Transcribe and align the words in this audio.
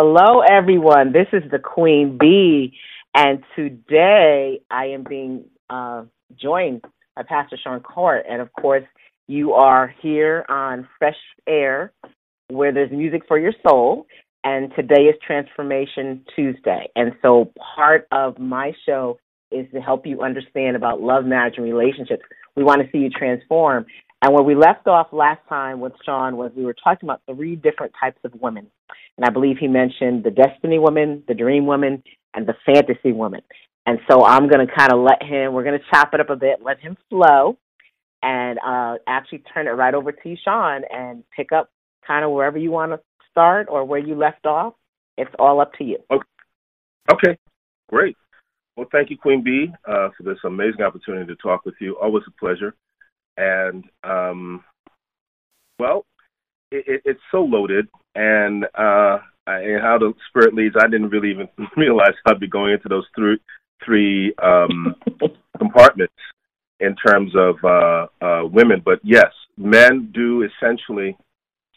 Hello, 0.00 0.42
everyone. 0.48 1.12
This 1.12 1.26
is 1.32 1.42
the 1.50 1.58
Queen 1.58 2.18
Bee, 2.20 2.72
and 3.16 3.42
today 3.56 4.60
I 4.70 4.84
am 4.84 5.02
being 5.02 5.46
uh, 5.68 6.04
joined 6.40 6.84
by 7.16 7.24
Pastor 7.24 7.58
Sean 7.60 7.80
Cort. 7.80 8.24
And 8.30 8.40
of 8.40 8.48
course, 8.52 8.84
you 9.26 9.54
are 9.54 9.92
here 10.00 10.46
on 10.48 10.86
Fresh 11.00 11.16
Air, 11.48 11.92
where 12.46 12.72
there's 12.72 12.92
music 12.92 13.22
for 13.26 13.40
your 13.40 13.52
soul. 13.66 14.06
And 14.44 14.72
today 14.76 15.06
is 15.06 15.16
Transformation 15.26 16.24
Tuesday. 16.36 16.86
And 16.94 17.14
so 17.20 17.50
part 17.74 18.06
of 18.12 18.38
my 18.38 18.74
show 18.86 19.18
is 19.50 19.66
to 19.74 19.80
help 19.80 20.06
you 20.06 20.22
understand 20.22 20.76
about 20.76 21.00
love, 21.00 21.24
marriage, 21.24 21.54
and 21.56 21.64
relationships. 21.64 22.22
We 22.54 22.62
want 22.62 22.82
to 22.82 22.88
see 22.92 22.98
you 22.98 23.10
transform. 23.10 23.84
And 24.20 24.34
where 24.34 24.42
we 24.42 24.54
left 24.54 24.86
off 24.88 25.08
last 25.12 25.40
time 25.48 25.80
with 25.80 25.92
Sean 26.04 26.36
was 26.36 26.50
we 26.56 26.64
were 26.64 26.74
talking 26.74 27.08
about 27.08 27.22
three 27.32 27.54
different 27.54 27.92
types 28.00 28.18
of 28.24 28.32
women. 28.40 28.66
And 29.16 29.24
I 29.24 29.30
believe 29.30 29.58
he 29.58 29.68
mentioned 29.68 30.24
the 30.24 30.30
destiny 30.30 30.78
woman, 30.78 31.22
the 31.28 31.34
dream 31.34 31.66
woman, 31.66 32.02
and 32.34 32.46
the 32.46 32.54
fantasy 32.66 33.12
woman. 33.12 33.42
And 33.86 34.00
so 34.10 34.24
I'm 34.24 34.48
going 34.48 34.66
to 34.66 34.72
kind 34.72 34.92
of 34.92 34.98
let 34.98 35.22
him, 35.22 35.52
we're 35.52 35.64
going 35.64 35.78
to 35.78 35.84
chop 35.90 36.14
it 36.14 36.20
up 36.20 36.30
a 36.30 36.36
bit, 36.36 36.58
let 36.62 36.80
him 36.80 36.96
flow, 37.08 37.56
and 38.22 38.58
uh, 38.58 38.96
actually 39.06 39.42
turn 39.54 39.66
it 39.66 39.70
right 39.70 39.94
over 39.94 40.12
to 40.12 40.28
you, 40.28 40.36
Sean, 40.44 40.82
and 40.90 41.22
pick 41.34 41.52
up 41.52 41.70
kind 42.06 42.24
of 42.24 42.32
wherever 42.32 42.58
you 42.58 42.70
want 42.70 42.92
to 42.92 43.00
start 43.30 43.68
or 43.70 43.84
where 43.84 44.00
you 44.00 44.14
left 44.14 44.46
off. 44.46 44.74
It's 45.16 45.30
all 45.38 45.60
up 45.60 45.72
to 45.74 45.84
you. 45.84 45.98
Okay, 46.10 46.24
okay. 47.12 47.38
great. 47.88 48.16
Well, 48.76 48.86
thank 48.92 49.10
you, 49.10 49.16
Queen 49.16 49.42
Bee, 49.42 49.72
uh, 49.86 50.08
for 50.16 50.22
this 50.22 50.38
amazing 50.44 50.82
opportunity 50.82 51.26
to 51.26 51.36
talk 51.36 51.64
with 51.64 51.74
you. 51.80 51.96
Always 51.96 52.24
a 52.28 52.30
pleasure. 52.38 52.74
And, 53.38 53.84
um, 54.02 54.64
well, 55.78 56.04
it, 56.70 56.84
it, 56.86 57.02
it's 57.04 57.20
so 57.30 57.42
loaded, 57.42 57.88
and 58.14 58.64
uh, 58.74 59.18
and 59.46 59.80
how 59.80 59.98
the 59.98 60.12
spirit 60.28 60.54
leads. 60.54 60.74
I 60.78 60.88
didn't 60.88 61.10
really 61.10 61.30
even 61.30 61.48
realize 61.76 62.12
I'd 62.26 62.40
be 62.40 62.48
going 62.48 62.72
into 62.72 62.88
those 62.88 63.06
three 63.14 63.38
three 63.84 64.34
um, 64.42 64.94
compartments 65.58 66.14
in 66.80 66.96
terms 66.96 67.32
of 67.36 67.56
uh, 67.64 68.06
uh, 68.20 68.46
women. 68.46 68.82
But 68.84 69.00
yes, 69.02 69.32
men 69.56 70.10
do 70.12 70.42
essentially 70.42 71.16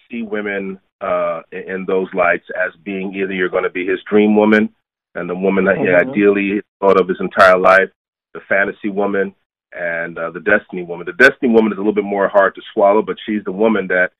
see 0.09 0.23
women 0.23 0.79
uh, 0.99 1.41
in 1.51 1.85
those 1.87 2.07
lights 2.13 2.45
as 2.55 2.71
being 2.83 3.13
either 3.15 3.33
you're 3.33 3.49
going 3.49 3.63
to 3.63 3.69
be 3.69 3.85
his 3.85 3.99
dream 4.09 4.35
woman 4.35 4.69
and 5.15 5.29
the 5.29 5.35
woman 5.35 5.65
that 5.65 5.77
he 5.77 5.83
mm-hmm. 5.83 6.09
ideally 6.09 6.61
thought 6.79 6.99
of 6.99 7.07
his 7.07 7.17
entire 7.19 7.57
life, 7.57 7.89
the 8.33 8.39
fantasy 8.47 8.89
woman, 8.89 9.33
and 9.73 10.17
uh, 10.17 10.31
the 10.31 10.39
destiny 10.39 10.83
woman. 10.83 11.05
The 11.05 11.29
destiny 11.29 11.51
woman 11.51 11.71
is 11.71 11.77
a 11.77 11.81
little 11.81 11.93
bit 11.93 12.03
more 12.03 12.27
hard 12.27 12.55
to 12.55 12.61
swallow, 12.73 13.01
but 13.01 13.17
she's 13.25 13.43
the 13.43 13.51
woman 13.51 13.87
that 13.87 14.11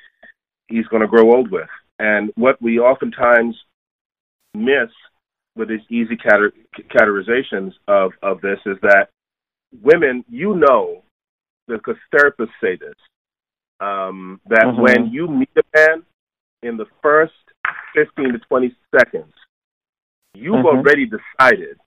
he's 0.68 0.88
going 0.88 1.02
to 1.02 1.08
grow 1.08 1.34
old 1.34 1.52
with. 1.52 1.70
And 2.00 2.32
what 2.36 2.62
we 2.62 2.80
oftentimes 2.80 3.56
miss 4.54 4.90
with 5.56 5.70
these 5.70 5.82
easy 5.90 6.18
categorizations 6.18 7.74
of, 7.88 8.12
of 8.24 8.42
this 8.42 8.60
is 8.66 8.78
that 8.82 9.10
women, 9.82 10.24
you 10.30 10.56
know, 10.56 11.04
because 11.68 11.96
therapists 12.14 12.50
say 12.62 12.76
this, 12.78 12.96
um, 13.80 14.40
that 14.48 14.66
mm-hmm. 14.66 14.82
when 14.82 15.12
you 15.12 15.28
meet 15.28 15.50
a 15.58 15.64
man 15.76 16.04
in 16.64 16.78
the 16.78 16.86
first 17.02 17.34
15 17.96 18.34
to 18.34 18.40
20 18.40 18.76
seconds, 18.98 19.34
you've 20.34 20.56
mm-hmm. 20.56 20.66
already 20.66 21.06
decided 21.06 21.78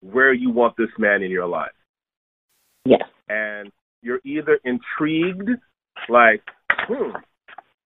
where 0.00 0.32
you 0.32 0.50
want 0.50 0.76
this 0.76 0.90
man 0.98 1.22
in 1.22 1.30
your 1.30 1.46
life. 1.46 1.72
Yes. 2.84 3.02
And 3.28 3.70
you're 4.02 4.20
either 4.24 4.58
intrigued, 4.64 5.50
like, 6.08 6.42
hmm, 6.70 7.10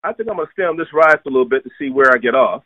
I 0.03 0.13
think 0.13 0.29
I'm 0.29 0.37
going 0.37 0.47
to 0.47 0.53
stay 0.53 0.63
on 0.63 0.77
this 0.77 0.93
ride 0.95 1.21
for 1.23 1.29
a 1.29 1.33
little 1.33 1.49
bit 1.49 1.65
to 1.65 1.71
see 1.79 1.91
where 1.91 2.11
I 2.13 2.19
get 2.19 2.35
off. 2.35 2.63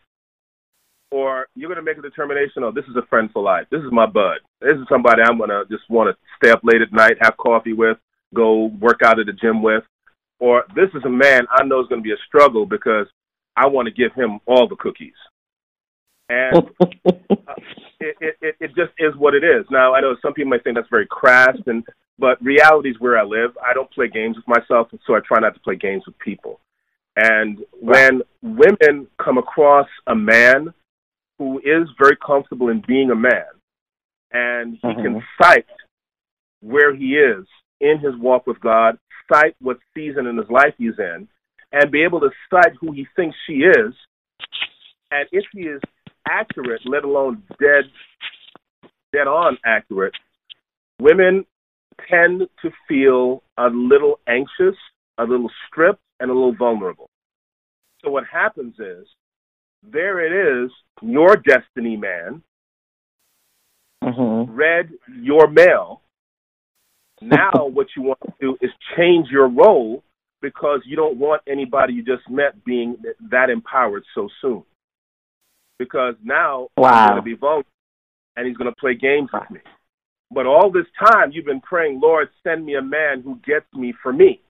Or 1.11 1.49
you're 1.57 1.69
going 1.69 1.85
to 1.85 1.91
make 1.91 1.99
a 1.99 2.03
determination, 2.03 2.63
oh, 2.63 2.71
this 2.71 2.85
is 2.85 2.95
a 2.97 3.07
friend 3.07 3.29
for 3.33 3.43
life. 3.43 3.67
This 3.71 3.81
is 3.81 3.91
my 3.91 4.07
bud. 4.07 4.39
This 4.61 4.77
is 4.77 4.87
somebody 4.89 5.23
I'm 5.23 5.39
going 5.39 5.51
to 5.51 5.65
just 5.69 5.89
want 5.91 6.15
to 6.15 6.17
stay 6.37 6.53
up 6.53 6.61
late 6.63 6.83
at 6.83 6.93
night, 6.93 7.17
have 7.21 7.37
coffee 7.37 7.73
with, 7.73 7.99
go 8.33 8.67
work 8.81 9.01
out 9.05 9.19
at 9.19 9.27
the 9.27 9.33
gym 9.33 9.63
with. 9.63 9.83
Or 10.39 10.65
this 10.77 10.89
is 10.95 11.03
a 11.05 11.11
man 11.11 11.43
I 11.51 11.65
know 11.65 11.81
is 11.81 11.89
going 11.89 12.01
to 12.01 12.07
be 12.07 12.13
a 12.13 12.27
struggle 12.29 12.65
because 12.65 13.07
I 13.57 13.67
want 13.67 13.87
to 13.87 13.93
give 13.93 14.15
him 14.15 14.39
all 14.47 14.69
the 14.69 14.77
cookies. 14.77 15.13
And 16.31 16.57
uh, 16.81 17.55
it, 17.99 18.37
it, 18.41 18.57
it 18.61 18.69
just 18.69 18.93
is 18.99 19.15
what 19.17 19.35
it 19.35 19.43
is. 19.43 19.67
Now, 19.71 19.95
I 19.95 20.01
know 20.01 20.17
some 20.23 20.33
people 20.33 20.51
might 20.51 20.63
think 20.63 20.77
that's 20.77 20.89
very 20.89 21.07
crass, 21.07 21.57
and 21.67 21.85
but 22.19 22.43
reality 22.43 22.91
is 22.91 23.01
where 23.01 23.19
I 23.19 23.25
live. 23.25 23.51
I 23.65 23.75
don't 23.75 23.91
play 23.91 24.09
games 24.09 24.37
with 24.37 24.47
myself, 24.47 24.89
so 25.07 25.15
I 25.15 25.21
try 25.27 25.41
not 25.41 25.55
to 25.55 25.61
play 25.61 25.77
games 25.77 26.05
with 26.07 26.19
people. 26.19 26.61
And 27.17 27.59
when 27.81 28.23
women 28.43 29.09
come 29.23 29.39
across 29.39 29.89
a 30.07 30.15
man 30.15 30.73
who 31.39 31.59
is 31.59 31.89
very 31.99 32.17
comfortable 32.25 32.69
in 32.69 32.83
being 32.87 33.11
a 33.11 33.17
man, 33.17 33.45
and 34.33 34.79
he 34.81 34.89
mm-hmm. 34.89 35.03
can 35.03 35.23
cite 35.43 35.67
where 36.61 36.95
he 36.95 37.15
is 37.17 37.45
in 37.81 37.99
his 37.99 38.15
walk 38.19 38.47
with 38.47 38.61
God, 38.61 38.99
cite 39.33 39.57
what 39.61 39.79
season 39.95 40.27
in 40.27 40.37
his 40.37 40.49
life 40.49 40.75
he's 40.79 40.99
in, 40.99 41.27
and 41.73 41.91
be 41.91 42.05
able 42.05 42.21
to 42.21 42.31
cite 42.51 42.75
who 42.81 42.93
he 42.93 43.07
thinks 43.17 43.37
she 43.47 43.65
is, 43.65 43.95
and 45.11 45.29
if 45.33 45.45
he 45.53 45.63
is 45.63 45.81
accurate, 46.29 46.83
let 46.85 47.05
alone 47.05 47.43
dead 47.59 47.85
dead 49.13 49.27
on 49.27 49.59
accurate, 49.65 50.15
women 51.01 51.45
tend 52.09 52.43
to 52.63 52.71
feel 52.89 53.43
a 53.59 53.67
little 53.67 54.21
anxious, 54.29 54.77
a 55.19 55.25
little 55.25 55.51
stripped, 55.67 56.01
and 56.21 56.31
a 56.31 56.35
little 56.35 56.55
vulnerable. 56.55 57.09
So 58.05 58.11
what 58.11 58.25
happens 58.31 58.75
is, 58.79 59.07
there 59.83 60.21
it 60.21 60.65
is, 60.65 60.71
your 61.03 61.37
destiny 61.37 61.97
man 61.97 62.43
mm-hmm. 64.03 64.53
read 64.53 64.91
your 65.21 65.49
mail. 65.49 66.03
Now 67.21 67.51
what 67.73 67.89
you 67.97 68.03
want 68.03 68.21
to 68.27 68.33
do 68.41 68.57
is 68.61 68.71
change 68.97 69.29
your 69.31 69.49
role 69.49 70.03
because 70.43 70.81
you 70.87 70.97
don't 70.97 71.19
want 71.19 71.43
anybody 71.47 71.95
you 71.95 72.05
just 72.05 72.29
met 72.31 72.65
being 72.65 72.97
that 73.31 73.51
empowered 73.51 74.05
so 74.15 74.29
soon. 74.41 74.63
Because 75.81 76.15
now 76.23 76.69
wow. 76.77 76.91
I'm 76.91 77.09
going 77.09 77.17
to 77.17 77.23
be 77.23 77.35
vulnerable 77.35 77.71
and 78.37 78.47
he's 78.47 78.57
going 78.59 78.71
to 78.71 78.77
play 78.79 78.95
games 78.95 79.31
with 79.33 79.51
me. 79.51 79.61
But 80.31 80.45
all 80.45 80.71
this 80.71 80.85
time 81.11 81.33
you've 81.33 81.47
been 81.47 81.63
praying, 81.63 82.01
Lord, 82.01 82.29
send 82.45 82.67
me 82.67 82.75
a 82.75 82.83
man 82.83 83.23
who 83.23 83.41
gets 83.47 83.65
me 83.73 83.95
for 84.03 84.13
me. 84.13 84.43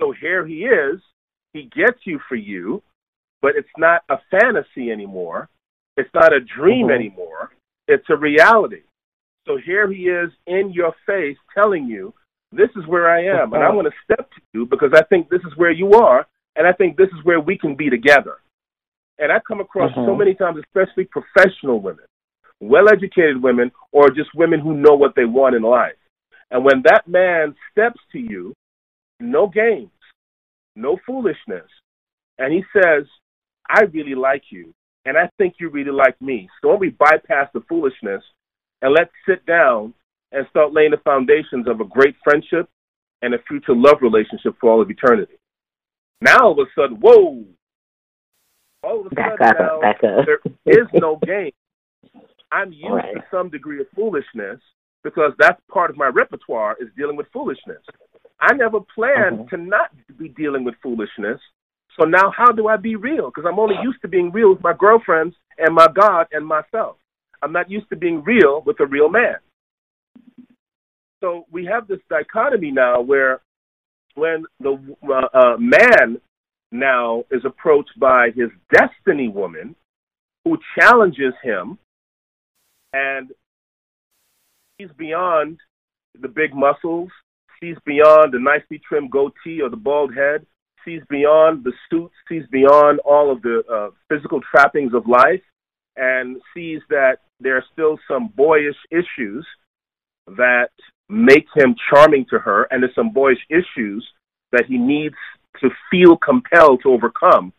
So 0.00 0.14
here 0.18 0.46
he 0.46 0.64
is. 0.66 1.00
He 1.52 1.64
gets 1.64 1.98
you 2.04 2.20
for 2.28 2.36
you, 2.36 2.80
but 3.42 3.56
it's 3.56 3.68
not 3.76 4.04
a 4.08 4.18
fantasy 4.30 4.92
anymore. 4.92 5.48
It's 5.96 6.14
not 6.14 6.32
a 6.32 6.38
dream 6.38 6.86
mm-hmm. 6.86 6.94
anymore. 6.94 7.50
It's 7.88 8.06
a 8.08 8.16
reality. 8.16 8.82
So 9.48 9.58
here 9.58 9.90
he 9.90 10.04
is 10.04 10.30
in 10.46 10.72
your 10.72 10.94
face 11.06 11.38
telling 11.54 11.86
you, 11.86 12.14
this 12.52 12.70
is 12.76 12.86
where 12.86 13.10
I 13.10 13.24
am, 13.24 13.52
and 13.52 13.64
I 13.64 13.72
want 13.72 13.88
to 13.88 13.94
step 14.04 14.30
to 14.30 14.40
you 14.54 14.66
because 14.66 14.92
I 14.94 15.02
think 15.04 15.28
this 15.28 15.40
is 15.40 15.56
where 15.56 15.72
you 15.72 15.94
are, 15.94 16.24
and 16.54 16.66
I 16.66 16.72
think 16.72 16.96
this 16.96 17.08
is 17.08 17.24
where 17.24 17.40
we 17.40 17.58
can 17.58 17.74
be 17.74 17.90
together. 17.90 18.36
And 19.18 19.32
I 19.32 19.38
come 19.46 19.60
across 19.60 19.92
mm-hmm. 19.92 20.06
so 20.06 20.14
many 20.14 20.34
times, 20.34 20.62
especially 20.64 21.06
professional 21.06 21.80
women, 21.80 22.04
well 22.60 22.88
educated 22.88 23.42
women, 23.42 23.70
or 23.92 24.10
just 24.10 24.30
women 24.34 24.60
who 24.60 24.74
know 24.74 24.94
what 24.94 25.14
they 25.16 25.24
want 25.24 25.54
in 25.54 25.62
life. 25.62 25.94
And 26.50 26.64
when 26.64 26.82
that 26.84 27.08
man 27.08 27.54
steps 27.72 27.98
to 28.12 28.18
you, 28.18 28.54
no 29.18 29.48
games, 29.48 29.90
no 30.74 30.98
foolishness, 31.06 31.66
and 32.38 32.52
he 32.52 32.62
says, 32.72 33.06
I 33.68 33.82
really 33.92 34.14
like 34.14 34.42
you, 34.50 34.74
and 35.06 35.16
I 35.16 35.30
think 35.38 35.54
you 35.58 35.70
really 35.70 35.90
like 35.90 36.20
me. 36.20 36.48
So 36.60 36.68
don't 36.68 36.80
we 36.80 36.90
bypass 36.90 37.48
the 37.54 37.62
foolishness 37.68 38.22
and 38.82 38.92
let's 38.92 39.10
sit 39.26 39.44
down 39.46 39.94
and 40.32 40.46
start 40.50 40.72
laying 40.72 40.90
the 40.90 40.98
foundations 40.98 41.66
of 41.68 41.80
a 41.80 41.84
great 41.84 42.14
friendship 42.22 42.68
and 43.22 43.34
a 43.34 43.38
future 43.48 43.74
love 43.74 43.98
relationship 44.02 44.54
for 44.60 44.70
all 44.70 44.82
of 44.82 44.90
eternity. 44.90 45.38
Now 46.20 46.38
all 46.40 46.52
of 46.52 46.58
a 46.58 46.70
sudden, 46.74 46.98
whoa! 47.00 47.44
All 48.86 49.00
of 49.00 49.06
a 49.06 49.14
sudden 49.16 49.36
back 49.36 49.58
now, 49.58 49.80
up, 49.80 49.96
there 50.64 50.80
is 50.80 50.86
no 50.94 51.18
game. 51.26 51.50
I'm 52.52 52.72
used 52.72 52.84
right. 52.88 53.14
to 53.14 53.24
some 53.32 53.50
degree 53.50 53.80
of 53.80 53.86
foolishness 53.96 54.60
because 55.02 55.32
that's 55.40 55.60
part 55.68 55.90
of 55.90 55.96
my 55.96 56.06
repertoire 56.06 56.76
is 56.80 56.88
dealing 56.96 57.16
with 57.16 57.26
foolishness. 57.32 57.82
I 58.40 58.52
never 58.54 58.78
planned 58.94 59.40
mm-hmm. 59.40 59.56
to 59.56 59.56
not 59.56 59.90
be 60.16 60.28
dealing 60.28 60.62
with 60.62 60.76
foolishness. 60.80 61.40
So 61.98 62.06
now 62.06 62.30
how 62.36 62.52
do 62.52 62.68
I 62.68 62.76
be 62.76 62.94
real? 62.94 63.26
Because 63.30 63.44
I'm 63.50 63.58
only 63.58 63.74
used 63.82 64.00
to 64.02 64.08
being 64.08 64.30
real 64.30 64.50
with 64.50 64.62
my 64.62 64.74
girlfriends 64.78 65.34
and 65.58 65.74
my 65.74 65.88
God 65.92 66.28
and 66.30 66.46
myself. 66.46 66.96
I'm 67.42 67.52
not 67.52 67.68
used 67.68 67.88
to 67.90 67.96
being 67.96 68.22
real 68.22 68.62
with 68.64 68.78
a 68.78 68.86
real 68.86 69.08
man. 69.08 69.36
So 71.20 71.46
we 71.50 71.64
have 71.64 71.88
this 71.88 72.00
dichotomy 72.08 72.70
now 72.70 73.00
where 73.00 73.40
when 74.14 74.44
the 74.60 74.78
uh, 75.08 75.38
uh, 75.38 75.56
man 75.58 76.20
now 76.72 77.24
is 77.30 77.42
approached 77.44 77.98
by 77.98 78.28
his 78.34 78.50
destiny 78.72 79.28
woman 79.28 79.74
who 80.44 80.58
challenges 80.78 81.34
him 81.42 81.78
and 82.92 83.30
he's 84.78 84.90
beyond 84.96 85.58
the 86.20 86.28
big 86.28 86.54
muscles, 86.54 87.10
sees 87.60 87.76
beyond 87.84 88.32
the 88.32 88.38
nicely 88.38 88.80
trimmed 88.86 89.10
goatee 89.10 89.60
or 89.60 89.68
the 89.68 89.76
bald 89.76 90.14
head, 90.14 90.46
sees 90.84 91.02
beyond 91.10 91.64
the 91.64 91.72
suits, 91.90 92.14
sees 92.28 92.44
beyond 92.50 93.00
all 93.00 93.30
of 93.30 93.42
the 93.42 93.62
uh, 93.72 93.90
physical 94.08 94.40
trappings 94.50 94.94
of 94.94 95.06
life, 95.06 95.42
and 95.96 96.36
sees 96.54 96.80
that 96.88 97.18
there 97.40 97.56
are 97.56 97.64
still 97.72 97.98
some 98.08 98.28
boyish 98.36 98.76
issues 98.90 99.46
that 100.26 100.70
make 101.08 101.46
him 101.54 101.74
charming 101.90 102.26
to 102.30 102.38
her, 102.38 102.66
and 102.70 102.82
there's 102.82 102.94
some 102.94 103.10
boyish 103.10 103.44
issues 103.50 104.06
that 104.52 104.64
he 104.66 104.78
needs 104.78 105.16
to 105.60 105.70
feel 105.90 106.16
compelled 106.16 106.82
to 106.82 106.90
overcome 106.90 107.52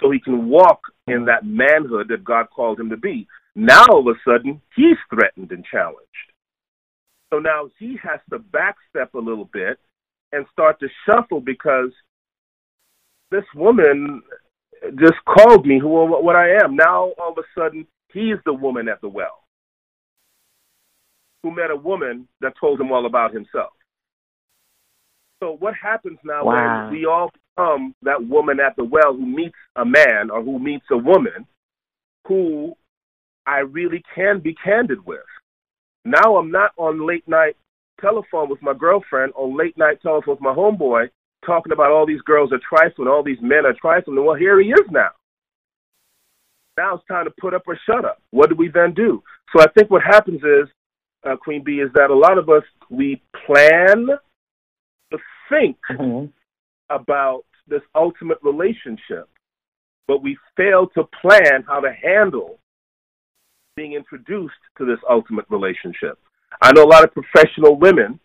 so 0.00 0.10
he 0.10 0.20
can 0.20 0.48
walk 0.48 0.80
in 1.06 1.24
that 1.26 1.44
manhood 1.44 2.08
that 2.08 2.24
God 2.24 2.46
called 2.54 2.80
him 2.80 2.90
to 2.90 2.96
be. 2.96 3.26
Now, 3.54 3.84
all 3.88 4.08
of 4.08 4.16
a 4.16 4.18
sudden, 4.28 4.60
he's 4.74 4.96
threatened 5.08 5.52
and 5.52 5.64
challenged. 5.64 6.00
So 7.32 7.38
now 7.38 7.70
he 7.78 7.98
has 8.02 8.20
to 8.30 8.38
backstep 8.38 9.14
a 9.14 9.18
little 9.18 9.48
bit 9.52 9.78
and 10.32 10.46
start 10.52 10.78
to 10.80 10.88
shuffle 11.06 11.40
because 11.40 11.90
this 13.30 13.44
woman 13.54 14.22
just 14.96 15.14
called 15.26 15.66
me 15.66 15.78
who 15.80 15.88
what 15.88 16.36
I 16.36 16.56
am. 16.62 16.76
Now 16.76 17.12
all 17.18 17.32
of 17.32 17.38
a 17.38 17.60
sudden 17.60 17.86
he's 18.12 18.36
the 18.44 18.52
woman 18.52 18.88
at 18.88 19.00
the 19.00 19.08
well 19.08 19.44
who 21.42 21.50
met 21.50 21.70
a 21.70 21.76
woman 21.76 22.26
that 22.40 22.54
told 22.58 22.80
him 22.80 22.90
all 22.90 23.06
about 23.06 23.34
himself. 23.34 23.72
So 25.42 25.56
what 25.58 25.74
happens 25.74 26.18
now 26.24 26.44
wow. 26.44 26.84
when 26.84 26.98
we 26.98 27.06
all 27.06 27.30
become 27.56 27.94
that 28.02 28.26
woman 28.26 28.60
at 28.60 28.76
the 28.76 28.84
well 28.84 29.14
who 29.14 29.26
meets 29.26 29.54
a 29.76 29.84
man 29.84 30.30
or 30.30 30.42
who 30.42 30.58
meets 30.58 30.84
a 30.90 30.96
woman 30.96 31.46
who 32.26 32.74
I 33.46 33.58
really 33.58 34.02
can 34.14 34.40
be 34.40 34.54
candid 34.54 35.04
with? 35.04 35.20
Now 36.04 36.36
I'm 36.36 36.50
not 36.50 36.72
on 36.76 37.06
late 37.06 37.26
night 37.26 37.56
telephone 38.00 38.50
with 38.50 38.60
my 38.62 38.74
girlfriend 38.74 39.32
or 39.36 39.54
late 39.54 39.76
night 39.78 40.02
telephone 40.02 40.34
with 40.34 40.40
my 40.40 40.54
homeboy 40.54 41.08
talking 41.46 41.72
about 41.72 41.90
all 41.90 42.06
these 42.06 42.22
girls 42.22 42.52
are 42.52 42.60
trifling, 42.68 43.08
all 43.08 43.22
these 43.22 43.40
men 43.40 43.66
are 43.66 43.74
trifling. 43.80 44.24
Well, 44.24 44.34
here 44.34 44.60
he 44.60 44.68
is 44.68 44.86
now. 44.90 45.10
Now 46.76 46.96
it's 46.96 47.06
time 47.06 47.26
to 47.26 47.32
put 47.40 47.54
up 47.54 47.62
or 47.66 47.78
shut 47.86 48.04
up. 48.04 48.20
What 48.30 48.48
do 48.48 48.56
we 48.56 48.68
then 48.68 48.94
do? 48.94 49.22
So 49.54 49.62
I 49.62 49.66
think 49.76 49.90
what 49.90 50.02
happens 50.02 50.42
is, 50.42 50.68
uh, 51.24 51.36
Queen 51.36 51.62
Bee, 51.62 51.80
is 51.80 51.90
that 51.94 52.10
a 52.10 52.14
lot 52.14 52.36
of 52.36 52.48
us, 52.48 52.64
we 52.90 53.22
plan 53.46 54.06
to 55.12 55.18
think 55.48 55.76
mm-hmm. 55.90 56.26
About 56.90 57.44
this 57.66 57.82
ultimate 57.94 58.38
relationship, 58.42 59.28
but 60.06 60.22
we 60.22 60.36
fail 60.56 60.86
to 60.94 61.04
plan 61.20 61.64
how 61.66 61.80
to 61.80 61.92
handle 61.92 62.58
being 63.76 63.94
introduced 63.94 64.54
to 64.78 64.84
this 64.84 64.98
ultimate 65.08 65.46
relationship. 65.48 66.18
I 66.62 66.72
know 66.72 66.84
a 66.84 66.86
lot 66.86 67.04
of 67.04 67.10
professional 67.12 67.76
women 67.76 68.20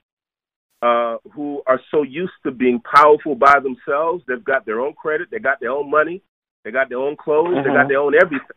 uh, 0.81 1.17
who 1.33 1.61
are 1.67 1.79
so 1.91 2.03
used 2.03 2.33
to 2.43 2.51
being 2.51 2.79
powerful 2.81 3.35
by 3.35 3.59
themselves. 3.59 4.23
They've 4.27 4.43
got 4.43 4.65
their 4.65 4.79
own 4.79 4.93
credit, 4.93 5.29
they 5.31 5.39
got 5.39 5.59
their 5.59 5.71
own 5.71 5.89
money, 5.89 6.21
they 6.63 6.71
got 6.71 6.89
their 6.89 6.99
own 6.99 7.15
clothes, 7.17 7.55
they 7.55 7.69
got 7.69 7.79
mm-hmm. 7.79 7.87
their 7.89 7.99
own 7.99 8.13
everything. 8.15 8.47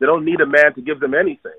They 0.00 0.06
don't 0.06 0.24
need 0.24 0.40
a 0.40 0.46
man 0.46 0.74
to 0.74 0.82
give 0.82 1.00
them 1.00 1.14
anything. 1.14 1.58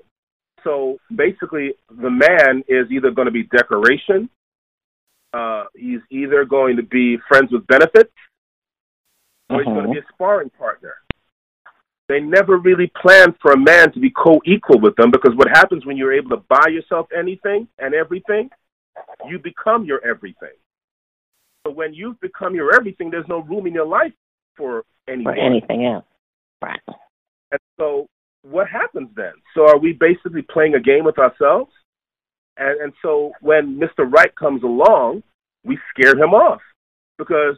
So 0.62 0.98
basically, 1.14 1.74
the 1.88 2.10
man 2.10 2.62
is 2.68 2.90
either 2.90 3.10
going 3.10 3.26
to 3.26 3.32
be 3.32 3.44
decoration, 3.44 4.28
uh, 5.38 5.64
he's 5.76 6.00
either 6.10 6.44
going 6.44 6.76
to 6.76 6.82
be 6.82 7.16
friends 7.28 7.52
with 7.52 7.66
benefits, 7.68 8.12
or 9.48 9.58
he's 9.58 9.66
going 9.66 9.86
to 9.86 9.92
be 9.92 9.98
a 9.98 10.12
sparring 10.12 10.50
partner. 10.50 10.94
They 12.08 12.20
never 12.20 12.56
really 12.56 12.90
plan 13.00 13.34
for 13.40 13.52
a 13.52 13.56
man 13.56 13.92
to 13.92 14.00
be 14.00 14.10
co-equal 14.10 14.80
with 14.80 14.96
them 14.96 15.10
because 15.10 15.34
what 15.36 15.48
happens 15.48 15.84
when 15.86 15.96
you're 15.96 16.12
able 16.12 16.30
to 16.30 16.42
buy 16.48 16.66
yourself 16.70 17.06
anything 17.16 17.68
and 17.78 17.94
everything, 17.94 18.50
you 19.28 19.38
become 19.38 19.84
your 19.84 20.04
everything. 20.04 20.56
So 21.66 21.72
when 21.72 21.92
you've 21.92 22.18
become 22.20 22.54
your 22.54 22.74
everything, 22.74 23.10
there's 23.10 23.28
no 23.28 23.40
room 23.42 23.66
in 23.66 23.74
your 23.74 23.86
life 23.86 24.12
for 24.56 24.84
anything. 25.06 25.24
For 25.24 25.36
anything 25.36 25.84
else. 25.84 26.06
Right. 26.62 26.80
And 27.52 27.60
so 27.78 28.06
what 28.42 28.68
happens 28.68 29.10
then? 29.14 29.34
So 29.54 29.68
are 29.68 29.78
we 29.78 29.92
basically 29.92 30.42
playing 30.42 30.74
a 30.74 30.80
game 30.80 31.04
with 31.04 31.18
ourselves? 31.18 31.70
And 32.58 32.80
and 32.80 32.92
so 33.02 33.32
when 33.40 33.80
Mr. 33.80 34.10
Right 34.10 34.34
comes 34.36 34.62
along, 34.62 35.22
we 35.64 35.78
scare 35.90 36.12
him 36.12 36.34
off 36.34 36.60
because 37.18 37.56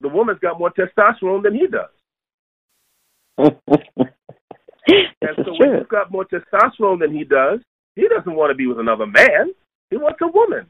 the 0.00 0.08
woman's 0.08 0.38
got 0.40 0.58
more 0.58 0.70
testosterone 0.70 1.42
than 1.42 1.54
he 1.54 1.66
does. 1.66 1.90
and 3.38 5.36
so 5.36 5.54
when 5.58 5.78
he's 5.78 5.86
got 5.90 6.10
more 6.10 6.26
testosterone 6.26 7.00
than 7.00 7.14
he 7.14 7.24
does, 7.24 7.60
he 7.96 8.06
doesn't 8.08 8.34
want 8.34 8.50
to 8.50 8.54
be 8.54 8.66
with 8.66 8.78
another 8.78 9.06
man. 9.06 9.52
He 9.90 9.96
wants 9.96 10.20
a 10.22 10.28
woman. 10.28 10.66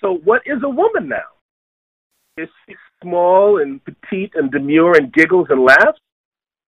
So 0.00 0.18
what 0.24 0.42
is 0.46 0.62
a 0.64 0.68
woman 0.68 1.08
now? 1.08 1.18
Is 2.36 2.48
she 2.66 2.74
small 3.02 3.60
and 3.60 3.80
petite 3.84 4.32
and 4.34 4.50
demure 4.50 4.96
and 4.96 5.12
giggles 5.12 5.48
and 5.50 5.62
laughs? 5.62 6.00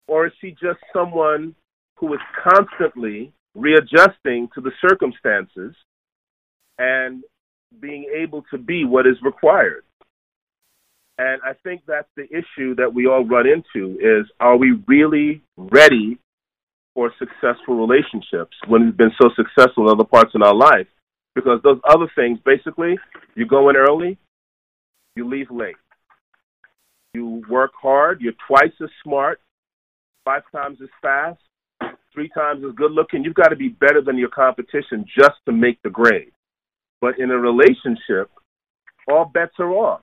Or 0.08 0.28
is 0.28 0.34
she 0.42 0.52
just 0.52 0.80
someone 0.94 1.54
who 1.98 2.14
is 2.14 2.20
constantly 2.44 3.34
readjusting 3.56 4.50
to 4.56 4.62
the 4.62 4.72
circumstances 4.82 5.76
and 6.80 7.24
being 7.80 8.10
able 8.18 8.44
to 8.50 8.58
be 8.58 8.86
what 8.86 9.06
is 9.06 9.18
required? 9.22 9.84
And 11.20 11.42
I 11.44 11.54
think 11.64 11.82
that's 11.86 12.10
the 12.16 12.24
issue 12.24 12.76
that 12.76 12.92
we 12.94 13.06
all 13.06 13.26
run 13.26 13.46
into 13.46 14.00
is 14.00 14.26
are 14.40 14.58
we 14.58 14.82
really 14.88 15.44
ready 15.58 16.18
for 16.96 17.14
successful 17.20 17.76
relationships 17.76 18.56
when 18.68 18.86
we've 18.86 18.98
been 18.98 19.12
so 19.22 19.30
successful 19.36 19.84
in 19.84 19.92
other 19.92 20.08
parts 20.08 20.32
in 20.34 20.42
our 20.42 20.56
life? 20.56 20.88
because 21.40 21.60
those 21.64 21.80
other 21.88 22.08
things, 22.16 22.40
basically, 22.46 22.98
you 23.36 23.46
go 23.46 23.70
in 23.70 23.76
early, 23.76 24.18
you 25.16 25.28
leave 25.28 25.50
late. 25.52 25.76
You 27.14 27.44
work 27.50 27.72
hard, 27.82 28.22
you're 28.22 28.34
twice 28.48 28.74
as 28.82 28.90
smart, 29.04 29.40
five 30.26 30.44
times 30.52 30.80
as 30.82 30.90
fast, 31.02 31.40
three 32.14 32.30
times 32.30 32.64
as 32.68 32.76
good 32.76 32.92
looking. 32.92 33.24
You've 33.24 33.36
got 33.36 33.50
to 33.50 33.56
be 33.56 33.70
better 33.70 34.02
than 34.02 34.18
your 34.18 34.30
competition 34.30 35.06
just 35.18 35.38
to 35.46 35.52
make 35.52 35.82
the 35.84 35.90
grade. 35.90 36.32
But 37.02 37.20
in 37.20 37.32
a 37.32 37.38
relationship, 37.38 38.30
all 39.10 39.26
bets 39.26 39.54
are 39.60 39.72
off 39.72 40.02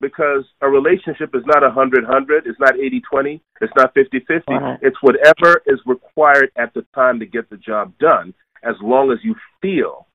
because 0.00 0.44
a 0.62 0.68
relationship 0.68 1.34
is 1.34 1.42
not 1.46 1.62
100 1.62 2.04
100, 2.04 2.46
it's 2.46 2.58
not 2.58 2.78
80 2.78 3.02
20, 3.10 3.42
it's 3.60 3.72
not 3.76 3.92
50 3.94 4.20
50. 4.20 4.34
Uh-huh. 4.48 4.76
It's 4.82 4.96
whatever 5.02 5.62
is 5.66 5.78
required 5.86 6.50
at 6.56 6.72
the 6.74 6.84
time 6.94 7.18
to 7.20 7.26
get 7.26 7.50
the 7.50 7.56
job 7.56 7.92
done, 7.98 8.32
as 8.62 8.74
long 8.80 9.12
as 9.12 9.18
you 9.22 9.34
feel 9.60 10.06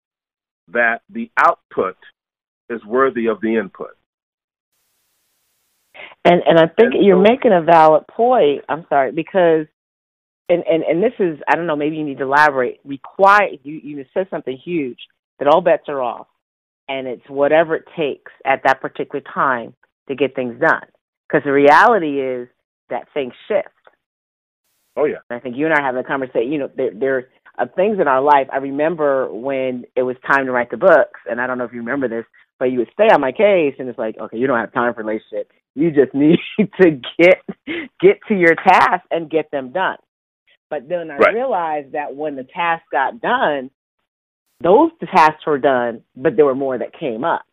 that 0.70 1.02
the 1.10 1.30
output 1.38 1.98
is 2.70 2.84
worthy 2.86 3.28
of 3.28 3.40
the 3.42 3.58
input. 3.58 3.96
And 6.24 6.42
and 6.46 6.58
I 6.60 6.68
think 6.68 6.96
and 6.96 7.06
you're 7.06 7.24
so, 7.24 7.32
making 7.32 7.54
a 7.54 7.62
valid 7.62 8.08
point. 8.08 8.64
I'm 8.68 8.86
sorry 8.90 9.12
because 9.12 9.68
and, 10.50 10.64
and 10.70 10.84
and 10.84 11.04
this 11.04 11.14
is 11.20 11.40
I 11.48 11.56
don't 11.56 11.68
know 11.68 11.76
maybe 11.76 11.98
you 11.98 12.04
need 12.04 12.18
to 12.18 12.24
elaborate. 12.24 12.80
Require 12.84 13.50
you 13.64 13.80
you 13.84 14.06
said 14.14 14.28
something 14.32 14.58
huge 14.58 14.98
that 15.40 15.48
all 15.48 15.62
bets 15.62 15.84
are 15.88 16.02
off, 16.02 16.28
and 16.88 17.08
it's 17.08 17.28
whatever 17.30 17.76
it 17.76 17.86
takes 17.98 18.32
at 18.46 18.62
that 18.64 18.82
particular 18.82 19.24
time 19.34 19.74
to 20.08 20.16
get 20.16 20.36
things 20.36 20.60
done. 20.60 20.86
Because 21.28 21.44
the 21.44 21.52
reality 21.52 22.22
is 22.22 22.48
that 22.90 23.08
things 23.14 23.34
shift. 23.48 23.70
Oh 24.96 25.06
yeah. 25.06 25.18
And 25.30 25.38
I 25.38 25.40
think 25.42 25.58
you 25.58 25.66
and 25.66 25.74
I 25.74 25.82
have 25.82 25.96
a 25.96 26.04
conversation. 26.04 26.52
You 26.52 26.60
know, 26.60 26.70
there 26.76 26.92
there 26.94 27.28
are 27.58 27.68
things 27.76 28.00
in 28.00 28.08
our 28.08 28.22
life. 28.22 28.48
I 28.52 28.58
remember 28.58 29.32
when 29.34 29.86
it 29.96 30.04
was 30.04 30.16
time 30.28 30.46
to 30.46 30.52
write 30.52 30.72
the 30.72 30.78
books, 30.78 31.20
and 31.30 31.42
I 31.42 31.48
don't 31.48 31.58
know 31.58 31.66
if 31.66 31.74
you 31.74 31.80
remember 31.80 32.08
this, 32.08 32.26
but 32.60 32.66
you 32.66 32.80
would 32.80 32.92
stay 32.94 33.08
on 33.12 33.22
my 33.22 33.32
case, 33.32 33.76
and 33.80 33.90
it's 33.90 34.00
like, 34.00 34.18
okay, 34.20 34.38
you 34.38 34.48
don't 34.48 34.60
have 34.60 34.74
time 34.74 34.94
for 34.94 35.04
relationship. 35.04 35.52
You 35.74 35.92
just 35.92 36.14
need 36.14 36.40
to 36.82 36.92
get 37.20 37.42
get 38.00 38.20
to 38.28 38.36
your 38.36 38.56
tasks 38.56 39.08
and 39.12 39.30
get 39.30 39.52
them 39.52 39.72
done. 39.72 39.98
But 40.70 40.90
then 40.90 41.12
I 41.12 41.18
right. 41.18 41.34
realized 41.34 41.92
that 41.94 42.16
when 42.16 42.36
the 42.36 42.44
task 42.44 42.84
got 42.92 43.22
done, 43.22 43.70
those 44.62 44.92
tasks 45.14 45.46
were 45.46 45.58
done, 45.58 46.02
but 46.16 46.36
there 46.36 46.46
were 46.46 46.56
more 46.56 46.78
that 46.78 46.98
came 46.98 47.24
up. 47.24 47.44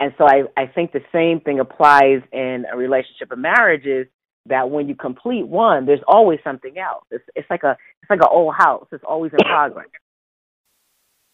And 0.00 0.12
so 0.16 0.24
I, 0.24 0.42
I 0.56 0.66
think 0.66 0.92
the 0.92 1.00
same 1.12 1.40
thing 1.40 1.60
applies 1.60 2.22
in 2.32 2.64
a 2.72 2.76
relationship 2.76 3.32
of 3.32 3.38
marriages 3.38 4.06
that 4.46 4.70
when 4.70 4.88
you 4.88 4.94
complete 4.94 5.46
one, 5.46 5.86
there's 5.86 6.00
always 6.06 6.38
something 6.44 6.78
else. 6.78 7.04
It's 7.10 7.24
it's 7.34 7.48
like 7.50 7.64
a 7.64 7.76
it's 8.02 8.10
like 8.10 8.20
an 8.20 8.28
old 8.30 8.54
house. 8.56 8.86
It's 8.92 9.04
always 9.06 9.32
in 9.32 9.38
progress. 9.44 9.88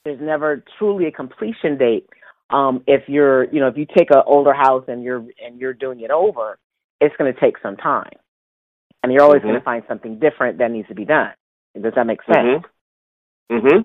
There's 0.05 0.21
never 0.21 0.63
truly 0.79 1.07
a 1.07 1.13
completion 1.13 1.79
date. 1.79 2.09
Um, 2.51 2.83
if 2.87 3.03
you're 3.09 3.45
you 3.53 3.61
know 3.61 3.69
if 3.69 3.77
you 3.77 3.87
take 3.87 4.11
an 4.11 4.23
older 4.27 4.55
house 4.55 4.85
and 4.89 5.03
you're 5.03 5.25
and 5.45 5.59
you're 5.59 5.75
doing 5.75 6.01
it 6.01 6.11
over, 6.11 6.59
it's 7.01 7.15
going 7.17 7.33
to 7.33 7.41
take 7.41 7.57
some 7.63 7.77
time, 7.77 8.13
and 9.03 9.13
you're 9.13 9.23
always 9.23 9.41
mm-hmm. 9.41 9.49
going 9.49 9.61
to 9.61 9.65
find 9.65 9.83
something 9.89 10.19
different 10.19 10.59
that 10.59 10.71
needs 10.71 10.89
to 10.89 10.95
be 10.95 11.05
done. 11.05 11.33
Does 11.81 11.93
that 11.97 12.07
make 12.07 12.21
sense? 12.25 12.65
Mhm. 13.51 13.61
Mhm. 13.61 13.85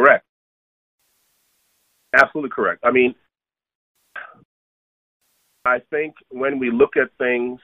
Correct. 0.00 0.24
Absolutely 2.14 2.50
correct. 2.50 2.80
I 2.84 2.90
mean, 2.90 3.14
I 5.66 5.78
think 5.90 6.14
when 6.30 6.58
we 6.58 6.70
look 6.70 6.96
at 6.96 7.10
things 7.18 7.60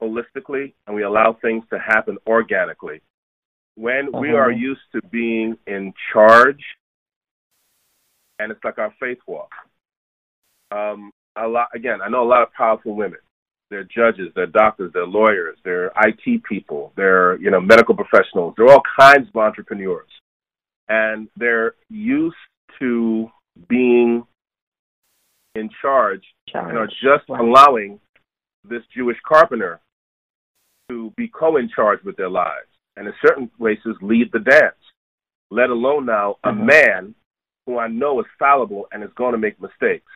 holistically 0.00 0.74
and 0.86 0.94
we 0.94 1.02
allow 1.02 1.36
things 1.42 1.64
to 1.70 1.78
happen 1.78 2.18
organically, 2.26 3.02
when 3.74 4.08
uh-huh. 4.08 4.20
we 4.20 4.30
are 4.30 4.52
used 4.52 4.80
to 4.94 5.02
being 5.08 5.56
in 5.66 5.92
charge, 6.12 6.62
and 8.38 8.52
it's 8.52 8.62
like 8.62 8.78
our 8.78 8.94
faith 9.00 9.18
walk. 9.26 9.50
Um, 10.70 11.10
a 11.36 11.48
lot 11.48 11.68
again. 11.74 12.00
I 12.00 12.08
know 12.08 12.22
a 12.22 12.28
lot 12.28 12.42
of 12.42 12.52
powerful 12.52 12.94
women, 12.94 13.18
they're 13.70 13.84
judges, 13.84 14.28
they're 14.36 14.46
doctors, 14.46 14.92
they're 14.94 15.06
lawyers, 15.06 15.58
they're 15.64 15.90
IT 16.04 16.44
people, 16.44 16.92
they're 16.96 17.40
you 17.40 17.50
know 17.50 17.60
medical 17.60 17.96
professionals. 17.96 18.54
They're 18.56 18.70
all 18.70 18.82
kinds 18.98 19.28
of 19.28 19.36
entrepreneurs, 19.36 20.08
and 20.90 21.28
they're 21.36 21.74
used 21.88 22.36
to 22.80 23.30
being 23.68 24.24
in 25.54 25.70
charge, 25.80 26.22
charge. 26.48 26.68
and 26.68 26.78
are 26.78 26.86
just 26.86 27.28
wow. 27.28 27.40
allowing 27.40 28.00
this 28.68 28.82
Jewish 28.94 29.16
carpenter 29.26 29.80
to 30.90 31.12
be 31.16 31.28
co 31.28 31.56
in 31.56 31.70
charge 31.74 32.00
with 32.04 32.16
their 32.16 32.28
lives, 32.28 32.68
and 32.96 33.06
in 33.06 33.14
certain 33.24 33.48
places 33.56 33.96
lead 34.02 34.30
the 34.32 34.40
dance. 34.40 34.74
Let 35.50 35.70
alone 35.70 36.06
now 36.06 36.36
a 36.44 36.50
mm-hmm. 36.50 36.66
man 36.66 37.14
who 37.66 37.78
I 37.78 37.88
know 37.88 38.20
is 38.20 38.26
fallible 38.38 38.86
and 38.92 39.02
is 39.02 39.10
going 39.16 39.32
to 39.32 39.38
make 39.38 39.60
mistakes, 39.60 40.10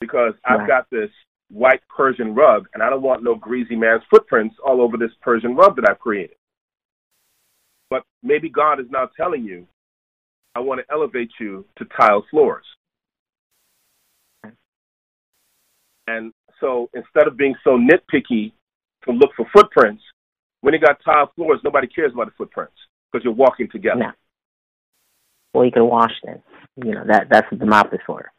because 0.00 0.34
right. 0.48 0.60
I've 0.60 0.68
got 0.68 0.90
this 0.90 1.10
white 1.48 1.80
Persian 1.94 2.34
rug, 2.34 2.66
and 2.74 2.82
I 2.82 2.90
don't 2.90 3.02
want 3.02 3.22
no 3.22 3.36
greasy 3.36 3.76
man's 3.76 4.02
footprints 4.10 4.56
all 4.64 4.80
over 4.80 4.96
this 4.96 5.12
Persian 5.22 5.54
rug 5.54 5.76
that 5.76 5.88
I've 5.88 6.00
created. 6.00 6.36
But 7.88 8.02
maybe 8.22 8.48
God 8.48 8.80
is 8.80 8.86
now 8.90 9.08
telling 9.16 9.44
you, 9.44 9.66
I 10.56 10.60
want 10.60 10.80
to 10.80 10.92
elevate 10.92 11.30
you 11.38 11.64
to 11.78 11.84
tile 12.00 12.24
floors. 12.30 12.64
And 16.06 16.32
so 16.60 16.88
instead 16.94 17.26
of 17.26 17.36
being 17.36 17.54
so 17.62 17.78
nitpicky 17.78 18.52
to 19.04 19.12
look 19.12 19.30
for 19.36 19.46
footprints, 19.52 20.02
when 20.60 20.72
you 20.72 20.80
got 20.80 20.98
tile 21.04 21.30
floors, 21.36 21.60
nobody 21.62 21.86
cares 21.86 22.12
about 22.14 22.26
the 22.26 22.32
footprints 22.38 22.74
because 23.12 23.24
you're 23.24 23.34
walking 23.34 23.68
together. 23.70 24.00
No. 24.00 24.10
Well, 25.52 25.64
you 25.64 25.72
can 25.72 25.86
wash 25.86 26.12
them. 26.24 26.42
You 26.76 26.92
know 26.92 27.04
that 27.06 27.28
that's 27.30 27.50
what 27.50 27.60
the 27.60 27.66
mop 27.66 27.92
is 27.94 28.00
for 28.06 28.30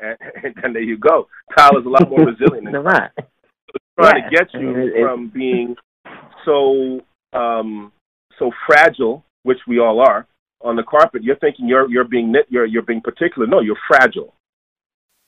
and, 0.00 0.16
and 0.62 0.74
there 0.74 0.82
you 0.82 0.98
go. 0.98 1.28
Tile 1.56 1.78
is 1.78 1.86
a 1.86 1.88
lot 1.88 2.08
more 2.08 2.26
resilient. 2.26 2.66
Than 2.70 2.82
right. 2.82 3.10
So 3.16 3.78
trying 4.00 4.22
yeah. 4.24 4.28
to 4.28 4.36
get 4.36 4.54
you 4.54 4.70
I 4.70 4.74
mean, 4.74 4.92
from 5.02 5.28
being 5.28 5.76
so 6.44 7.00
um, 7.32 7.92
so 8.38 8.50
fragile, 8.66 9.24
which 9.42 9.58
we 9.66 9.78
all 9.78 10.00
are, 10.00 10.26
on 10.60 10.76
the 10.76 10.82
carpet. 10.82 11.22
You're 11.22 11.36
thinking 11.36 11.68
you're 11.68 11.88
you're 11.90 12.04
being 12.04 12.32
knit, 12.32 12.46
you're 12.48 12.66
you're 12.66 12.82
being 12.82 13.00
particular. 13.00 13.46
No, 13.46 13.60
you're 13.60 13.78
fragile. 13.88 14.34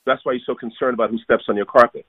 That's 0.05 0.23
why 0.25 0.33
you're 0.33 0.41
so 0.45 0.55
concerned 0.55 0.93
about 0.93 1.11
who 1.11 1.17
steps 1.19 1.45
on 1.49 1.55
your 1.55 1.65
carpet. 1.65 2.05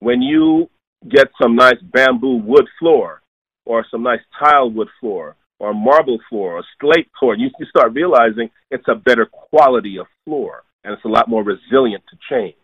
When 0.00 0.20
you 0.20 0.68
get 1.08 1.28
some 1.40 1.54
nice 1.56 1.80
bamboo 1.92 2.36
wood 2.36 2.66
floor, 2.78 3.22
or 3.64 3.84
some 3.90 4.02
nice 4.02 4.20
tile 4.38 4.70
wood 4.70 4.88
floor, 5.00 5.36
or 5.58 5.72
marble 5.72 6.18
floor, 6.28 6.58
or 6.58 6.64
slate 6.80 7.08
floor, 7.18 7.36
you, 7.36 7.50
you 7.58 7.66
start 7.66 7.92
realizing 7.94 8.50
it's 8.70 8.88
a 8.88 8.94
better 8.94 9.26
quality 9.26 9.98
of 9.98 10.06
floor 10.24 10.64
and 10.84 10.92
it's 10.92 11.04
a 11.04 11.08
lot 11.08 11.28
more 11.28 11.44
resilient 11.44 12.02
to 12.10 12.16
change. 12.28 12.56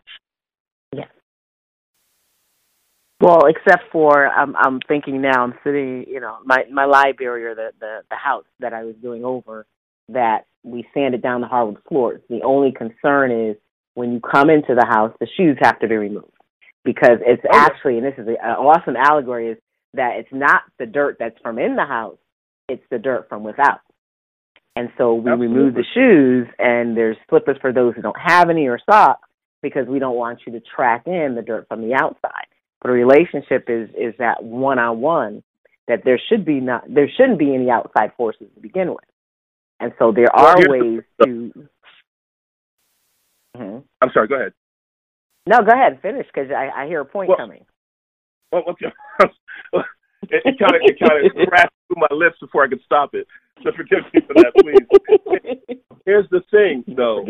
Well, 3.21 3.41
except 3.47 3.91
for 3.91 4.27
I'm 4.27 4.55
I'm 4.55 4.79
thinking 4.87 5.21
now 5.21 5.43
I'm 5.43 5.53
sitting 5.63 6.05
you 6.07 6.19
know 6.19 6.37
my 6.45 6.63
my 6.71 6.85
library 6.85 7.45
or 7.45 7.55
the 7.55 7.71
the 7.79 8.01
the 8.09 8.15
house 8.15 8.45
that 8.59 8.73
I 8.73 8.83
was 8.83 8.95
doing 9.01 9.25
over 9.25 9.65
that 10.09 10.45
we 10.63 10.85
sanded 10.93 11.21
down 11.21 11.41
the 11.41 11.47
hardwood 11.47 11.81
floors. 11.87 12.21
The 12.29 12.41
only 12.43 12.71
concern 12.71 13.31
is 13.31 13.57
when 13.93 14.13
you 14.13 14.19
come 14.19 14.49
into 14.49 14.73
the 14.73 14.85
house, 14.85 15.13
the 15.19 15.27
shoes 15.37 15.57
have 15.61 15.79
to 15.79 15.87
be 15.87 15.95
removed 15.95 16.31
because 16.85 17.19
it's 17.25 17.43
actually 17.51 17.97
and 17.97 18.05
this 18.05 18.17
is 18.17 18.27
an 18.27 18.35
awesome 18.35 18.95
allegory 18.95 19.49
is 19.49 19.57
that 19.93 20.13
it's 20.17 20.29
not 20.31 20.61
the 20.77 20.85
dirt 20.85 21.17
that's 21.19 21.39
from 21.41 21.59
in 21.59 21.75
the 21.75 21.85
house, 21.85 22.17
it's 22.67 22.83
the 22.89 22.99
dirt 22.99 23.27
from 23.27 23.43
without. 23.43 23.81
And 24.75 24.89
so 24.97 25.13
we 25.15 25.29
Absolutely. 25.29 25.47
remove 25.47 25.73
the 25.73 25.83
shoes, 25.93 26.47
and 26.57 26.95
there's 26.95 27.17
slippers 27.29 27.57
for 27.59 27.73
those 27.73 27.95
who 27.95 28.01
don't 28.01 28.15
have 28.17 28.49
any 28.49 28.67
or 28.67 28.79
socks 28.89 29.27
because 29.61 29.87
we 29.87 29.99
don't 29.99 30.15
want 30.15 30.39
you 30.45 30.53
to 30.53 30.61
track 30.61 31.03
in 31.05 31.35
the 31.35 31.41
dirt 31.41 31.67
from 31.67 31.81
the 31.81 31.95
outside. 31.95 32.47
But 32.81 32.91
a 32.91 32.93
relationship 32.93 33.65
is 33.67 33.89
is 33.89 34.13
that 34.19 34.43
one 34.43 34.79
on 34.79 35.01
one 35.01 35.43
that 35.87 36.03
there 36.05 36.19
should 36.29 36.45
be 36.45 36.59
not 36.59 36.83
there 36.87 37.09
shouldn't 37.17 37.39
be 37.39 37.53
any 37.53 37.69
outside 37.69 38.11
forces 38.15 38.47
to 38.55 38.61
begin 38.61 38.89
with. 38.89 39.03
And 39.79 39.93
so 39.97 40.11
there 40.11 40.33
are 40.33 40.55
well, 40.57 40.79
ways 40.79 41.01
to. 41.23 41.53
Mm-hmm. 43.57 43.77
I'm 44.01 44.09
sorry. 44.13 44.27
Go 44.27 44.35
ahead. 44.35 44.53
No, 45.47 45.59
go 45.59 45.71
ahead. 45.71 45.99
Finish 46.01 46.27
because 46.33 46.51
I, 46.51 46.83
I 46.83 46.87
hear 46.87 47.01
a 47.01 47.05
point 47.05 47.29
well, 47.29 47.37
coming. 47.37 47.65
Well, 48.51 48.63
okay. 48.69 48.91
it 50.29 50.59
kind 50.59 50.75
of 50.75 50.81
it 50.83 50.99
kind 50.99 51.25
of 51.25 51.47
crashed 51.47 51.73
through 51.87 52.01
my 52.09 52.15
lips 52.15 52.37
before 52.39 52.63
I 52.63 52.67
could 52.67 52.81
stop 52.85 53.13
it. 53.13 53.27
So 53.63 53.71
forgive 53.75 54.03
me 54.13 54.21
for 54.25 54.33
that, 54.35 54.53
please. 54.55 55.79
Here's 56.05 56.29
the 56.29 56.41
thing, 56.49 56.83
though, 56.95 57.23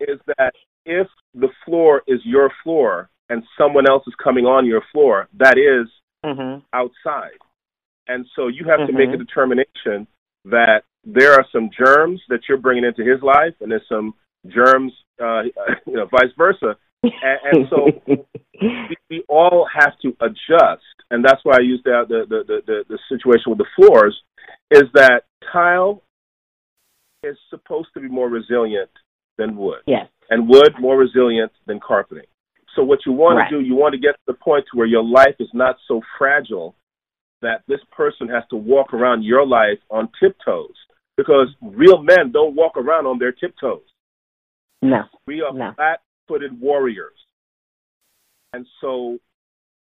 is 0.00 0.20
that 0.36 0.52
if 0.84 1.06
the 1.34 1.48
floor 1.64 2.02
is 2.06 2.20
your 2.24 2.50
floor 2.62 3.08
and 3.30 3.44
someone 3.56 3.88
else 3.88 4.02
is 4.06 4.14
coming 4.22 4.44
on 4.44 4.66
your 4.66 4.82
floor, 4.92 5.28
that 5.38 5.56
is 5.56 5.88
mm-hmm. 6.24 6.60
outside. 6.74 7.38
And 8.08 8.26
so 8.36 8.48
you 8.48 8.66
have 8.68 8.80
mm-hmm. 8.80 8.92
to 8.92 8.92
make 8.92 9.08
a 9.08 9.12
mm-hmm. 9.12 9.22
determination 9.22 10.06
that 10.44 10.82
there 11.04 11.32
are 11.32 11.46
some 11.52 11.70
germs 11.76 12.20
that 12.28 12.40
you're 12.48 12.58
bringing 12.58 12.84
into 12.84 13.08
his 13.08 13.22
life, 13.22 13.54
and 13.60 13.70
there's 13.70 13.88
some 13.88 14.14
germs, 14.48 14.92
uh, 15.22 15.42
you 15.86 15.94
know, 15.94 16.06
vice 16.10 16.32
versa. 16.36 16.76
And, 17.02 17.12
and 17.52 17.66
so 17.70 17.86
we, 18.60 18.96
we 19.08 19.24
all 19.28 19.66
have 19.72 19.92
to 20.02 20.08
adjust, 20.20 20.84
and 21.10 21.24
that's 21.24 21.40
why 21.44 21.54
I 21.56 21.62
used 21.62 21.84
the, 21.84 22.04
the 22.06 22.24
the 22.28 22.60
the 22.66 22.84
the 22.90 22.98
situation 23.08 23.44
with 23.46 23.58
the 23.58 23.66
floors, 23.74 24.20
is 24.70 24.82
that 24.92 25.22
tile 25.50 26.02
is 27.22 27.36
supposed 27.48 27.88
to 27.94 28.00
be 28.00 28.08
more 28.08 28.28
resilient 28.28 28.90
than 29.38 29.56
wood. 29.56 29.80
Yes. 29.86 30.08
And 30.28 30.48
wood 30.48 30.74
more 30.78 30.98
resilient 30.98 31.52
than 31.66 31.80
carpeting. 31.80 32.26
So 32.76 32.82
what 32.82 33.00
you 33.04 33.12
want 33.12 33.38
right. 33.38 33.50
to 33.50 33.58
do, 33.58 33.64
you 33.64 33.74
want 33.74 33.94
to 33.94 33.98
get 33.98 34.12
to 34.12 34.20
the 34.26 34.34
point 34.34 34.64
to 34.70 34.78
where 34.78 34.86
your 34.86 35.04
life 35.04 35.34
is 35.38 35.48
not 35.52 35.76
so 35.88 36.00
fragile 36.18 36.74
that 37.42 37.62
this 37.66 37.80
person 37.90 38.28
has 38.28 38.44
to 38.50 38.56
walk 38.56 38.92
around 38.92 39.22
your 39.22 39.46
life 39.46 39.78
on 39.90 40.08
tiptoes. 40.20 40.74
Because 41.16 41.48
real 41.60 42.02
men 42.02 42.32
don't 42.32 42.54
walk 42.54 42.76
around 42.76 43.06
on 43.06 43.18
their 43.18 43.32
tiptoes. 43.32 43.82
No. 44.82 45.02
We 45.26 45.42
are 45.42 45.52
no. 45.52 45.72
flat 45.74 46.00
footed 46.28 46.58
warriors. 46.60 47.16
And 48.52 48.66
so 48.80 49.18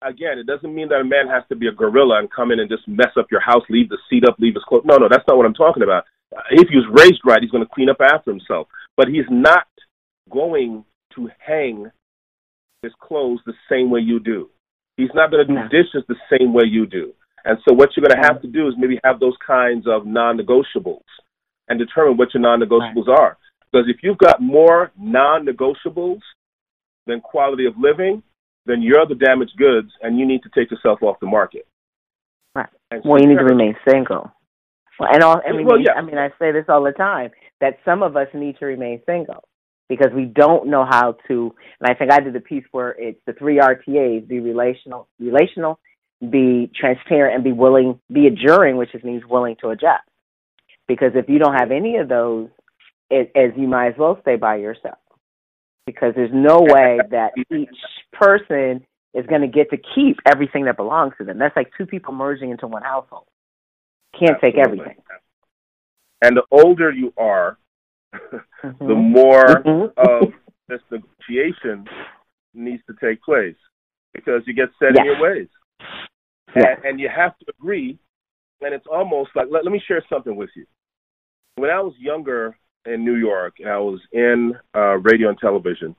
again, 0.02 0.38
it 0.38 0.46
doesn't 0.46 0.74
mean 0.74 0.88
that 0.88 1.00
a 1.00 1.04
man 1.04 1.28
has 1.28 1.42
to 1.48 1.56
be 1.56 1.68
a 1.68 1.72
gorilla 1.72 2.18
and 2.18 2.30
come 2.30 2.52
in 2.52 2.60
and 2.60 2.70
just 2.70 2.86
mess 2.86 3.12
up 3.18 3.26
your 3.30 3.40
house, 3.40 3.62
leave 3.68 3.88
the 3.88 3.98
seat 4.08 4.24
up, 4.28 4.36
leave 4.38 4.54
his 4.54 4.64
clothes. 4.64 4.84
No, 4.84 4.96
no, 4.96 5.08
that's 5.10 5.24
not 5.26 5.36
what 5.36 5.46
I'm 5.46 5.54
talking 5.54 5.82
about. 5.82 6.04
Uh, 6.36 6.42
if 6.50 6.68
he 6.68 6.76
was 6.76 6.86
raised 6.92 7.20
right, 7.24 7.40
he's 7.40 7.50
going 7.50 7.64
to 7.64 7.74
clean 7.74 7.88
up 7.88 8.00
after 8.00 8.30
himself. 8.30 8.68
But 8.96 9.08
he's 9.08 9.28
not 9.30 9.66
going 10.30 10.84
to 11.14 11.30
hang 11.38 11.90
his 12.82 12.92
clothes 13.00 13.40
the 13.46 13.54
same 13.70 13.90
way 13.90 14.00
you 14.00 14.20
do. 14.20 14.50
He's 14.96 15.10
not 15.14 15.30
going 15.30 15.46
to 15.46 15.52
do 15.52 15.68
dishes 15.68 16.04
the 16.08 16.16
same 16.38 16.54
way 16.54 16.64
you 16.66 16.86
do. 16.86 17.12
And 17.44 17.58
so 17.66 17.74
what 17.74 17.90
you're 17.96 18.06
going 18.06 18.20
to 18.20 18.26
have 18.26 18.42
to 18.42 18.48
do 18.48 18.66
is 18.68 18.74
maybe 18.76 18.98
have 19.04 19.20
those 19.20 19.36
kinds 19.46 19.86
of 19.86 20.06
non-negotiables 20.06 21.04
and 21.68 21.78
determine 21.78 22.16
what 22.16 22.32
your 22.34 22.42
non-negotiables 22.42 23.06
right. 23.06 23.18
are. 23.18 23.38
Because 23.70 23.86
if 23.88 23.98
you've 24.02 24.18
got 24.18 24.40
more 24.40 24.90
non-negotiables 24.98 26.20
than 27.06 27.20
quality 27.20 27.66
of 27.66 27.74
living, 27.78 28.22
then 28.64 28.82
you're 28.82 29.06
the 29.06 29.14
damaged 29.14 29.56
goods 29.56 29.90
and 30.02 30.18
you 30.18 30.26
need 30.26 30.42
to 30.42 30.50
take 30.54 30.70
yourself 30.70 31.02
off 31.02 31.20
the 31.20 31.26
market. 31.26 31.66
Right. 32.54 32.68
well, 33.04 33.20
you 33.20 33.28
need 33.28 33.38
to 33.38 33.44
remain 33.44 33.76
single. 33.88 34.32
Well, 34.98 35.10
and 35.12 35.22
all, 35.22 35.42
I 35.46 35.52
mean, 35.52 35.66
well, 35.66 35.78
yeah. 35.78 35.92
I 35.92 36.00
mean, 36.00 36.16
I 36.16 36.30
say 36.38 36.52
this 36.52 36.64
all 36.68 36.82
the 36.82 36.92
time 36.92 37.30
that 37.60 37.78
some 37.84 38.02
of 38.02 38.16
us 38.16 38.28
need 38.32 38.58
to 38.58 38.66
remain 38.66 39.02
single 39.04 39.44
because 39.88 40.12
we 40.14 40.24
don't 40.24 40.68
know 40.68 40.84
how 40.84 41.16
to. 41.28 41.54
And 41.80 41.90
I 41.90 41.94
think 41.94 42.12
I 42.12 42.20
did 42.20 42.32
the 42.32 42.40
piece 42.40 42.64
where 42.72 42.90
it's 42.90 43.20
the 43.26 43.32
three 43.32 43.58
RTAs: 43.58 44.26
be 44.26 44.40
relational, 44.40 45.08
relational, 45.18 45.78
be 46.20 46.70
transparent, 46.74 47.34
and 47.34 47.44
be 47.44 47.52
willing, 47.52 48.00
be 48.12 48.26
adjuring, 48.26 48.76
which 48.76 48.90
means 49.02 49.22
willing 49.28 49.56
to 49.60 49.68
adjust. 49.68 50.04
Because 50.88 51.12
if 51.14 51.28
you 51.28 51.38
don't 51.38 51.54
have 51.54 51.70
any 51.70 51.96
of 51.96 52.08
those, 52.08 52.48
it, 53.10 53.32
as 53.34 53.50
you 53.56 53.66
might 53.66 53.88
as 53.88 53.94
well 53.98 54.18
stay 54.22 54.36
by 54.36 54.56
yourself 54.56 54.98
because 55.86 56.12
there's 56.14 56.30
no 56.34 56.60
way 56.60 56.98
that 57.10 57.32
each 57.50 57.68
person 58.12 58.84
is 59.14 59.24
going 59.26 59.40
to 59.40 59.46
get 59.46 59.70
to 59.70 59.78
keep 59.94 60.18
everything 60.26 60.66
that 60.66 60.76
belongs 60.76 61.14
to 61.18 61.24
them. 61.24 61.38
That's 61.38 61.56
like 61.56 61.70
two 61.78 61.86
people 61.86 62.12
merging 62.12 62.50
into 62.50 62.66
one 62.66 62.82
household. 62.82 63.24
Can't 64.18 64.32
Absolutely. 64.32 64.58
take 64.58 64.66
everything. 64.66 64.96
And 66.22 66.36
the 66.36 66.42
older 66.50 66.90
you 66.90 67.14
are. 67.16 67.56
The 68.12 68.94
more 68.94 69.44
mm-hmm. 69.44 69.98
of 69.98 70.32
this 70.68 70.80
negotiation 70.90 71.86
needs 72.54 72.82
to 72.86 72.94
take 73.00 73.22
place 73.22 73.56
because 74.14 74.42
you 74.46 74.54
get 74.54 74.68
set 74.78 74.92
yes. 74.94 74.98
in 75.00 75.04
your 75.04 75.20
ways. 75.20 75.48
Yes. 76.54 76.64
And, 76.76 76.84
and 76.84 77.00
you 77.00 77.08
have 77.14 77.36
to 77.38 77.46
agree. 77.58 77.98
And 78.62 78.74
it's 78.74 78.86
almost 78.90 79.30
like, 79.34 79.46
let, 79.50 79.64
let 79.64 79.72
me 79.72 79.82
share 79.86 80.02
something 80.08 80.34
with 80.34 80.50
you. 80.56 80.64
When 81.56 81.70
I 81.70 81.80
was 81.80 81.94
younger, 81.98 82.56
in 82.86 83.04
New 83.04 83.16
York, 83.16 83.56
and 83.58 83.68
I 83.68 83.78
was 83.78 84.00
in 84.12 84.54
uh, 84.74 84.98
radio 84.98 85.28
and 85.28 85.38
television. 85.38 85.94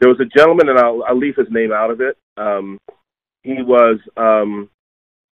There 0.00 0.08
was 0.08 0.20
a 0.20 0.38
gentleman, 0.38 0.68
and 0.68 0.78
I'll, 0.78 1.02
I'll 1.04 1.18
leave 1.18 1.36
his 1.36 1.46
name 1.50 1.72
out 1.72 1.90
of 1.90 2.00
it. 2.00 2.18
Um, 2.36 2.78
he 3.42 3.62
was, 3.62 3.98
um, 4.16 4.68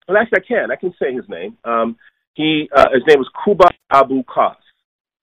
well, 0.07 0.17
actually, 0.17 0.39
I 0.43 0.47
can. 0.47 0.71
I 0.71 0.75
can 0.75 0.93
say 1.01 1.13
his 1.13 1.27
name. 1.29 1.57
Um, 1.63 1.97
he, 2.33 2.69
uh, 2.75 2.89
his 2.93 3.03
name 3.07 3.19
was 3.19 3.29
Kuba 3.43 3.69
Abu 3.91 4.23
Qas, 4.23 4.55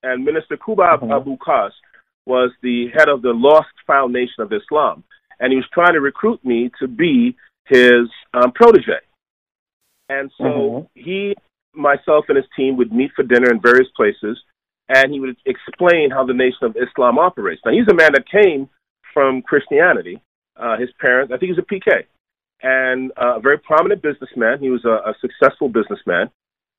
and 0.07 0.25
Minister 0.25 0.57
Kuba 0.57 0.83
mm-hmm. 0.83 1.13
Abu 1.13 1.37
Qas 1.39 1.71
was 2.27 2.51
the 2.63 2.89
head 2.97 3.09
of 3.09 3.23
the 3.23 3.33
Lost-Found 3.33 4.13
Nation 4.13 4.41
of 4.41 4.53
Islam. 4.53 5.05
and 5.41 5.53
he 5.53 5.57
was 5.57 5.69
trying 5.73 5.93
to 5.93 6.01
recruit 6.01 6.45
me 6.45 6.71
to 6.81 6.89
be 6.89 7.37
his 7.67 8.09
um, 8.35 8.53
protege. 8.53 9.01
And 10.09 10.31
so 10.39 10.45
mm-hmm. 10.45 10.87
he, 10.95 11.35
myself, 11.75 12.25
and 12.29 12.37
his 12.37 12.47
team 12.57 12.77
would 12.77 12.93
meet 12.93 13.11
for 13.15 13.23
dinner 13.23 13.51
in 13.51 13.61
various 13.61 13.89
places, 13.97 14.39
and 14.89 15.13
he 15.13 15.21
would 15.21 15.37
explain 15.47 16.11
how 16.11 16.25
the 16.25 16.33
Nation 16.33 16.63
of 16.63 16.77
Islam 16.77 17.19
operates. 17.19 17.61
Now, 17.65 17.73
he's 17.73 17.89
a 17.91 17.95
man 17.95 18.13
that 18.15 18.29
came 18.29 18.69
from 19.13 19.43
Christianity. 19.43 20.23
Uh, 20.57 20.79
his 20.79 20.89
parents, 21.01 21.33
I 21.35 21.39
think 21.39 21.53
he's 21.53 21.59
a 21.59 21.75
PK, 21.75 22.05
and 22.63 23.11
uh, 23.21 23.37
a 23.37 23.41
very 23.41 23.59
prominent 23.59 24.01
businessman. 24.01 24.61
He 24.61 24.71
was 24.71 24.85
a, 24.85 25.11
a 25.11 25.15
successful 25.21 25.69
businessman. 25.69 26.31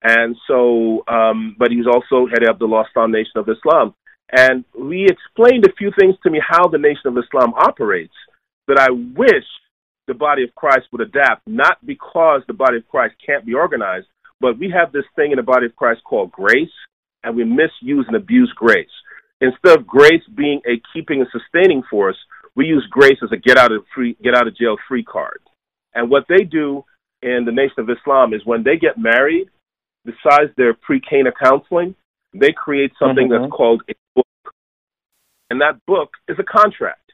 And 0.04 0.36
so, 0.48 1.04
um, 1.08 1.56
but 1.58 1.72
he's 1.72 1.88
also 1.88 2.28
head 2.28 2.48
of 2.48 2.60
the 2.60 2.66
Lost-Found 2.66 3.12
Nation 3.12 3.38
of 3.38 3.50
Islam. 3.50 3.94
And 4.32 4.66
he 4.74 5.08
explained 5.10 5.66
a 5.66 5.74
few 5.78 5.92
things 5.98 6.16
to 6.24 6.30
me 6.30 6.40
how 6.46 6.68
the 6.68 6.78
Nation 6.78 7.08
of 7.08 7.18
Islam 7.18 7.54
operates 7.56 8.14
that 8.68 8.78
I 8.78 8.92
wish 8.92 9.46
the 10.08 10.14
body 10.14 10.44
of 10.44 10.56
Christ 10.56 10.88
would 10.92 11.02
adapt, 11.02 11.48
not 11.48 11.86
because 11.86 12.42
the 12.48 12.54
body 12.54 12.78
of 12.78 12.88
Christ 12.88 13.16
can't 13.26 13.46
be 13.46 13.54
organized, 13.54 14.08
but 14.40 14.60
we 14.60 14.70
have 14.70 14.92
this 14.92 15.06
thing 15.16 15.32
in 15.32 15.38
the 15.38 15.44
body 15.44 15.66
of 15.66 15.76
Christ 15.76 16.02
called 16.04 16.32
grace, 16.32 16.76
and 17.24 17.36
we 17.36 17.44
misuse 17.44 18.06
and 18.08 18.16
abuse 18.16 18.52
grace. 18.56 18.88
Instead 19.42 19.78
of 19.78 19.88
grace 19.88 20.24
being 20.36 20.62
a 20.66 20.82
keeping 20.94 21.22
and 21.22 21.30
sustaining 21.32 21.84
force, 21.90 22.18
we 22.56 22.66
use 22.66 22.86
grace 22.90 23.18
as 23.24 23.32
a 23.32 23.38
get 23.38 23.58
out 23.58 23.72
of 23.72 23.84
free 23.94 24.18
get 24.24 24.36
out 24.36 24.48
of 24.48 24.58
jail 24.58 24.78
free 24.88 25.04
card. 25.04 25.40
And 25.94 26.10
what 26.10 26.26
they 26.28 26.44
do 26.44 26.84
in 27.22 27.44
the 27.46 27.52
Nation 27.52 27.80
of 27.80 27.90
Islam 27.90 28.34
is 28.34 28.42
when 28.46 28.64
they 28.64 28.78
get 28.78 28.98
married, 28.98 29.50
besides 30.08 30.52
their 30.56 30.74
pre-Cana 30.74 31.32
counseling, 31.32 31.94
they 32.34 32.52
create 32.52 32.92
something 32.98 33.28
mm-hmm. 33.28 33.44
that's 33.44 33.52
called 33.52 33.84
a 33.90 33.94
book. 34.16 34.26
And 35.50 35.62
that 35.62 35.86
book 35.86 36.12
is 36.28 36.38
a 36.40 36.44
contract. 36.44 37.12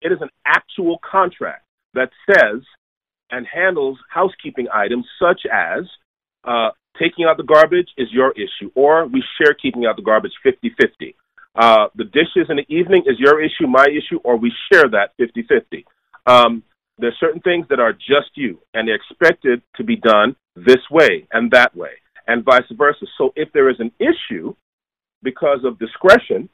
It 0.00 0.12
is 0.12 0.18
an 0.20 0.30
actual 0.46 0.98
contract 0.98 1.64
that 1.94 2.10
says 2.28 2.62
and 3.30 3.46
handles 3.46 3.98
housekeeping 4.10 4.66
items 4.72 5.06
such 5.20 5.42
as 5.50 5.84
uh, 6.44 6.70
taking 7.00 7.24
out 7.24 7.36
the 7.36 7.44
garbage 7.44 7.88
is 7.96 8.08
your 8.10 8.32
issue, 8.32 8.70
or 8.74 9.06
we 9.06 9.22
share 9.38 9.54
keeping 9.54 9.86
out 9.86 9.96
the 9.96 10.02
garbage 10.02 10.32
50 10.42 10.74
50. 10.80 11.16
Uh, 11.54 11.86
the 11.94 12.04
dishes 12.04 12.48
in 12.48 12.56
the 12.56 12.74
evening 12.74 13.04
is 13.06 13.18
your 13.18 13.42
issue, 13.42 13.66
my 13.66 13.86
issue, 13.86 14.18
or 14.24 14.36
we 14.36 14.52
share 14.72 14.88
that 14.90 15.12
50 15.18 15.42
50. 15.42 15.86
Um, 16.26 16.62
there's 16.98 17.16
certain 17.18 17.40
things 17.40 17.66
that 17.70 17.80
are 17.80 17.92
just 17.92 18.30
you, 18.34 18.60
and 18.74 18.88
they're 18.88 18.96
expected 18.96 19.62
to 19.76 19.84
be 19.84 19.96
done 19.96 20.36
this 20.56 20.80
way 20.90 21.26
and 21.32 21.50
that 21.52 21.74
way, 21.74 21.92
and 22.26 22.44
vice 22.44 22.62
versa. 22.72 23.06
So 23.18 23.32
if 23.36 23.52
there 23.52 23.70
is 23.70 23.76
an 23.78 23.92
issue 23.98 24.54
because 25.22 25.60
of 25.64 25.78
discretion, 25.78 26.48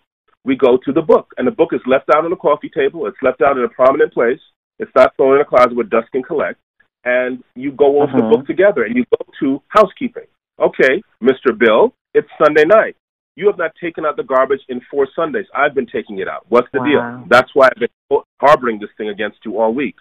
we 0.44 0.56
go 0.56 0.78
to 0.84 0.92
the 0.92 1.02
book, 1.02 1.32
and 1.36 1.46
the 1.46 1.52
book 1.52 1.70
is 1.72 1.80
left 1.86 2.08
out 2.14 2.24
on 2.24 2.30
the 2.30 2.36
coffee 2.36 2.70
table. 2.70 3.06
It's 3.06 3.16
left 3.22 3.42
out 3.42 3.58
in 3.58 3.64
a 3.64 3.68
prominent 3.68 4.12
place. 4.12 4.40
It's 4.78 4.90
not 4.94 5.14
thrown 5.16 5.36
in 5.36 5.40
a 5.40 5.44
closet 5.44 5.74
where 5.74 5.84
dust 5.84 6.10
can 6.12 6.22
collect. 6.22 6.58
And 7.04 7.42
you 7.54 7.72
go 7.72 8.02
over 8.02 8.12
uh-huh. 8.12 8.16
the 8.16 8.36
book 8.36 8.46
together, 8.46 8.84
and 8.84 8.96
you 8.96 9.04
go 9.10 9.24
to 9.40 9.62
housekeeping. 9.68 10.26
Okay, 10.60 11.02
Mr. 11.22 11.56
Bill, 11.56 11.94
it's 12.14 12.28
Sunday 12.42 12.64
night. 12.64 12.96
You 13.36 13.46
have 13.46 13.58
not 13.58 13.72
taken 13.80 14.04
out 14.04 14.16
the 14.16 14.24
garbage 14.24 14.62
in 14.68 14.80
four 14.90 15.06
Sundays. 15.14 15.46
I've 15.54 15.74
been 15.74 15.86
taking 15.86 16.18
it 16.18 16.26
out. 16.26 16.44
What's 16.48 16.66
the 16.72 16.80
wow. 16.80 16.86
deal? 16.86 17.26
That's 17.28 17.50
why 17.54 17.68
I've 17.68 17.80
been 17.80 18.20
harboring 18.40 18.80
this 18.80 18.90
thing 18.96 19.10
against 19.10 19.38
you 19.44 19.60
all 19.60 19.72
week. 19.72 19.94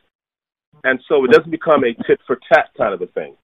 And 0.84 1.00
so 1.08 1.24
it 1.26 1.32
doesn't 1.32 1.52
become 1.52 1.84
a 1.84 1.94
tit 2.08 2.20
for 2.26 2.40
tat 2.52 2.70
kind 2.78 2.94
of 2.94 3.02
a 3.02 3.08
thing. 3.08 3.36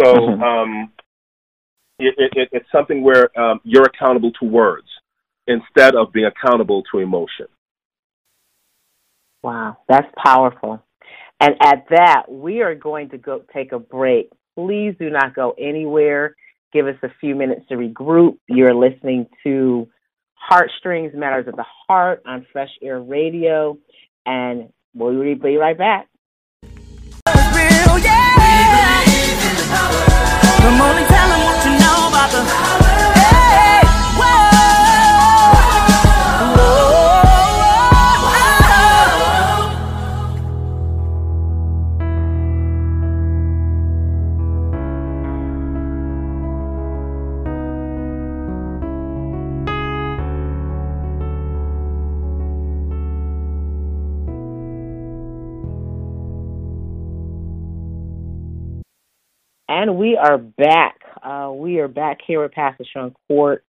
So 0.00 0.14
mm-hmm. 0.14 0.42
um, 0.42 0.92
it, 1.98 2.14
it, 2.18 2.48
it's 2.52 2.70
something 2.70 3.02
where 3.02 3.36
um, 3.38 3.60
you're 3.64 3.84
accountable 3.84 4.32
to 4.40 4.46
words 4.46 4.86
instead 5.46 5.94
of 5.94 6.12
being 6.12 6.26
accountable 6.26 6.82
to 6.92 6.98
emotion. 6.98 7.46
Wow, 9.42 9.78
that's 9.88 10.08
powerful. 10.22 10.82
And 11.40 11.54
at 11.62 11.84
that, 11.90 12.24
we 12.28 12.62
are 12.62 12.74
going 12.74 13.10
to 13.10 13.18
go 13.18 13.42
take 13.54 13.72
a 13.72 13.78
break. 13.78 14.30
Please 14.56 14.94
do 14.98 15.10
not 15.10 15.34
go 15.34 15.54
anywhere. 15.58 16.34
Give 16.72 16.86
us 16.86 16.96
a 17.02 17.08
few 17.20 17.34
minutes 17.34 17.62
to 17.68 17.76
regroup. 17.76 18.38
You're 18.48 18.74
listening 18.74 19.26
to 19.44 19.86
Heartstrings 20.34 21.12
Matters 21.14 21.46
of 21.46 21.56
the 21.56 21.64
Heart 21.86 22.22
on 22.26 22.46
Fresh 22.52 22.70
Air 22.82 23.00
Radio, 23.00 23.78
and 24.24 24.70
we'll 24.94 25.36
be 25.36 25.56
right 25.56 25.78
back. 25.78 26.08
Real, 26.64 27.98
yeah. 27.98 28.26
We 59.94 60.16
are 60.16 60.38
back. 60.38 60.96
Uh, 61.22 61.52
we 61.54 61.78
are 61.78 61.88
back 61.88 62.18
here 62.26 62.42
with 62.42 62.52
Pastor 62.52 62.84
Sean 62.92 63.14
Cort. 63.28 63.64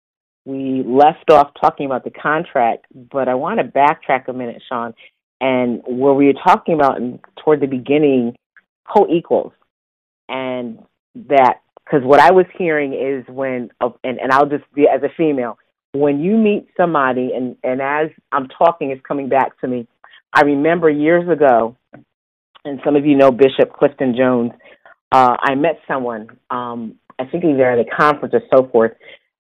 We 0.46 0.84
left 0.84 1.30
off 1.30 1.52
talking 1.60 1.86
about 1.86 2.04
the 2.04 2.10
contract, 2.10 2.86
but 3.12 3.28
I 3.28 3.36
want 3.36 3.60
to 3.60 3.66
backtrack 3.66 4.28
a 4.28 4.34
minute, 4.34 4.62
Sean, 4.68 4.94
and 5.42 5.82
where 5.86 6.14
we 6.14 6.28
were 6.28 6.40
talking 6.44 6.74
about 6.74 6.98
in, 6.98 7.20
toward 7.44 7.60
the 7.60 7.68
beginning, 7.68 8.36
co-equals, 8.92 9.54
and 10.28 10.80
that 11.28 11.62
because 11.84 12.04
what 12.04 12.20
I 12.20 12.32
was 12.32 12.46
hearing 12.58 12.94
is 12.94 13.26
when, 13.34 13.70
and, 13.82 14.20
and 14.20 14.32
I'll 14.32 14.50
just 14.50 14.64
be 14.74 14.88
as 14.88 15.04
a 15.04 15.10
female, 15.16 15.58
when 15.94 16.20
you 16.20 16.36
meet 16.36 16.68
somebody, 16.76 17.32
and, 17.36 17.56
and 17.64 17.82
as 17.82 18.10
I'm 18.32 18.48
talking, 18.48 18.92
it's 18.92 19.02
coming 19.08 19.30
back 19.30 19.60
to 19.62 19.68
me. 19.68 19.88
I 20.34 20.42
remember 20.42 20.90
years 20.90 21.30
ago, 21.30 21.78
and 22.66 22.80
some 22.84 22.96
of 22.96 23.06
you 23.06 23.16
know 23.16 23.32
Bishop 23.32 23.72
Clifton 23.74 24.16
Jones 24.18 24.52
uh, 25.12 25.36
I 25.40 25.56
met 25.56 25.80
someone. 25.88 26.38
Um, 26.50 26.96
I 27.20 27.26
think 27.26 27.44
he 27.44 27.52
was 27.52 27.62
at 27.62 27.80
a 27.80 27.96
conference 27.96 28.34
or 28.34 28.42
so 28.54 28.70
forth, 28.70 28.92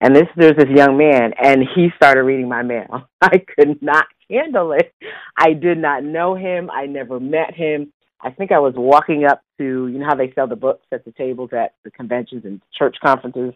and 0.02 0.16
this 0.16 0.28
there's 0.36 0.56
this 0.56 0.70
young 0.70 0.98
man, 0.98 1.34
and 1.42 1.64
he 1.76 1.90
started 1.96 2.24
reading 2.24 2.48
my 2.48 2.64
mail. 2.64 3.08
I 3.22 3.40
could 3.40 3.82
not 3.82 4.06
handle 4.30 4.72
it. 4.72 4.94
I 5.38 5.54
did 5.54 5.78
not 5.78 6.04
know 6.04 6.36
him. 6.36 6.70
I 6.72 6.86
never 6.86 7.20
met 7.20 7.54
him. 7.54 7.92
I 8.22 8.32
think 8.32 8.52
I 8.52 8.60
was 8.60 8.74
walking 8.76 9.26
up 9.26 9.44
to 9.60 9.88
you 9.88 10.00
know 10.00 10.08
how 10.08 10.16
they 10.16 10.32
sell 10.34 10.48
the 10.48 10.56
books 10.56 10.86
at 10.92 11.06
the 11.06 11.12
tables 11.12 11.52
at 11.54 11.76
the 11.84 11.92
conventions 11.92 12.46
and 12.46 12.62
church 12.78 12.98
conferences, 13.04 13.54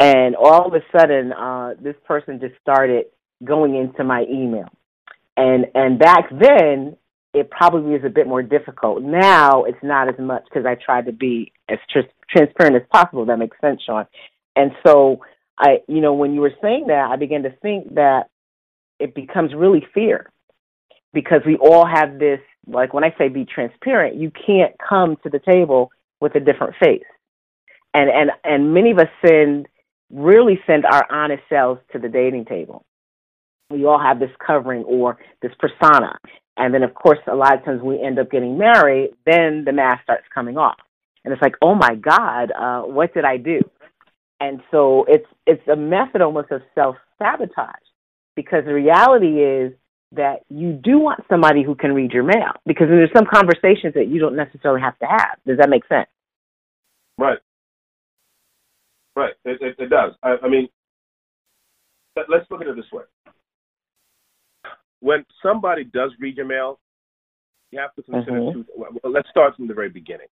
and 0.00 0.34
all 0.36 0.66
of 0.66 0.74
a 0.74 0.80
sudden, 0.96 1.32
uh, 1.32 1.74
this 1.80 1.96
person 2.06 2.40
just 2.40 2.54
started 2.60 3.06
going 3.44 3.76
into 3.76 4.02
my 4.02 4.24
email, 4.30 4.68
and 5.36 5.66
and 5.74 5.98
back 5.98 6.30
then 6.30 6.96
it 7.36 7.50
probably 7.50 7.94
is 7.94 8.04
a 8.04 8.08
bit 8.08 8.26
more 8.26 8.42
difficult. 8.42 9.02
Now 9.02 9.64
it's 9.64 9.82
not 9.82 10.08
as 10.08 10.18
much 10.18 10.44
because 10.44 10.64
I 10.64 10.74
try 10.74 11.02
to 11.02 11.12
be 11.12 11.52
as 11.68 11.78
tr- 11.90 12.00
transparent 12.30 12.76
as 12.76 12.82
possible. 12.90 13.26
That 13.26 13.38
makes 13.38 13.60
sense, 13.60 13.82
Sean. 13.84 14.06
And 14.56 14.72
so 14.84 15.20
I, 15.58 15.78
you 15.86 16.00
know, 16.00 16.14
when 16.14 16.32
you 16.32 16.40
were 16.40 16.54
saying 16.62 16.86
that, 16.88 17.10
I 17.10 17.16
began 17.16 17.42
to 17.42 17.50
think 17.62 17.94
that 17.94 18.30
it 18.98 19.14
becomes 19.14 19.54
really 19.54 19.86
fear 19.92 20.30
because 21.12 21.42
we 21.46 21.56
all 21.56 21.86
have 21.86 22.18
this. 22.18 22.40
Like 22.66 22.94
when 22.94 23.04
I 23.04 23.14
say 23.18 23.28
be 23.28 23.44
transparent, 23.44 24.16
you 24.16 24.30
can't 24.30 24.74
come 24.78 25.16
to 25.22 25.30
the 25.30 25.38
table 25.38 25.90
with 26.20 26.34
a 26.34 26.40
different 26.40 26.74
face, 26.82 27.04
and 27.94 28.10
and 28.10 28.30
and 28.42 28.74
many 28.74 28.90
of 28.90 28.98
us 28.98 29.08
send 29.24 29.68
really 30.10 30.58
send 30.66 30.84
our 30.84 31.06
honest 31.10 31.42
selves 31.48 31.80
to 31.92 31.98
the 31.98 32.08
dating 32.08 32.46
table. 32.46 32.84
We 33.70 33.84
all 33.84 33.98
have 33.98 34.20
this 34.20 34.30
covering 34.44 34.84
or 34.84 35.18
this 35.42 35.52
persona, 35.58 36.18
and 36.56 36.72
then, 36.72 36.82
of 36.82 36.94
course, 36.94 37.18
a 37.30 37.34
lot 37.34 37.54
of 37.54 37.64
times 37.64 37.82
we 37.82 38.00
end 38.00 38.18
up 38.18 38.30
getting 38.30 38.56
married, 38.56 39.10
then 39.26 39.64
the 39.64 39.72
mask 39.72 40.04
starts 40.04 40.24
coming 40.34 40.56
off. 40.56 40.78
And 41.24 41.32
it's 41.32 41.42
like, 41.42 41.54
oh 41.60 41.74
my 41.74 41.94
God, 41.96 42.52
uh, 42.52 42.82
what 42.82 43.12
did 43.12 43.24
I 43.24 43.36
do? 43.36 43.60
And 44.40 44.60
so 44.70 45.04
it's 45.08 45.26
it's 45.46 45.66
a 45.68 45.76
method 45.76 46.20
almost 46.20 46.50
of 46.50 46.62
self 46.74 46.96
sabotage 47.18 47.74
because 48.36 48.64
the 48.64 48.74
reality 48.74 49.40
is 49.42 49.72
that 50.12 50.44
you 50.48 50.72
do 50.72 50.98
want 50.98 51.24
somebody 51.28 51.62
who 51.62 51.74
can 51.74 51.94
read 51.94 52.12
your 52.12 52.22
mail 52.22 52.52
because 52.64 52.86
there's 52.88 53.10
some 53.16 53.26
conversations 53.26 53.94
that 53.94 54.08
you 54.08 54.20
don't 54.20 54.36
necessarily 54.36 54.80
have 54.80 54.98
to 54.98 55.06
have. 55.06 55.38
Does 55.46 55.58
that 55.58 55.68
make 55.68 55.86
sense? 55.88 56.08
Right. 57.18 57.38
Right. 59.16 59.32
It, 59.44 59.60
it, 59.60 59.76
it 59.78 59.88
does. 59.88 60.12
I, 60.22 60.36
I 60.42 60.48
mean, 60.48 60.68
let's 62.16 62.48
look 62.50 62.60
at 62.60 62.68
it 62.68 62.76
this 62.76 62.84
way 62.92 63.04
when 65.00 65.24
somebody 65.42 65.84
does 65.84 66.12
read 66.18 66.36
your 66.36 66.46
mail, 66.46 66.78
you 67.70 67.78
have 67.80 67.94
to 67.94 68.02
consider 68.02 68.38
mm-hmm. 68.38 68.62
two. 68.62 68.66
Well, 68.76 69.12
let's 69.12 69.28
start 69.28 69.56
from 69.56 69.68
the 69.68 69.74
very 69.74 69.88
beginning. 69.88 70.28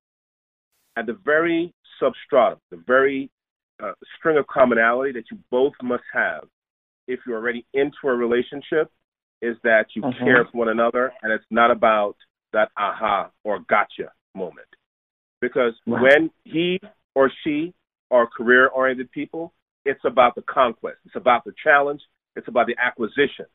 At 0.96 1.07
the 1.07 1.18
very 1.24 1.74
substratum, 2.00 2.61
the 2.70 2.83
very 2.87 3.31
uh, 3.83 3.92
string 4.16 4.38
of 4.38 4.46
commonality 4.46 5.12
that 5.12 5.24
you 5.33 5.38
both 5.50 5.72
must 5.83 6.05
have 6.12 6.44
if 7.09 7.20
you're 7.27 7.37
already 7.37 7.66
into 7.74 7.96
a 8.05 8.14
relationship 8.14 8.90
is 9.42 9.57
that 9.64 9.87
you 9.94 10.03
Mhm. 10.03 10.18
care 10.18 10.44
for 10.44 10.59
one 10.59 10.68
another, 10.68 11.12
and 11.22 11.33
it's 11.33 11.44
not 11.50 11.70
about 11.70 12.16
that 12.53 12.70
aha 12.77 13.31
or 13.42 13.59
gotcha 13.59 14.12
moment. 14.35 14.68
Because 15.40 15.79
Right. 15.87 16.03
when 16.03 16.31
he 16.44 16.81
or 17.14 17.29
she 17.42 17.74
are 18.11 18.27
career 18.27 18.68
oriented 18.68 19.11
people, 19.11 19.53
it's 19.85 20.05
about 20.05 20.35
the 20.35 20.42
conquest, 20.42 20.98
it's 21.05 21.16
about 21.16 21.44
the 21.44 21.53
challenge, 21.53 22.03
it's 22.37 22.48
about 22.48 22.66
the 22.66 22.79
acquisition, 22.79 23.46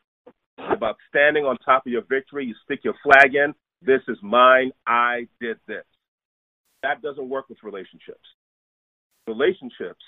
it's 0.60 0.74
about 0.76 0.98
standing 1.10 1.46
on 1.46 1.58
top 1.58 1.86
of 1.86 1.92
your 1.92 2.04
victory. 2.10 2.46
You 2.46 2.56
stick 2.66 2.82
your 2.84 2.96
flag 3.04 3.36
in. 3.36 3.54
This 3.82 4.02
is 4.08 4.18
mine. 4.22 4.72
I 4.86 5.28
did 5.40 5.58
this. 5.68 5.86
That 6.84 7.02
doesn't 7.02 7.30
work 7.30 7.50
with 7.50 7.58
relationships. 7.64 8.24
Relationships, 9.28 10.02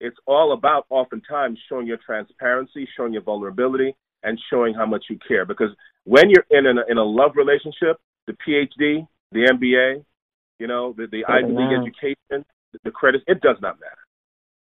it's 0.00 0.16
all 0.26 0.52
about 0.52 0.86
oftentimes 0.90 1.58
showing 1.68 1.86
your 1.86 1.98
transparency, 2.04 2.88
showing 2.96 3.12
your 3.12 3.22
vulnerability, 3.22 3.94
and 4.22 4.40
showing 4.50 4.74
how 4.74 4.86
much 4.86 5.04
you 5.10 5.18
care. 5.26 5.44
Because 5.44 5.70
when 6.04 6.24
you're 6.30 6.46
in 6.50 6.66
a, 6.66 6.90
in 6.90 6.98
a 6.98 7.04
love 7.04 7.32
relationship, 7.36 8.00
the 8.26 8.32
PhD, 8.32 9.06
the 9.32 9.50
MBA, 9.52 10.04
you 10.58 10.66
know, 10.66 10.94
the, 10.96 11.06
the 11.10 11.24
Ivy 11.26 11.52
League 11.52 11.78
education, 11.80 12.44
the, 12.72 12.78
the 12.84 12.90
credits, 12.90 13.24
it 13.26 13.40
does 13.40 13.56
not 13.60 13.78
matter. 13.80 13.92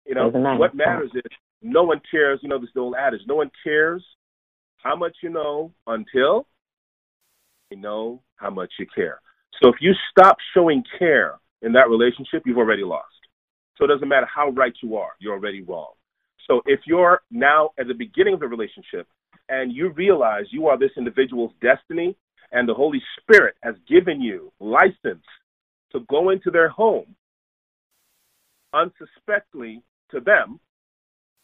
You 0.06 0.16
know, 0.16 0.30
matter. 0.30 0.60
what 0.60 0.76
matters 0.76 1.12
is 1.16 1.24
no 1.62 1.84
one 1.84 2.02
cares, 2.10 2.40
you 2.44 2.50
know, 2.50 2.60
this 2.60 2.70
old 2.78 2.96
adage, 3.00 3.22
no 3.28 3.36
one 3.36 3.50
cares 3.64 4.04
how 4.86 4.96
much 4.96 5.18
you 5.24 5.30
know 5.30 5.72
until 5.88 6.48
you 7.72 7.78
know 7.78 8.22
how 8.36 8.52
much 8.52 8.72
you 8.80 8.86
care. 8.94 9.20
So 9.62 9.70
if 9.70 9.76
you 9.82 9.94
stop 10.12 10.38
showing 10.54 10.84
care 11.00 11.40
in 11.64 11.74
that 11.74 11.90
relationship, 11.90 12.44
you've 12.46 12.60
already 12.60 12.84
lost. 12.84 13.08
So 13.78 13.86
it 13.86 13.88
doesn't 13.88 14.08
matter 14.08 14.28
how 14.34 14.50
right 14.52 14.74
you 14.84 14.96
are, 14.96 15.12
you're 15.20 15.34
already 15.34 15.64
wrong. 15.64 15.94
So 16.48 16.62
if 16.68 16.82
you're 16.86 17.22
now 17.32 17.72
at 17.80 17.88
the 17.88 17.96
beginning 17.96 18.36
of 18.36 18.40
the 18.40 18.48
relationship 18.48 19.08
and 19.50 19.74
you 19.74 19.90
realize 19.90 20.46
you 20.52 20.68
are 20.68 20.78
this 20.78 20.92
individual's 20.98 21.52
destiny 21.62 22.16
and 22.52 22.70
the 22.70 22.74
Holy 22.74 23.02
Spirit 23.20 23.56
has 23.64 23.74
given 23.90 24.22
you 24.22 24.54
license 24.60 25.26
to 25.94 26.02
go 26.08 26.30
into 26.30 26.52
their 26.52 26.70
home 26.70 27.16
unsuspectly 28.74 29.82
to 30.12 30.20
them 30.20 30.60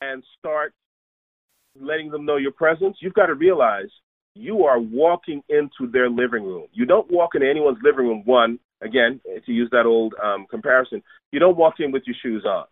and 0.01 0.23
start 0.38 0.73
letting 1.79 2.10
them 2.12 2.25
know 2.25 2.38
your 2.38 2.51
presence, 2.51 2.97
you've 3.01 3.13
got 3.13 3.27
to 3.27 3.36
realize 3.36 3.89
you 4.36 4.63
are 4.63 4.79
walking 4.79 5.41
into 5.49 5.91
their 5.91 6.10
living 6.10 6.43
room. 6.43 6.67
You 6.73 6.86
don't 6.86 7.10
walk 7.12 7.36
into 7.36 7.49
anyone's 7.49 7.79
living 7.84 8.07
room, 8.07 8.23
one, 8.25 8.60
again, 8.81 9.19
to 9.45 9.51
use 9.51 9.69
that 9.71 9.86
old 9.86 10.13
um, 10.23 10.45
comparison, 10.49 11.01
you 11.31 11.39
don't 11.39 11.57
walk 11.57 11.75
in 11.79 11.91
with 11.91 12.03
your 12.05 12.15
shoes 12.21 12.45
on. 12.45 12.65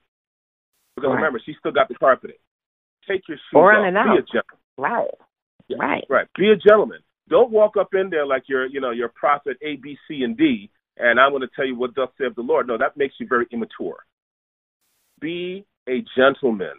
Because 0.95 1.09
Right. 1.09 1.15
remember, 1.15 1.39
she's 1.45 1.57
still 1.59 1.71
got 1.71 1.87
the 1.87 1.95
carpeting. 1.95 2.37
Take 3.07 3.27
your 3.27 3.37
shoes 3.37 3.55
Or 3.55 3.71
off. 3.71 3.79
on 3.79 3.85
and 3.85 3.95
Be 3.95 3.99
out. 3.99 4.17
a 4.19 4.21
gentleman. 4.23 4.59
Right. 4.77 5.09
Yeah. 5.67 5.77
Right. 5.79 6.05
Right. 6.09 6.27
Be 6.37 6.51
a 6.51 6.55
gentleman. 6.55 6.99
Don't 7.29 7.51
walk 7.51 7.77
up 7.77 7.93
in 7.93 8.09
there 8.09 8.25
like 8.25 8.43
you're, 8.47 8.65
you 8.65 8.81
know, 8.81 8.91
you're 8.91 9.09
prophet 9.09 9.57
A, 9.61 9.75
B, 9.77 9.97
C, 10.07 10.23
and 10.23 10.35
D, 10.35 10.69
and 10.97 11.19
I'm 11.19 11.31
going 11.31 11.41
to 11.41 11.49
tell 11.55 11.65
you 11.65 11.75
what 11.75 11.93
thus 11.95 12.09
saith 12.17 12.35
the 12.35 12.41
Lord. 12.41 12.67
No, 12.67 12.77
that 12.77 12.97
makes 12.97 13.15
you 13.19 13.27
very 13.27 13.45
immature. 13.51 13.97
Be 15.21 15.65
a 15.87 16.03
gentleman 16.17 16.77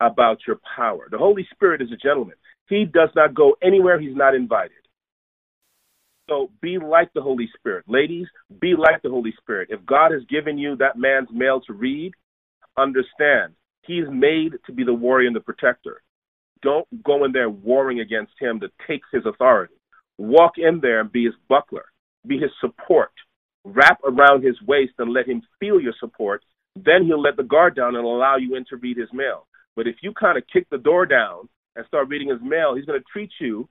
about 0.00 0.38
your 0.46 0.58
power. 0.76 1.08
The 1.10 1.18
Holy 1.18 1.46
Spirit 1.52 1.82
is 1.82 1.92
a 1.92 1.96
gentleman. 1.96 2.36
He 2.68 2.84
does 2.84 3.10
not 3.16 3.34
go 3.34 3.56
anywhere 3.62 4.00
he's 4.00 4.16
not 4.16 4.34
invited. 4.34 4.72
So 6.28 6.50
be 6.60 6.78
like 6.78 7.12
the 7.14 7.22
Holy 7.22 7.48
Spirit. 7.56 7.84
Ladies, 7.88 8.26
be 8.60 8.74
like 8.76 9.02
the 9.02 9.08
Holy 9.08 9.32
Spirit. 9.40 9.68
If 9.70 9.84
God 9.86 10.12
has 10.12 10.22
given 10.28 10.58
you 10.58 10.76
that 10.76 10.98
man's 10.98 11.28
mail 11.32 11.60
to 11.66 11.72
read, 11.72 12.12
understand 12.76 13.54
he's 13.82 14.04
made 14.10 14.52
to 14.66 14.72
be 14.72 14.84
the 14.84 14.92
warrior 14.92 15.26
and 15.26 15.34
the 15.34 15.40
protector. 15.40 16.02
Don't 16.62 16.86
go 17.02 17.24
in 17.24 17.32
there 17.32 17.48
warring 17.48 18.00
against 18.00 18.32
him 18.38 18.58
that 18.60 18.70
takes 18.86 19.08
his 19.12 19.24
authority. 19.24 19.74
Walk 20.18 20.54
in 20.58 20.80
there 20.80 21.00
and 21.00 21.10
be 21.10 21.24
his 21.24 21.34
buckler, 21.48 21.86
be 22.26 22.38
his 22.38 22.50
support. 22.60 23.12
Wrap 23.64 23.98
around 24.04 24.44
his 24.44 24.60
waist 24.62 24.92
and 24.98 25.12
let 25.12 25.28
him 25.28 25.42
feel 25.60 25.80
your 25.80 25.94
support. 25.98 26.42
Then 26.76 27.04
he'll 27.04 27.20
let 27.20 27.36
the 27.36 27.42
guard 27.42 27.74
down 27.74 27.96
and 27.96 28.04
allow 28.04 28.36
you 28.36 28.54
in 28.56 28.64
to 28.66 28.76
read 28.76 28.96
his 28.96 29.08
mail. 29.12 29.46
But 29.78 29.86
if 29.86 29.98
you 30.02 30.12
kind 30.12 30.36
of 30.36 30.42
kick 30.52 30.66
the 30.72 30.78
door 30.78 31.06
down 31.06 31.48
and 31.76 31.86
start 31.86 32.08
reading 32.08 32.30
his 32.30 32.40
mail, 32.42 32.74
he's 32.74 32.84
going 32.84 32.98
to 32.98 33.04
treat 33.12 33.30
you 33.40 33.68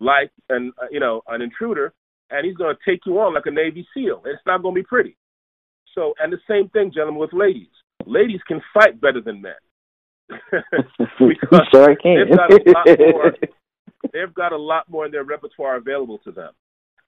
like 0.00 0.30
an 0.48 0.72
uh, 0.80 0.86
you 0.90 0.98
know 0.98 1.20
an 1.28 1.42
intruder, 1.42 1.92
and 2.30 2.46
he's 2.46 2.56
going 2.56 2.74
to 2.74 2.90
take 2.90 3.00
you 3.04 3.20
on 3.20 3.34
like 3.34 3.44
a 3.44 3.50
Navy 3.50 3.86
SEAL. 3.92 4.22
It's 4.24 4.40
not 4.46 4.62
going 4.62 4.74
to 4.74 4.80
be 4.80 4.86
pretty. 4.86 5.14
So, 5.94 6.14
and 6.18 6.32
the 6.32 6.38
same 6.48 6.70
thing, 6.70 6.90
gentlemen, 6.90 7.20
with 7.20 7.34
ladies. 7.34 7.68
Ladies 8.06 8.40
can 8.48 8.62
fight 8.72 8.98
better 8.98 9.20
than 9.20 9.42
men. 9.42 9.52
because 11.18 11.68
sure 11.70 11.96
can. 11.96 12.30
they've 12.30 12.38
got 12.38 12.50
a 12.50 12.72
lot 12.72 12.98
more. 12.98 13.34
They've 14.12 14.34
got 14.34 14.52
a 14.52 14.56
lot 14.56 14.88
more 14.88 15.04
in 15.04 15.12
their 15.12 15.24
repertoire 15.24 15.76
available 15.76 16.18
to 16.24 16.32
them, 16.32 16.52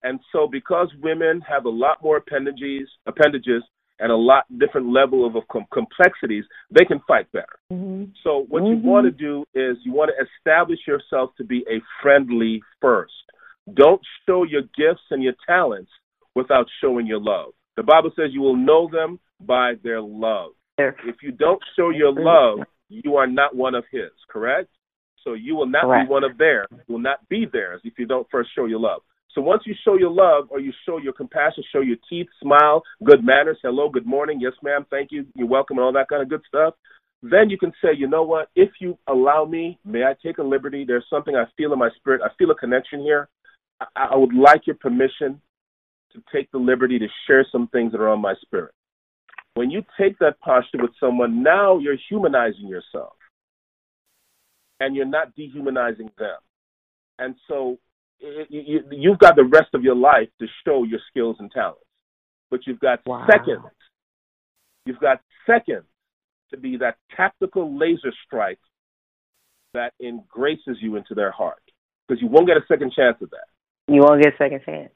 and 0.03 0.21
so 0.33 0.47
because 0.47 0.89
women 1.03 1.41
have 1.41 1.65
a 1.65 1.71
lot 1.71 2.03
more 2.03 2.19
appendages, 2.19 2.89
appendages, 3.07 3.63
and 4.01 4.11
a 4.11 4.17
lot 4.17 4.45
different 4.59 4.89
level 4.93 5.27
of, 5.27 5.37
of 5.37 5.47
com- 5.49 5.67
complexities, 5.73 6.45
they 6.71 6.85
can 6.85 7.01
fight 7.07 7.31
better. 7.33 7.59
Mhm. 7.73 8.13
So 8.23 8.45
what 8.49 8.63
Mhm. 8.63 8.69
you 8.71 8.77
want 8.91 9.05
to 9.07 9.11
do 9.11 9.45
is 9.55 9.77
you 9.85 9.93
want 9.93 10.11
to 10.17 10.25
establish 10.25 10.87
yourself 10.87 11.35
to 11.37 11.45
be 11.45 11.65
a 11.69 11.81
friendly 12.03 12.63
first. 12.81 13.15
Don't 13.73 14.03
show 14.27 14.43
your 14.43 14.63
gifts 14.77 15.05
and 15.11 15.23
your 15.23 15.35
talents 15.47 15.91
without 16.35 16.69
showing 16.81 17.07
your 17.07 17.21
love. 17.21 17.55
The 17.77 17.83
Bible 17.83 18.11
says 18.17 18.33
you 18.33 18.43
will 18.43 18.57
know 18.57 18.89
them 18.89 19.19
by 19.41 19.75
their 19.77 20.01
love. 20.01 20.53
If 20.79 21.23
you 21.23 21.31
don't 21.33 21.63
show 21.77 21.91
your 21.91 22.13
love, 22.13 22.61
you 22.89 23.17
are 23.17 23.27
not 23.27 23.55
one 23.55 23.75
of 23.75 23.87
his, 23.91 24.11
correct? 24.29 24.71
So 25.23 25.33
you 25.33 25.57
will 25.57 25.67
not 25.67 25.85
Correct. 25.85 26.09
be 26.09 26.13
one 26.13 26.25
of 26.25 26.37
theirs. 26.37 26.67
You 26.71 26.95
will 26.95 26.99
not 26.99 27.27
be 27.29 27.47
theirs 27.47 27.81
if 27.85 27.99
you 27.99 28.07
don't 28.07 28.29
first 28.31 28.51
show 28.55 28.67
your 28.67 28.81
love. 28.81 29.03
So 29.35 29.41
once 29.41 29.63
you 29.67 29.75
show 29.85 29.97
your 29.99 30.11
love 30.11 30.49
or 30.51 30.61
you 30.61 30.73
show 30.87 30.99
your 30.99 31.13
compassion, 31.13 31.65
show 31.73 31.81
your 31.81 31.97
teeth, 32.09 32.29
smile, 32.41 32.83
good 33.03 33.25
manners, 33.25 33.59
hello, 33.63 33.89
good 33.89 34.07
morning, 34.07 34.39
yes 34.41 34.53
ma'am, 34.63 34.87
thank 34.91 35.11
you, 35.11 35.27
you're 35.35 35.49
welcome, 35.49 35.79
and 35.79 35.85
all 35.85 35.93
that 35.93 36.09
kind 36.09 36.23
of 36.23 36.29
good 36.29 36.43
stuff, 36.47 36.75
then 37.23 37.51
you 37.51 37.59
can 37.59 37.73
say, 37.83 37.89
you 37.97 38.07
know 38.07 38.23
what, 38.23 38.49
if 38.55 38.71
you 38.81 38.99
allow 39.09 39.45
me, 39.45 39.79
may 39.85 40.05
I 40.05 40.15
take 40.23 40.39
a 40.39 40.43
liberty? 40.43 40.85
There's 40.87 41.07
something 41.11 41.35
I 41.35 41.45
feel 41.57 41.73
in 41.73 41.79
my 41.79 41.89
spirit. 41.97 42.21
I 42.23 42.29
feel 42.39 42.51
a 42.51 42.55
connection 42.55 43.01
here. 43.01 43.29
I, 43.81 44.09
I 44.13 44.17
would 44.17 44.35
like 44.35 44.67
your 44.67 44.77
permission 44.77 45.41
to 46.13 46.23
take 46.33 46.51
the 46.53 46.59
liberty 46.59 46.99
to 46.99 47.07
share 47.27 47.47
some 47.51 47.67
things 47.69 47.93
that 47.93 48.01
are 48.01 48.11
on 48.11 48.21
my 48.21 48.35
spirit. 48.43 48.73
When 49.55 49.71
you 49.71 49.83
take 49.99 50.19
that 50.19 50.39
posture 50.41 50.79
with 50.83 50.91
someone, 51.01 51.43
now 51.43 51.79
you're 51.79 51.97
humanizing 52.09 52.69
yourself 52.69 53.15
and 54.81 54.95
you're 54.95 55.05
not 55.07 55.35
dehumanizing 55.35 56.11
them. 56.19 56.37
And 57.19 57.37
so 57.49 57.79
it, 58.25 58.47
you, 58.51 58.81
you've 58.91 59.19
got 59.19 59.37
the 59.37 59.45
rest 59.45 59.69
of 59.75 59.83
your 59.83 59.95
life 59.95 60.29
to 60.41 60.47
show 60.65 60.85
your 60.85 61.01
skills 61.11 61.37
and 61.39 61.51
talents. 61.51 61.81
But 62.51 62.61
you've 62.67 62.81
got 62.81 63.01
Wow. 63.07 63.27
seconds. 63.31 63.65
You've 64.87 65.01
got 65.01 65.21
seconds 65.47 65.85
to 66.51 66.57
be 66.59 66.77
that 66.79 66.97
tactical 67.17 67.77
laser 67.79 68.13
strike 68.27 68.59
that 69.75 69.93
engraces 70.01 70.77
you 70.81 70.97
into 70.97 71.15
their 71.15 71.33
heart. 71.33 71.63
Because 72.07 72.23
you 72.23 72.29
won't 72.29 72.47
get 72.47 72.57
a 72.57 72.67
second 72.69 72.93
chance 72.93 73.17
at 73.23 73.31
that. 73.31 73.47
You 73.89 74.03
won't 74.03 74.23
get 74.23 74.35
a 74.35 74.37
second 74.37 74.63
chance. 74.65 74.93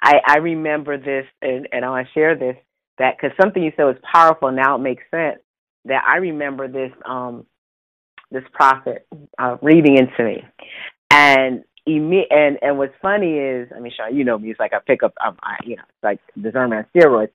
I, 0.00 0.20
I 0.26 0.36
remember 0.38 0.96
this, 0.96 1.26
and, 1.42 1.68
and 1.72 1.84
I 1.84 1.90
want 1.90 2.06
to 2.06 2.12
share 2.12 2.36
this, 2.36 2.56
that 2.98 3.16
because 3.16 3.36
something 3.40 3.62
you 3.62 3.72
said 3.76 3.84
was 3.84 3.96
powerful, 4.12 4.50
now 4.50 4.76
it 4.76 4.78
makes 4.78 5.02
sense, 5.10 5.40
that 5.84 6.02
I 6.06 6.16
remember 6.16 6.68
this 6.68 6.92
um 7.04 7.46
this 8.30 8.44
prophet 8.52 9.06
uh, 9.38 9.56
reading 9.60 9.98
into 9.98 10.24
me. 10.24 10.42
And 11.10 11.64
imme- 11.88 12.30
and 12.30 12.58
and 12.62 12.78
what's 12.78 12.94
funny 13.02 13.38
is, 13.38 13.68
I 13.74 13.80
mean, 13.80 13.92
Sean, 13.96 14.16
you 14.16 14.24
know 14.24 14.38
me, 14.38 14.50
it's 14.50 14.60
like 14.60 14.72
I 14.72 14.78
pick 14.86 15.02
up, 15.02 15.14
um, 15.24 15.36
I, 15.42 15.56
you 15.64 15.76
know, 15.76 15.82
it's 15.88 16.02
like 16.02 16.20
discernment 16.40 16.86
on 16.94 17.00
steroids. 17.02 17.30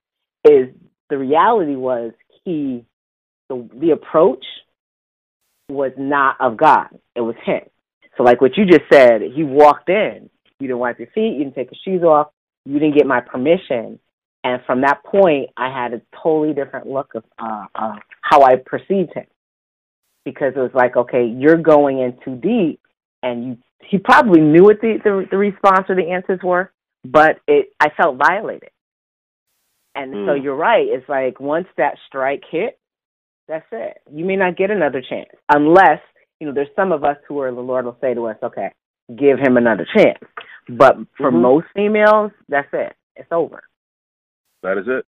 Is 0.46 0.74
the 1.10 1.18
reality 1.18 1.76
was 1.76 2.14
he, 2.44 2.86
the 3.50 3.68
the 3.80 3.92
approach 3.92 4.46
was 5.70 5.92
not 5.98 6.38
of 6.40 6.58
God. 6.58 6.88
It 7.16 7.22
was 7.22 7.36
him. 7.46 7.62
So 8.16 8.24
like 8.24 8.42
what 8.42 8.58
you 8.58 8.66
just 8.66 8.86
said, 8.92 9.22
he 9.22 9.44
walked 9.44 9.90
in. 9.90 10.30
You 10.60 10.68
didn't 10.68 10.80
wipe 10.80 11.00
your 11.00 11.10
feet. 11.10 11.34
You 11.38 11.44
didn't 11.44 11.56
take 11.56 11.70
your 11.72 11.80
shoes 11.84 12.04
off. 12.04 12.30
You 12.66 12.80
didn't 12.80 12.96
get 12.96 13.06
my 13.06 13.22
permission. 13.22 14.00
And 14.44 14.62
from 14.66 14.82
that 14.82 15.04
point, 15.04 15.50
I 15.58 15.70
had 15.70 15.94
a 15.94 16.02
totally 16.24 16.54
different 16.54 16.88
look 16.88 17.16
of 17.16 17.24
uh, 17.38 17.66
uh, 17.76 17.96
how 18.22 18.44
I 18.44 18.56
perceived 18.56 19.14
him, 19.14 19.26
because 20.24 20.54
it 20.56 20.60
was 20.60 20.72
like, 20.74 20.96
okay, 20.96 21.26
you're 21.26 21.58
going 21.58 22.00
in 22.00 22.18
too 22.24 22.36
deep, 22.36 22.80
and 23.22 23.46
you. 23.46 23.58
He 23.82 23.98
probably 23.98 24.42
knew 24.42 24.64
what 24.64 24.82
the, 24.82 25.00
the 25.04 25.26
the 25.30 25.38
response 25.38 25.86
or 25.90 25.96
the 25.96 26.10
answers 26.12 26.40
were, 26.44 26.72
but 27.06 27.40
it 27.48 27.70
I 27.80 27.90
felt 27.96 28.18
violated. 28.18 28.70
And 29.96 30.12
so 30.26 30.32
Mm. 30.34 30.44
you're 30.44 30.56
right. 30.56 30.86
It's 30.88 31.08
like 31.10 31.40
once 31.40 31.68
that 31.78 31.98
strike 32.08 32.44
hit, 32.50 32.78
that's 33.48 33.66
it. 33.72 33.98
You 34.12 34.26
may 34.26 34.36
not 34.36 34.58
get 34.58 34.72
another 34.72 35.02
chance 35.02 35.30
unless 35.50 36.00
you 36.40 36.48
know. 36.48 36.54
There's 36.54 36.68
some 36.76 36.92
of 36.92 37.04
us 37.04 37.18
who 37.28 37.40
are 37.40 37.52
the 37.54 37.62
Lord 37.62 37.86
will 37.86 37.98
say 38.02 38.14
to 38.14 38.26
us, 38.28 38.38
okay, 38.44 38.72
give 39.16 39.40
him 39.40 39.58
another 39.58 39.88
chance. 39.96 40.20
But 40.70 40.98
for 41.18 41.32
Mhm. 41.32 41.42
most 41.42 41.68
females, 41.74 42.32
that's 42.50 42.68
it. 42.74 42.94
It's 43.16 43.32
over. 43.32 43.64
That 44.64 44.78
is 44.78 44.88
it. 44.88 45.06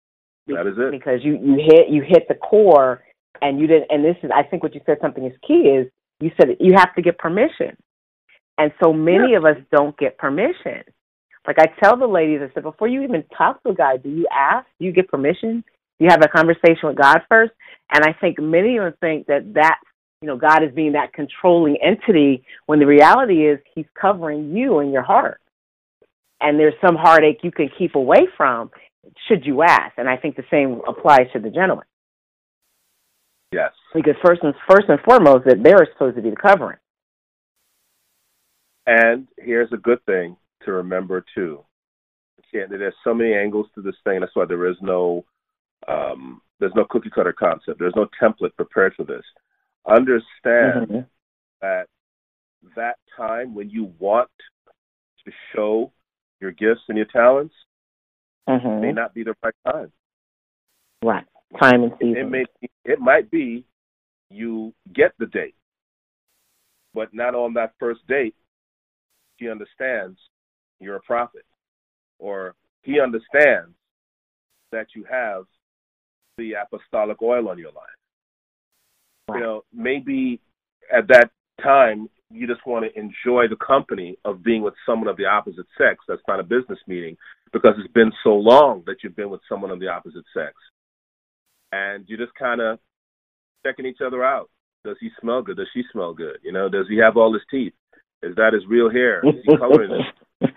That 0.49 0.67
is 0.67 0.79
it. 0.79 0.91
Because 0.91 1.25
you 1.25 1.39
you 1.39 1.57
hit 1.57 1.89
you 1.89 2.03
hit 2.03 2.29
the 2.29 2.35
core, 2.35 3.03
and 3.43 3.59
you 3.59 3.67
didn't. 3.67 3.91
And 3.91 4.05
this 4.05 4.17
is 4.23 4.31
I 4.35 4.43
think 4.43 4.63
what 4.63 4.75
you 4.75 4.83
said 4.87 4.99
something 5.01 5.25
is 5.25 5.37
key 5.47 5.69
is 5.69 5.91
you 6.21 6.31
said 6.37 6.57
you 6.61 6.75
have 6.75 6.95
to 6.95 7.03
get 7.03 7.19
permission. 7.19 7.77
And 8.59 8.73
so 8.83 8.93
many 8.93 9.35
of 9.35 9.45
us 9.45 9.57
don't 9.71 9.97
get 9.99 10.19
permission. 10.19 10.83
Like 11.47 11.59
I 11.59 11.67
tell 11.83 11.97
the 11.97 12.07
ladies, 12.07 12.41
I 12.43 12.53
said, 12.55 12.63
before 12.63 12.89
you 12.89 13.03
even 13.03 13.25
talk 13.37 13.63
to 13.63 13.71
a 13.71 13.75
guy, 13.75 13.99
do 13.99 14.09
you 14.09 14.27
ask? 14.33 14.67
Do 14.79 14.87
you 14.87 14.93
get 14.93 15.09
permission? 15.09 15.63
Do 15.99 16.05
you 16.05 16.11
have 16.11 16.23
a 16.23 16.29
conversation 16.29 16.89
with 16.89 16.97
God 16.97 17.21
first? 17.29 17.53
And 17.93 18.05
I 18.05 18.13
think 18.21 18.41
many 18.41 18.77
of 18.79 18.85
them 18.85 18.95
think 19.01 19.27
that 19.27 19.55
that, 19.55 19.79
you 20.21 20.27
know, 20.27 20.37
God 20.37 20.65
is 20.65 20.75
being 20.75 20.93
that 20.93 21.13
controlling 21.13 21.77
entity 21.83 22.45
when 22.67 22.81
the 22.81 22.87
reality 22.87 23.47
is 23.47 23.59
He's 23.75 23.87
covering 24.01 24.57
you 24.57 24.79
and 24.79 24.93
your 24.93 25.03
heart. 25.03 25.41
And 26.41 26.59
there's 26.59 26.75
some 26.85 26.97
heartache 26.97 27.39
you 27.43 27.53
can 27.53 27.71
keep 27.79 27.95
away 27.95 28.27
from 28.37 28.71
should 29.29 29.47
you 29.47 29.63
ask. 29.63 29.93
And 29.97 30.09
I 30.09 30.17
think 30.17 30.37
the 30.37 30.45
same 30.51 30.81
applies 30.89 31.29
to 31.33 31.39
the 31.39 31.51
gentleman. 31.51 31.87
Yes. 33.53 33.73
Because 33.95 34.17
first 34.25 34.43
and 34.43 34.55
first 34.69 34.89
and 34.89 34.99
foremost 35.01 35.47
that 35.47 35.63
they're 35.63 35.89
supposed 35.93 36.17
to 36.17 36.23
be 36.23 36.31
the 36.31 36.37
covering. 36.37 36.79
And 38.87 39.27
here's 39.39 39.73
a 39.73 39.77
good 39.77 40.05
thing 40.07 40.37
to 40.65 40.73
remember 40.73 41.25
too. 41.35 41.65
There's 42.53 42.95
so 43.05 43.13
many 43.13 43.35
angles 43.35 43.67
to 43.75 43.83
this 43.83 43.97
thing. 44.05 44.21
That's 44.21 44.35
why 44.35 44.47
there 44.47 44.71
is 44.71 44.77
no 44.81 45.25
um, 45.89 46.41
there's 46.59 46.75
no 46.75 46.87
cookie 46.89 47.11
cutter 47.11 47.33
concept. 47.33 47.79
There's 47.79 47.97
no 47.97 48.09
template 48.21 48.55
prepared 48.57 48.95
for 48.95 49.05
this. 49.05 49.25
Understand 49.87 50.89
mm-hmm. 50.89 51.01
that 51.61 51.87
that 52.75 52.97
time 53.17 53.55
when 53.55 53.69
you 53.69 53.93
want 53.99 54.31
to 55.25 55.33
show 55.55 55.93
your 56.41 56.53
gifts 56.53 56.83
and 56.89 56.97
your 56.97 57.07
talents 57.07 57.55
mm-hmm. 58.49 58.81
may 58.81 58.93
not 58.93 59.15
be 59.15 59.23
the 59.23 59.35
right 59.43 59.55
time. 59.67 59.93
Right. 61.03 61.25
Time 61.61 61.85
and 61.85 61.93
season. 62.01 62.17
It 62.17 62.31
may 62.31 62.45
it 62.85 63.01
might 63.01 63.31
be 63.31 63.65
you 64.31 64.73
get 64.93 65.13
the 65.19 65.27
date, 65.27 65.55
but 66.95 67.13
not 67.13 67.35
on 67.35 67.55
that 67.55 67.75
first 67.79 68.01
date. 68.09 68.35
He 69.37 69.51
understands 69.51 70.19
you're 70.81 70.97
a 70.97 71.01
prophet, 71.01 71.45
or 72.19 72.55
he 72.83 73.01
understands 73.01 73.75
that 74.73 74.89
you 74.95 75.05
have 75.11 75.45
the 76.39 76.53
apostolic 76.53 77.21
oil 77.23 77.49
on 77.49 77.59
your 77.59 77.73
life. 77.73 79.35
You 79.35 79.41
know, 79.41 79.65
maybe 79.73 80.41
at 80.93 81.09
that 81.09 81.31
time 81.63 82.09
you 82.31 82.47
just 82.47 82.67
want 82.67 82.85
to 82.85 82.99
enjoy 82.99 83.49
the 83.49 83.57
company 83.65 84.19
of 84.25 84.43
being 84.43 84.63
with 84.63 84.75
someone 84.85 85.09
of 85.09 85.17
the 85.17 85.27
opposite 85.27 85.67
sex. 85.79 86.05
That's 86.09 86.23
not 86.29 86.41
a 86.41 86.45
business 86.45 86.79
meeting 86.87 87.17
because 87.53 87.75
it's 87.79 87.93
been 87.93 88.13
so 88.23 88.31
long 88.31 88.83
that 88.87 88.97
you've 89.03 89.17
been 89.17 89.31
with 89.31 89.41
someone 89.49 89.71
of 89.71 89.81
the 89.81 89.89
opposite 89.89 90.25
sex. 90.35 90.53
And 91.73 92.05
you're 92.09 92.19
just 92.19 92.35
kind 92.35 92.61
of 92.61 92.79
checking 93.65 93.87
each 93.87 94.01
other 94.05 94.25
out. 94.25 94.51
Does 94.85 94.97
he 95.01 95.11
smell 95.21 95.43
good? 95.43 95.57
Does 95.57 95.69
she 95.75 95.83
smell 95.93 96.15
good? 96.15 96.39
You 96.43 96.53
know, 96.53 96.69
does 96.69 96.87
he 96.89 96.99
have 96.99 97.17
all 97.17 97.33
his 97.33 97.43
teeth? 97.51 97.75
Is 98.23 98.35
that 98.37 98.53
his 98.53 98.63
real 98.69 98.91
hair? 98.91 99.21
Is 99.27 99.35
he 99.45 99.57
coloring 99.57 99.91
it? 99.93 100.51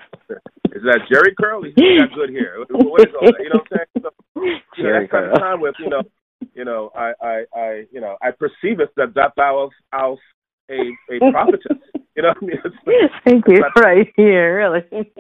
Is 0.72 0.84
that 0.84 1.02
Jheri 1.12 1.36
curl? 1.40 1.64
He's 1.64 1.74
got 1.76 2.14
good 2.14 2.30
hair. 2.30 2.58
What 2.70 3.02
is 3.02 3.14
all 3.20 3.28
that? 3.28 3.40
You 3.40 3.50
know 3.50 3.62
what 3.70 3.72
I'm 3.72 3.78
saying? 3.78 4.12
So, 4.36 4.44
you 4.78 4.84
know, 4.84 5.02
that 5.02 5.12
kind 5.12 5.26
of 5.26 5.40
time 5.40 5.62
with 5.62 5.76
you 5.80 5.90
know, 5.90 6.04
you 6.54 6.64
know, 6.64 6.92
I, 6.96 7.12
I, 7.22 7.44
I, 7.56 7.84
you 7.92 8.00
know, 8.00 8.18
I 8.22 8.30
perceive 8.32 8.80
it 8.80 8.90
that 8.96 9.14
that 9.16 9.34
thou 9.36 9.70
art 9.92 10.20
a 10.70 10.76
a 11.12 11.32
prophetess. 11.32 11.78
You 12.16 12.24
know 12.24 12.30
what 12.30 12.38
I 12.42 12.46
mean? 12.46 12.58
It's, 12.64 13.14
Thank 13.26 13.46
you. 13.48 13.64
Right 13.76 14.08
here, 14.16 14.58
really. 14.58 14.84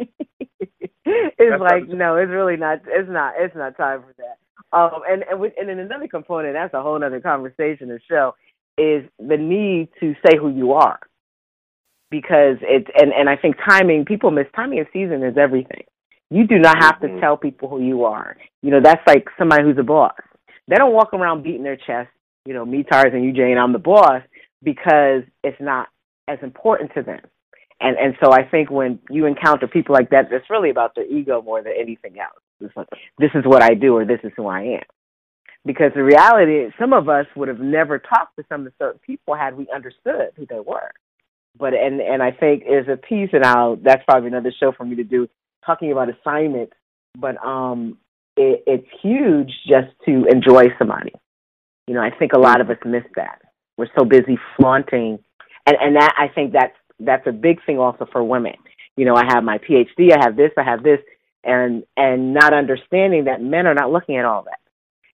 it's 1.05 1.61
like 1.61 1.87
no, 1.87 2.15
it's 2.15 2.29
really 2.29 2.57
not. 2.57 2.81
It's 2.87 3.09
not. 3.09 3.33
It's 3.37 3.55
not 3.55 3.75
time 3.75 4.03
for 4.03 4.13
that. 4.17 4.37
Um, 4.77 5.01
and 5.09 5.23
and, 5.23 5.51
and 5.57 5.69
then 5.69 5.79
another 5.79 6.07
component 6.07 6.53
that's 6.53 6.73
a 6.73 6.81
whole 6.81 7.03
other 7.03 7.19
conversation 7.19 7.87
to 7.89 7.99
show 8.07 8.35
is 8.77 9.03
the 9.17 9.37
need 9.37 9.89
to 9.99 10.13
say 10.25 10.37
who 10.37 10.49
you 10.49 10.73
are 10.73 10.99
because 12.09 12.57
it's 12.61 12.87
and 12.95 13.13
and 13.13 13.29
I 13.29 13.35
think 13.35 13.55
timing 13.67 14.05
people 14.05 14.31
miss 14.31 14.47
timing 14.55 14.79
of 14.79 14.87
season 14.91 15.23
is 15.23 15.37
everything. 15.37 15.83
You 16.29 16.45
do 16.45 16.59
not 16.59 16.81
have 16.81 16.95
mm-hmm. 16.95 17.15
to 17.15 17.21
tell 17.21 17.37
people 17.37 17.69
who 17.69 17.81
you 17.81 18.05
are. 18.05 18.37
You 18.61 18.71
know 18.71 18.81
that's 18.83 19.05
like 19.07 19.27
somebody 19.37 19.63
who's 19.63 19.77
a 19.77 19.83
boss. 19.83 20.15
They 20.67 20.75
don't 20.75 20.93
walk 20.93 21.13
around 21.13 21.43
beating 21.43 21.63
their 21.63 21.77
chest. 21.77 22.09
You 22.45 22.53
know, 22.53 22.65
me 22.65 22.83
Tarzan, 22.83 23.23
you 23.23 23.33
Jane, 23.33 23.57
I'm 23.57 23.73
the 23.73 23.79
boss 23.79 24.21
because 24.63 25.23
it's 25.43 25.59
not 25.59 25.87
as 26.27 26.39
important 26.41 26.91
to 26.95 27.03
them. 27.03 27.21
And 27.79 27.97
and 27.97 28.15
so 28.23 28.31
I 28.31 28.43
think 28.43 28.69
when 28.69 28.99
you 29.09 29.25
encounter 29.25 29.67
people 29.67 29.93
like 29.93 30.09
that, 30.09 30.31
it's 30.31 30.49
really 30.49 30.69
about 30.69 30.95
their 30.95 31.05
ego 31.05 31.41
more 31.41 31.61
than 31.61 31.73
anything 31.79 32.19
else. 32.19 32.41
It's 32.59 32.75
like 32.75 32.87
this 33.19 33.31
is 33.35 33.43
what 33.45 33.63
I 33.63 33.73
do 33.73 33.95
or 33.95 34.05
this 34.05 34.19
is 34.23 34.31
who 34.35 34.47
I 34.47 34.61
am. 34.61 34.83
Because 35.65 35.91
the 35.93 36.03
reality 36.03 36.53
is, 36.53 36.73
some 36.79 36.93
of 36.93 37.09
us 37.09 37.25
would 37.35 37.49
have 37.49 37.59
never 37.59 37.99
talked 37.99 38.37
to 38.37 38.45
some 38.47 38.61
of 38.61 38.65
the 38.65 38.73
certain 38.79 38.99
people 39.05 39.35
had 39.35 39.57
we 39.57 39.67
understood 39.73 40.31
who 40.37 40.45
they 40.45 40.59
were 40.59 40.91
but 41.57 41.73
and 41.73 42.01
and 42.01 42.21
I 42.21 42.31
think 42.31 42.63
is 42.63 42.87
a 42.87 42.97
piece, 42.97 43.29
and 43.33 43.45
I'll 43.45 43.75
that's 43.77 44.03
probably 44.05 44.27
another 44.27 44.53
show 44.59 44.71
for 44.71 44.85
me 44.85 44.95
to 44.95 45.03
do 45.03 45.27
talking 45.65 45.91
about 45.91 46.09
assignments. 46.09 46.73
But 47.17 47.43
um, 47.43 47.97
it, 48.37 48.63
it's 48.67 48.87
huge 49.01 49.51
just 49.67 49.89
to 50.05 50.25
enjoy 50.31 50.65
somebody. 50.77 51.11
You 51.87 51.95
know, 51.95 52.01
I 52.01 52.11
think 52.17 52.33
a 52.33 52.39
lot 52.39 52.61
of 52.61 52.69
us 52.69 52.77
miss 52.85 53.03
that. 53.15 53.41
We're 53.77 53.87
so 53.97 54.05
busy 54.05 54.37
flaunting, 54.57 55.19
and 55.65 55.77
and 55.81 55.95
that 55.95 56.13
I 56.17 56.27
think 56.27 56.53
that's 56.53 56.75
that's 56.99 57.25
a 57.27 57.31
big 57.31 57.63
thing 57.65 57.79
also 57.79 58.07
for 58.11 58.23
women. 58.23 58.55
You 58.95 59.05
know, 59.05 59.15
I 59.15 59.23
have 59.29 59.43
my 59.43 59.57
PhD, 59.57 60.11
I 60.11 60.19
have 60.21 60.35
this, 60.35 60.51
I 60.57 60.63
have 60.63 60.83
this, 60.83 60.99
and 61.43 61.83
and 61.95 62.33
not 62.33 62.53
understanding 62.53 63.25
that 63.25 63.41
men 63.41 63.65
are 63.65 63.73
not 63.73 63.91
looking 63.91 64.17
at 64.17 64.25
all 64.25 64.43
that. 64.43 64.59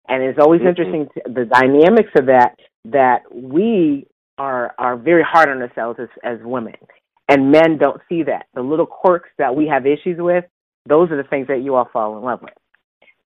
And 0.08 0.24
it's 0.24 0.40
always 0.40 0.60
mm-hmm. 0.60 0.70
interesting 0.70 1.08
to, 1.14 1.22
the 1.32 1.46
dynamics 1.46 2.12
of 2.18 2.28
that 2.28 2.58
that 2.86 3.24
we 3.34 4.08
are 4.38 4.74
are 4.78 4.98
very 4.98 5.24
hard 5.24 5.50
on 5.50 5.62
ourselves 5.62 6.00
as 6.02 6.10
as 6.24 6.40
women, 6.44 6.76
and 7.30 7.52
men 7.52 7.78
don't 7.78 8.02
see 8.10 8.24
that. 8.24 8.48
The 8.54 8.62
little 8.62 8.86
quirks 8.86 9.30
that 9.38 9.56
we 9.56 9.68
have 9.68 9.86
issues 9.86 10.18
with, 10.20 10.46
those 10.88 11.12
are 11.12 11.18
the 11.18 11.28
things 11.28 11.48
that 11.48 11.62
you 11.64 11.76
all 11.76 11.90
fall 11.92 12.18
in 12.18 12.24
love 12.24 12.42
with. 12.42 12.54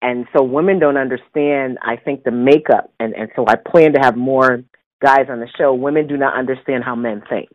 And 0.01 0.27
so 0.35 0.43
women 0.43 0.79
don't 0.79 0.97
understand, 0.97 1.77
I 1.81 1.97
think, 1.97 2.23
the 2.23 2.31
makeup. 2.31 2.91
And, 2.99 3.13
and 3.13 3.29
so 3.35 3.45
I 3.47 3.55
plan 3.55 3.93
to 3.93 3.99
have 4.01 4.15
more 4.15 4.63
guys 5.03 5.25
on 5.29 5.39
the 5.39 5.47
show. 5.57 5.73
Women 5.73 6.07
do 6.07 6.15
not 6.15 6.37
understand 6.37 6.83
how 6.85 6.95
men 6.95 7.21
think, 7.29 7.49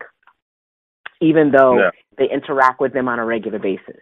even 1.21 1.51
though 1.51 1.75
no. 1.75 1.91
they 2.17 2.25
interact 2.31 2.79
with 2.79 2.93
them 2.93 3.07
on 3.07 3.19
a 3.19 3.25
regular 3.25 3.57
basis. 3.57 3.99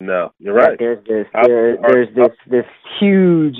No, 0.00 0.32
you're 0.38 0.54
right. 0.54 0.78
There's 0.78 1.04
this, 1.06 1.26
there, 1.46 1.76
there's 1.76 2.08
this, 2.16 2.34
this 2.48 2.64
huge 2.98 3.56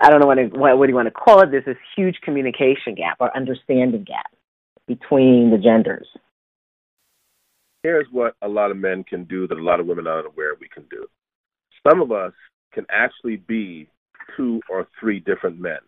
I 0.00 0.08
don't 0.08 0.20
know 0.20 0.26
what, 0.26 0.38
what, 0.58 0.78
what 0.78 0.86
do 0.86 0.90
you 0.90 0.96
want 0.96 1.08
to 1.08 1.12
call 1.12 1.42
it. 1.42 1.50
There's 1.50 1.64
this 1.64 1.76
huge 1.94 2.16
communication 2.22 2.94
gap 2.96 3.18
or 3.20 3.34
understanding 3.36 4.04
gap 4.04 4.32
between 4.86 5.50
the 5.50 5.58
genders. 5.58 6.06
Here's 7.82 8.06
what 8.10 8.34
a 8.42 8.48
lot 8.48 8.70
of 8.70 8.76
men 8.76 9.04
can 9.04 9.24
do 9.24 9.46
that 9.46 9.58
a 9.58 9.62
lot 9.62 9.80
of 9.80 9.86
women 9.86 10.06
aren't 10.06 10.26
aware 10.26 10.54
we 10.58 10.68
can 10.68 10.84
do. 10.90 11.06
Some 11.88 12.00
of 12.00 12.12
us 12.12 12.32
can 12.72 12.86
actually 12.90 13.36
be 13.36 13.88
two 14.36 14.60
or 14.68 14.88
three 14.98 15.20
different 15.20 15.60
men. 15.60 15.78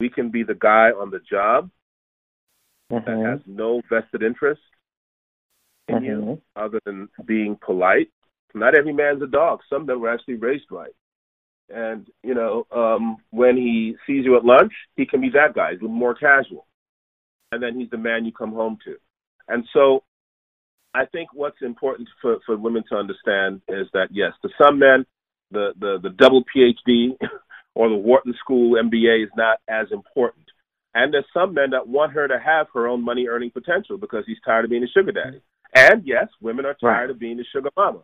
We 0.00 0.10
can 0.10 0.30
be 0.30 0.42
the 0.44 0.54
guy 0.54 0.90
on 0.90 1.10
the 1.10 1.20
job 1.20 1.70
mm-hmm. 2.92 3.04
that 3.04 3.30
has 3.30 3.40
no 3.46 3.82
vested 3.88 4.22
interest 4.22 4.60
in 5.88 5.96
mm-hmm. 5.96 6.04
you 6.04 6.42
other 6.56 6.80
than 6.84 7.08
being 7.26 7.58
polite. 7.64 8.10
Not 8.54 8.74
every 8.74 8.92
man's 8.92 9.22
a 9.22 9.26
dog. 9.26 9.60
Some 9.68 9.82
of 9.82 9.86
them 9.88 10.00
were 10.00 10.12
actually 10.12 10.36
raised 10.36 10.66
right. 10.70 10.94
And 11.68 12.08
you 12.22 12.34
know, 12.34 12.66
um, 12.74 13.18
when 13.30 13.56
he 13.56 13.96
sees 14.06 14.24
you 14.24 14.36
at 14.36 14.44
lunch, 14.44 14.72
he 14.96 15.06
can 15.06 15.20
be 15.20 15.30
that 15.30 15.54
guy. 15.54 15.72
He's 15.72 15.82
more 15.82 16.14
casual, 16.14 16.66
and 17.52 17.62
then 17.62 17.78
he's 17.78 17.90
the 17.90 17.98
man 17.98 18.24
you 18.24 18.32
come 18.32 18.52
home 18.52 18.78
to. 18.84 18.96
And 19.48 19.64
so, 19.72 20.02
I 20.94 21.04
think 21.06 21.30
what's 21.34 21.60
important 21.60 22.08
for 22.22 22.38
for 22.46 22.56
women 22.56 22.84
to 22.90 22.96
understand 22.96 23.60
is 23.68 23.86
that 23.92 24.08
yes, 24.10 24.32
to 24.42 24.48
some 24.60 24.78
men, 24.78 25.04
the 25.50 25.72
the 25.78 25.98
the 26.02 26.10
double 26.10 26.42
PhD 26.44 27.16
or 27.74 27.88
the 27.88 27.96
Wharton 27.96 28.34
School 28.40 28.82
MBA 28.82 29.24
is 29.24 29.30
not 29.36 29.58
as 29.68 29.86
important. 29.92 30.46
And 30.94 31.12
there's 31.12 31.26
some 31.34 31.54
men 31.54 31.70
that 31.70 31.86
want 31.86 32.12
her 32.12 32.26
to 32.26 32.38
have 32.38 32.66
her 32.74 32.88
own 32.88 33.04
money 33.04 33.28
earning 33.28 33.50
potential 33.50 33.98
because 33.98 34.24
he's 34.26 34.40
tired 34.44 34.64
of 34.64 34.70
being 34.70 34.82
a 34.82 34.88
sugar 34.88 35.12
daddy. 35.12 35.40
And 35.74 36.02
yes, 36.04 36.28
women 36.40 36.64
are 36.64 36.74
tired 36.74 37.02
right. 37.02 37.10
of 37.10 37.18
being 37.18 37.38
a 37.38 37.44
sugar 37.54 37.70
mama. 37.76 38.00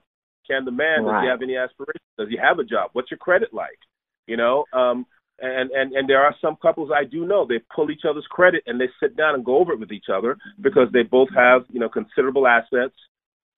Can 0.48 0.64
the 0.64 0.70
man 0.70 1.04
right. 1.04 1.20
does 1.20 1.24
he 1.24 1.30
have 1.30 1.42
any 1.42 1.56
aspirations? 1.56 2.04
Does 2.18 2.28
he 2.28 2.36
have 2.36 2.58
a 2.58 2.64
job? 2.64 2.90
What's 2.92 3.10
your 3.10 3.18
credit 3.18 3.52
like? 3.52 3.78
You 4.26 4.36
know, 4.36 4.64
um, 4.72 5.06
and 5.40 5.70
and 5.72 5.92
and 5.92 6.08
there 6.08 6.22
are 6.22 6.34
some 6.40 6.56
couples 6.60 6.90
I 6.94 7.04
do 7.04 7.26
know 7.26 7.46
they 7.46 7.60
pull 7.74 7.90
each 7.90 8.02
other's 8.08 8.26
credit 8.30 8.62
and 8.66 8.80
they 8.80 8.88
sit 9.00 9.16
down 9.16 9.34
and 9.34 9.44
go 9.44 9.58
over 9.58 9.72
it 9.72 9.80
with 9.80 9.92
each 9.92 10.06
other 10.12 10.36
because 10.60 10.88
they 10.92 11.02
both 11.02 11.28
have 11.34 11.62
you 11.70 11.80
know 11.80 11.88
considerable 11.88 12.46
assets 12.46 12.94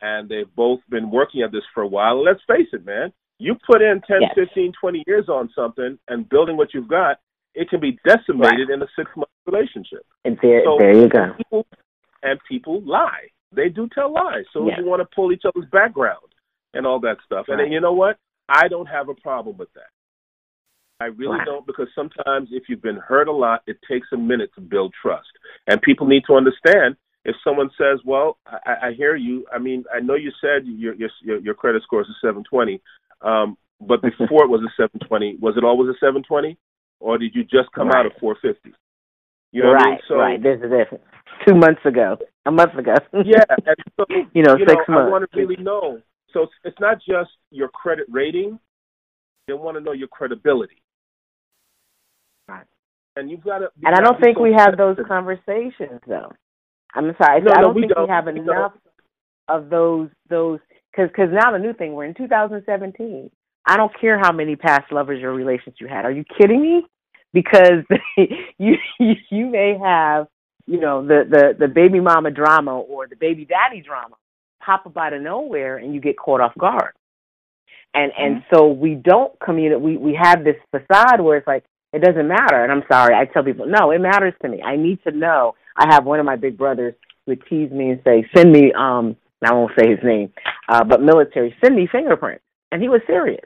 and 0.01 0.29
they've 0.29 0.55
both 0.55 0.81
been 0.88 1.11
working 1.11 1.42
at 1.42 1.53
this 1.53 1.62
for 1.72 1.83
a 1.83 1.87
while. 1.87 2.22
let's 2.22 2.40
face 2.46 2.68
it, 2.72 2.85
man, 2.85 3.12
you 3.38 3.57
put 3.66 3.83
in 3.83 4.01
10, 4.07 4.18
yes. 4.20 4.31
15, 4.35 4.72
20 4.79 5.05
years 5.07 5.29
on 5.29 5.51
something 5.55 5.99
and 6.09 6.29
building 6.29 6.57
what 6.57 6.75
you've 6.75 6.88
got, 6.88 7.18
it 7.55 7.70
can 7.70 7.81
be 7.81 7.99
decimated 8.05 8.68
right. 8.68 8.75
in 8.75 8.83
a 8.83 8.87
six 8.96 9.11
month 9.16 9.31
relationship. 9.46 10.05
And 10.25 10.38
there, 10.42 10.62
so 10.64 10.77
there 10.79 10.94
you 10.94 11.09
go. 11.09 11.33
People, 11.37 11.66
and 12.22 12.38
people 12.49 12.83
lie. 12.83 13.29
They 13.53 13.68
do 13.68 13.88
tell 13.94 14.12
lies. 14.12 14.44
So 14.53 14.68
yeah. 14.68 14.75
you 14.79 14.85
want 14.85 15.01
to 15.01 15.09
pull 15.14 15.33
each 15.33 15.44
other's 15.46 15.68
background 15.70 16.18
and 16.76 16.86
all 16.86 17.00
that 17.00 17.16
stuff. 17.24 17.46
Right. 17.48 17.60
And 17.60 17.72
you 17.72 17.80
know 17.80 17.92
what? 17.92 18.18
I 18.48 18.68
don't 18.68 18.86
have 18.86 19.08
a 19.08 19.14
problem 19.14 19.56
with 19.56 19.72
that. 19.74 19.90
I 20.98 21.06
really 21.06 21.38
don't 21.44 21.66
because 21.66 21.88
sometimes 21.94 22.48
if 22.52 22.64
you've 22.68 22.80
been 22.80 22.96
hurt 22.96 23.28
a 23.28 23.32
lot, 23.32 23.62
it 23.66 23.76
takes 23.90 24.08
a 24.14 24.16
minute 24.16 24.50
to 24.54 24.62
build 24.62 24.94
trust. 25.00 25.28
And 25.66 25.80
people 25.82 26.06
need 26.06 26.22
to 26.26 26.34
understand 26.34 26.96
if 27.24 27.36
someone 27.44 27.70
says, 27.76 28.00
"Well, 28.04 28.38
I, 28.46 28.88
I 28.88 28.92
hear 28.96 29.14
you. 29.14 29.44
I 29.52 29.58
mean, 29.58 29.84
I 29.94 30.00
know 30.00 30.14
you 30.14 30.30
said 30.40 30.64
your 30.64 30.94
your 30.94 31.10
your 31.38 31.54
credit 31.54 31.82
score 31.82 32.00
is 32.00 32.08
a 32.08 32.16
720, 32.26 32.80
um, 33.20 33.58
but 33.80 34.00
before 34.18 34.44
it 34.44 34.48
was 34.48 34.62
a 34.62 34.72
720, 34.76 35.36
was 35.40 35.56
it 35.58 35.64
always 35.64 35.90
a 35.90 35.98
720, 36.00 36.56
or 37.00 37.18
did 37.18 37.34
you 37.34 37.42
just 37.42 37.70
come 37.74 37.88
right. 37.88 37.98
out 37.98 38.06
of 38.06 38.12
450? 38.20 38.74
You 39.52 39.62
know 39.62 39.72
right, 39.72 39.82
I 39.82 39.90
mean? 39.90 39.98
so, 40.08 40.14
right. 40.16 40.42
There's 40.42 40.62
a 40.62 40.68
difference. 40.68 41.04
Two 41.46 41.54
months 41.54 41.80
ago, 41.84 42.16
a 42.46 42.50
month 42.50 42.74
ago. 42.74 42.94
yeah, 43.24 43.44
so, 43.98 44.06
you 44.32 44.42
know, 44.42 44.56
you 44.56 44.64
six 44.66 44.80
know, 44.88 44.94
months. 44.94 45.08
I 45.08 45.10
want 45.10 45.30
to 45.30 45.38
really 45.38 45.56
know. 45.56 46.00
So 46.37 46.49
it's, 46.64 46.79
not 46.81 46.99
just 46.99 47.31
your 47.51 47.68
credit 47.68 48.05
rating; 48.11 48.59
they 49.46 49.55
want 49.55 49.79
to 49.79 49.83
know 49.83 49.92
your 49.92 50.09
credibility. 50.09 50.83
Right. 52.46 52.66
And 53.16 53.31
you've 53.31 53.42
got 53.42 53.61
to. 53.61 53.68
And 53.83 53.94
I 53.94 54.01
don't 54.03 54.20
think 54.20 54.38
we 54.38 54.53
have 54.53 54.77
those 54.77 54.99
conversations, 55.09 56.01
though. 56.07 56.31
I'm 56.94 57.14
sorry. 57.16 57.40
No, 57.40 57.53
I 57.57 57.62
don't 57.62 57.75
we 57.75 57.83
think 57.83 57.94
don't. 57.94 58.07
we 58.07 58.12
have 58.12 58.27
We 58.27 58.40
enough 58.40 58.72
of 59.49 59.70
those 59.70 60.11
those 60.29 60.59
because 60.90 61.09
because 61.09 61.31
now 61.33 61.53
the 61.53 61.59
new 61.59 61.72
thing 61.72 61.94
we're 61.94 62.05
in 62.05 62.12
2017. 62.14 63.31
I 63.68 63.77
don't 63.79 63.99
care 63.99 64.18
how 64.18 64.31
many 64.31 64.57
past 64.57 64.92
lovers 64.92 65.22
or 65.22 65.33
relations 65.33 65.77
you 65.81 65.88
had. 65.88 66.05
Are 66.05 66.12
you 66.12 66.25
kidding 66.38 66.61
me? 66.61 66.83
Because 67.33 67.83
you 68.59 68.75
you 68.99 69.46
may 69.46 69.79
have 69.83 70.27
you 70.66 70.81
know 70.81 71.01
the 71.01 71.25
the 71.31 71.66
the 71.66 71.68
baby 71.68 71.99
mama 71.99 72.31
drama 72.31 72.79
or 72.79 73.09
the 73.09 73.16
baby 73.16 73.46
daddy 73.46 73.81
drama 73.81 74.16
pop 74.66 74.85
up 74.87 74.96
out 74.96 75.12
of 75.12 75.22
nowhere 75.22 75.76
and 75.79 75.94
you 75.94 76.00
get 76.00 76.18
caught 76.18 76.40
off 76.40 76.52
guard. 76.59 76.92
And 77.94 78.12
and 78.18 78.37
Mm-hmm. 78.37 78.55
so 78.55 78.66
we 78.68 78.94
don't 78.94 79.33
communicate. 79.40 79.81
We 79.83 79.96
we 79.96 80.18
have 80.20 80.44
this 80.44 80.57
facade 80.70 81.20
where 81.20 81.38
it's 81.38 81.46
like 81.46 81.64
it 81.92 82.02
doesn't 82.02 82.29
matter. 82.29 82.62
And 82.62 82.72
I'm 82.72 82.83
sorry, 82.90 83.14
I 83.14 83.24
tell 83.26 83.44
people 83.44 83.66
no, 83.66 83.92
it 83.92 84.00
matters 84.00 84.35
to 84.42 84.48
me. 84.48 84.61
I 84.62 84.76
need 84.76 84.98
to 85.05 85.12
know. 85.12 85.55
I 85.76 85.87
have 85.94 86.05
one 86.05 86.20
of 86.20 86.26
my 86.26 86.37
big 86.37 86.59
brothers 86.59 86.94
who 87.24 87.33
would 87.33 87.42
tease 87.48 87.70
me 87.70 87.90
and 87.90 88.00
say, 88.05 88.29
"Send 88.37 88.52
me 88.52 88.72
um." 88.76 89.16
I 89.44 89.52
won't 89.52 89.72
say 89.79 89.90
his 89.90 89.98
name, 90.02 90.33
uh, 90.68 90.83
but 90.83 91.02
military. 91.02 91.55
Send 91.62 91.76
me 91.76 91.87
fingerprints, 91.92 92.42
and 92.72 92.81
he 92.83 92.88
was 92.88 93.02
serious. 93.07 93.44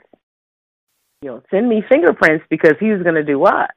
You 1.21 1.31
know, 1.31 1.43
send 1.51 1.69
me 1.69 1.83
fingerprints 1.89 2.45
because 2.49 2.75
he 2.79 2.91
was 2.93 3.03
going 3.03 3.17
to 3.17 3.25
do 3.25 3.41
what? 3.41 3.71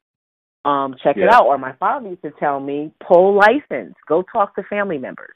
Um, 0.63 0.95
check 1.03 1.17
it 1.17 1.27
out. 1.27 1.47
Or 1.47 1.58
my 1.58 1.73
father 1.73 2.10
used 2.10 2.21
to 2.21 2.32
tell 2.39 2.60
me, 2.60 2.91
pull 3.06 3.36
license, 3.36 3.95
go 4.08 4.23
talk 4.32 4.56
to 4.56 4.63
family 4.63 4.99
members 4.99 5.34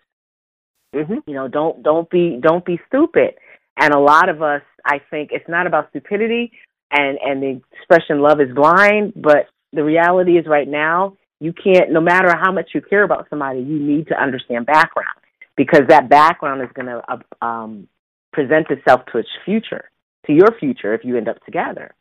hmm 0.93 1.15
you 1.25 1.33
know 1.33 1.47
don't 1.47 1.83
don't 1.83 2.09
be 2.09 2.39
don't 2.41 2.65
be 2.65 2.79
stupid. 2.87 3.35
And 3.79 3.93
a 3.93 3.99
lot 3.99 4.29
of 4.29 4.41
us 4.41 4.63
i 4.85 4.99
think 5.09 5.29
it's 5.31 5.47
not 5.47 5.67
about 5.67 5.89
stupidity 5.89 6.51
and 6.91 7.17
and 7.23 7.43
the 7.43 7.61
expression 7.73 8.21
love 8.21 8.39
is 8.41 8.53
blind 8.55 9.13
but 9.15 9.47
the 9.73 9.83
reality 9.83 10.37
is 10.37 10.45
right 10.47 10.67
now 10.67 11.15
you 11.39 11.53
can't 11.53 11.91
no 11.91 12.01
matter 12.01 12.35
how 12.35 12.51
much 12.51 12.69
you 12.73 12.81
care 12.81 13.03
about 13.03 13.27
somebody 13.29 13.59
you 13.59 13.79
need 13.79 14.07
to 14.07 14.15
understand 14.19 14.65
background 14.65 15.17
because 15.55 15.81
that 15.89 16.09
background 16.09 16.61
is 16.61 16.69
going 16.73 16.87
to 16.87 17.01
uh, 17.07 17.45
um 17.45 17.87
present 18.33 18.67
itself 18.69 19.01
to 19.11 19.19
its 19.19 19.29
future 19.45 19.89
to 20.25 20.33
your 20.33 20.49
future 20.59 20.93
if 20.93 21.01
you 21.03 21.17
end 21.17 21.27
up 21.27 21.43
together 21.45 21.93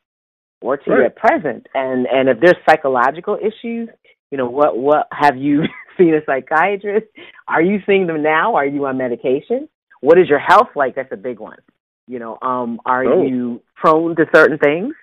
or 0.60 0.76
to 0.76 0.90
your 0.90 1.10
present. 1.10 1.66
And 1.74 2.06
and 2.06 2.28
if 2.28 2.38
there's 2.40 2.56
psychological 2.68 3.36
issues 3.36 3.88
you 4.30 4.38
know 4.38 4.48
what 4.48 4.76
what 4.76 5.08
have 5.12 5.36
you 5.36 5.62
seen 5.98 6.14
a 6.14 6.20
psychiatrist. 6.26 7.06
Are 7.48 7.62
you 7.62 7.80
seeing 7.86 8.06
them 8.06 8.22
now? 8.22 8.54
Are 8.54 8.66
you 8.66 8.86
on 8.86 8.98
medication? 8.98 9.68
What 10.00 10.18
is 10.18 10.28
your 10.28 10.38
health 10.38 10.68
like? 10.76 10.94
That's 10.94 11.12
a 11.12 11.16
big 11.16 11.40
one. 11.40 11.58
You 12.06 12.18
know 12.18 12.38
um 12.42 12.80
are 12.84 13.04
Oh. 13.04 13.22
you 13.26 13.62
prone 13.74 14.14
to 14.16 14.26
certain 14.34 14.58
things? 14.58 14.94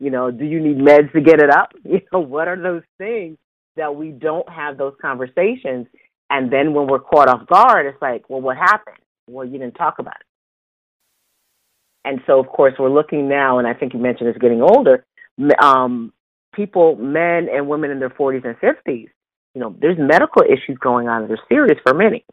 You 0.00 0.10
know 0.10 0.30
do 0.30 0.44
you 0.44 0.60
need 0.60 0.78
meds 0.78 1.12
to 1.12 1.20
get 1.20 1.40
it 1.40 1.50
up? 1.50 1.72
You 1.84 2.00
know 2.12 2.20
what 2.20 2.48
are 2.48 2.60
those 2.60 2.82
things 2.98 3.36
that 3.76 3.94
we 3.94 4.10
don't 4.10 4.48
have 4.48 4.76
those 4.78 4.94
conversations? 5.00 5.86
And 6.30 6.52
then 6.52 6.74
when 6.74 6.86
we're 6.88 6.98
caught 6.98 7.28
off 7.28 7.46
guard 7.46 7.86
it's 7.86 8.00
like 8.02 8.28
well 8.28 8.40
what 8.40 8.56
happened? 8.56 8.96
Well 9.28 9.44
you 9.46 9.58
didn't 9.58 9.74
talk 9.74 9.98
about 9.98 10.16
it. 10.20 10.26
And 12.04 12.20
so 12.26 12.38
of 12.40 12.48
course 12.48 12.74
we're 12.78 12.90
looking 12.90 13.28
now 13.28 13.58
and 13.58 13.66
i 13.68 13.74
think 13.74 13.92
you 13.92 14.00
mentioned 14.00 14.28
it's 14.28 14.38
getting 14.38 14.62
older 14.62 15.04
m- 15.38 15.50
um 15.62 16.12
people 16.54 16.96
men 16.96 17.48
and 17.52 17.68
women 17.68 17.90
in 17.90 17.98
their 18.00 18.10
40s 18.10 18.44
and 18.46 18.56
50s 18.58 19.08
you 19.58 19.64
know 19.64 19.74
there's 19.80 19.98
medical 19.98 20.42
issues 20.42 20.78
going 20.78 21.08
on 21.08 21.22
that 21.22 21.32
are 21.32 21.44
serious 21.48 21.78
for 21.82 21.92
many. 21.92 22.24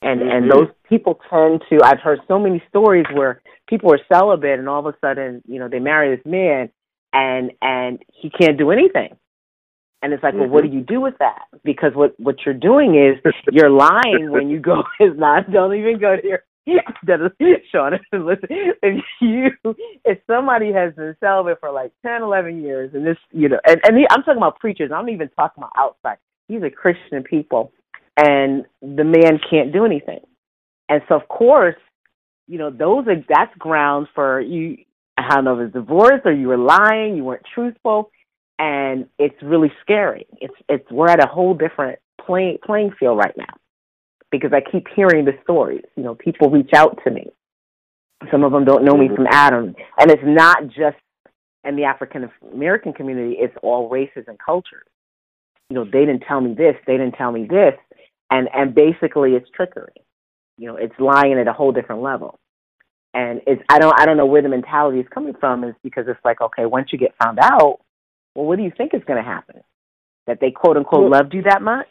And 0.00 0.22
and 0.22 0.46
Mhm. 0.46 0.54
those 0.54 0.68
people 0.88 1.20
tend 1.28 1.62
to 1.68 1.82
i've 1.84 2.00
heard 2.00 2.20
so 2.26 2.38
many 2.38 2.62
stories 2.70 3.04
where 3.12 3.42
people 3.68 3.92
are 3.92 4.00
celibate 4.10 4.58
and 4.58 4.66
all 4.66 4.80
of 4.80 4.86
a 4.86 4.96
sudden 5.04 5.42
you 5.46 5.58
know 5.58 5.68
they 5.68 5.80
marry 5.80 6.16
this 6.16 6.24
man 6.24 6.70
and 7.12 7.52
and 7.60 8.02
he 8.10 8.30
can't 8.30 8.56
do 8.56 8.70
anything. 8.70 9.14
And 10.00 10.14
it's 10.14 10.22
like 10.22 10.34
well 10.34 10.48
what 10.48 10.62
do 10.64 10.70
you 10.70 10.80
do 10.80 10.98
with 10.98 11.18
that? 11.18 11.42
Because 11.62 11.94
what 11.94 12.18
what 12.18 12.36
you're 12.46 12.54
doing 12.70 12.94
is 12.94 13.14
you're 13.52 13.68
lying 13.86 14.30
when 14.30 14.48
you 14.48 14.60
go 14.60 14.82
is 15.00 15.16
not 15.18 15.50
don't 15.52 15.74
even 15.74 15.98
go 15.98 16.16
to 16.16 16.26
your 16.26 16.42
Sean, 17.72 17.92
listen, 18.12 18.48
if 18.50 19.04
you 19.20 19.50
if 20.04 20.18
somebody 20.26 20.72
has 20.72 20.94
been 20.94 21.16
celibate 21.20 21.60
for 21.60 21.70
like 21.70 21.92
ten, 22.04 22.22
eleven 22.22 22.62
years, 22.62 22.90
and 22.94 23.06
this, 23.06 23.16
you 23.32 23.48
know, 23.48 23.58
and 23.66 23.80
and 23.84 23.98
he, 23.98 24.06
I'm 24.10 24.22
talking 24.22 24.38
about 24.38 24.58
preachers. 24.58 24.90
I'm 24.94 25.08
even 25.08 25.28
talking 25.30 25.62
about 25.62 25.72
outside. 25.76 26.18
These 26.48 26.62
are 26.62 26.70
Christian 26.70 27.22
people, 27.22 27.72
and 28.16 28.64
the 28.80 29.04
man 29.04 29.38
can't 29.50 29.72
do 29.72 29.84
anything, 29.84 30.20
and 30.88 31.02
so 31.08 31.16
of 31.16 31.28
course, 31.28 31.76
you 32.46 32.58
know, 32.58 32.70
those 32.70 33.06
are 33.08 33.22
that's 33.28 33.56
grounds 33.58 34.08
for 34.14 34.40
you. 34.40 34.78
I 35.16 35.34
don't 35.34 35.44
know 35.44 35.60
if 35.60 35.66
it's 35.66 35.74
divorce 35.74 36.20
or 36.24 36.32
you 36.32 36.48
were 36.48 36.58
lying, 36.58 37.16
you 37.16 37.24
weren't 37.24 37.44
truthful, 37.54 38.10
and 38.58 39.06
it's 39.18 39.36
really 39.42 39.72
scary. 39.82 40.26
It's 40.40 40.54
it's 40.68 40.90
we're 40.90 41.08
at 41.08 41.22
a 41.22 41.28
whole 41.28 41.54
different 41.54 41.98
playing 42.24 42.58
playing 42.64 42.92
field 42.98 43.18
right 43.18 43.36
now 43.36 43.54
because 44.36 44.52
I 44.52 44.70
keep 44.70 44.86
hearing 44.94 45.24
the 45.24 45.38
stories. 45.42 45.84
You 45.96 46.02
know, 46.02 46.14
people 46.14 46.50
reach 46.50 46.70
out 46.74 46.98
to 47.04 47.10
me. 47.10 47.28
Some 48.30 48.44
of 48.44 48.52
them 48.52 48.64
don't 48.64 48.84
know 48.84 48.96
me 48.96 49.06
mm-hmm. 49.06 49.16
from 49.16 49.26
Adam, 49.30 49.74
and 49.98 50.10
it's 50.10 50.22
not 50.24 50.66
just 50.68 50.96
in 51.64 51.76
the 51.76 51.84
African 51.84 52.30
American 52.52 52.92
community. 52.92 53.36
It's 53.38 53.54
all 53.62 53.88
races 53.88 54.24
and 54.28 54.38
cultures. 54.38 54.86
You 55.70 55.76
know, 55.76 55.84
they 55.84 56.00
didn't 56.00 56.24
tell 56.28 56.40
me 56.40 56.54
this. 56.54 56.76
They 56.86 56.96
didn't 56.96 57.14
tell 57.14 57.32
me 57.32 57.46
this, 57.48 57.74
and 58.30 58.48
and 58.54 58.74
basically 58.74 59.32
it's 59.32 59.48
trickery. 59.50 59.94
You 60.58 60.68
know, 60.68 60.76
it's 60.76 60.94
lying 60.98 61.38
at 61.38 61.48
a 61.48 61.52
whole 61.52 61.72
different 61.72 62.02
level. 62.02 62.38
And 63.12 63.40
it's 63.46 63.62
I 63.68 63.78
don't 63.78 63.98
I 63.98 64.06
don't 64.06 64.16
know 64.16 64.26
where 64.26 64.42
the 64.42 64.48
mentality 64.48 65.00
is 65.00 65.06
coming 65.12 65.34
from. 65.38 65.64
Is 65.64 65.74
because 65.82 66.04
it's 66.08 66.24
like 66.24 66.40
okay, 66.40 66.66
once 66.66 66.92
you 66.92 66.98
get 66.98 67.14
found 67.22 67.38
out, 67.40 67.80
well, 68.34 68.46
what 68.46 68.56
do 68.56 68.64
you 68.64 68.72
think 68.76 68.92
is 68.94 69.02
going 69.06 69.22
to 69.22 69.28
happen? 69.28 69.60
That 70.26 70.38
they 70.40 70.50
quote 70.50 70.76
unquote 70.76 71.02
Well- 71.02 71.20
loved 71.20 71.34
you 71.34 71.42
that 71.42 71.62
much? 71.62 71.88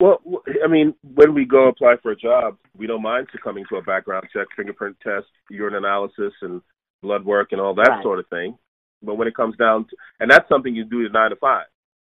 Well, 0.00 0.20
I 0.62 0.66
mean, 0.66 0.94
when 1.02 1.34
we 1.34 1.44
go 1.44 1.68
apply 1.68 1.96
for 2.02 2.10
a 2.10 2.16
job, 2.16 2.58
we 2.76 2.86
don't 2.86 3.02
mind 3.02 3.28
succumbing 3.30 3.64
to 3.70 3.76
a 3.76 3.82
background 3.82 4.26
check, 4.32 4.48
fingerprint 4.56 4.96
test, 5.00 5.26
urine 5.50 5.76
analysis, 5.76 6.32
and 6.42 6.60
blood 7.00 7.24
work, 7.24 7.52
and 7.52 7.60
all 7.60 7.74
that 7.74 7.88
Right. 7.88 8.02
sort 8.02 8.18
of 8.18 8.26
thing. 8.28 8.58
But 9.02 9.14
when 9.14 9.28
it 9.28 9.36
comes 9.36 9.56
down 9.56 9.84
to, 9.86 9.96
and 10.20 10.30
that's 10.30 10.48
something 10.48 10.74
you 10.74 10.84
do 10.84 11.04
at 11.04 11.12
nine 11.12 11.30
to 11.30 11.36
five. 11.36 11.66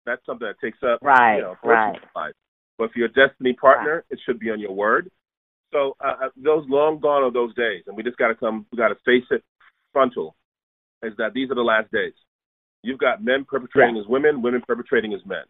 That's 0.05 0.25
something 0.25 0.47
that 0.47 0.59
takes 0.59 0.81
up, 0.83 0.99
Right, 1.01 1.37
you 1.37 1.41
know, 1.41 1.57
right. 1.63 1.99
life. 2.15 2.35
But 2.77 2.91
for 2.91 2.99
your 2.99 3.07
destiny 3.09 3.53
partner, 3.53 4.03
it 4.09 4.19
should 4.25 4.39
be 4.39 4.49
on 4.51 4.59
your 4.59 4.73
word. 4.73 5.09
So 5.71 5.95
uh, 5.99 6.15
uh, 6.25 6.29
those 6.35 6.67
long 6.69 6.99
gone 6.99 7.23
are 7.23 7.31
those 7.31 7.53
days, 7.55 7.83
and 7.87 7.95
we 7.97 8.03
just 8.03 8.17
got 8.17 8.27
to 8.27 8.35
come. 8.35 8.65
We 8.71 8.77
got 8.77 8.89
to 8.89 8.95
face 9.05 9.25
it 9.31 9.43
frontal. 9.91 10.35
Is 11.01 11.13
that 11.17 11.33
these 11.33 11.49
are 11.51 11.55
the 11.55 11.63
last 11.63 11.91
days? 11.91 12.13
You've 12.83 12.99
got 12.99 13.23
men 13.23 13.45
perpetrating 13.45 13.97
as 13.97 14.05
women, 14.07 14.41
women 14.41 14.61
perpetrating 14.67 15.13
as 15.13 15.25
men. 15.25 15.43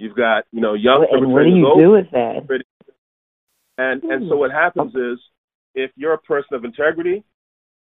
You've 0.00 0.16
got 0.16 0.44
you 0.50 0.60
know 0.60 0.74
young 0.74 1.06
and 1.10 1.32
what 1.32 1.44
do 1.44 1.50
you 1.50 1.66
old. 1.66 1.78
do 1.78 1.90
with 1.90 2.10
that? 2.12 2.46
And 3.76 4.02
and 4.02 4.28
so 4.28 4.34
hmm. 4.34 4.40
what 4.40 4.50
happens 4.50 4.94
is, 4.94 5.18
if 5.74 5.90
you're 5.94 6.14
a 6.14 6.18
person 6.18 6.54
of 6.54 6.64
integrity, 6.64 7.22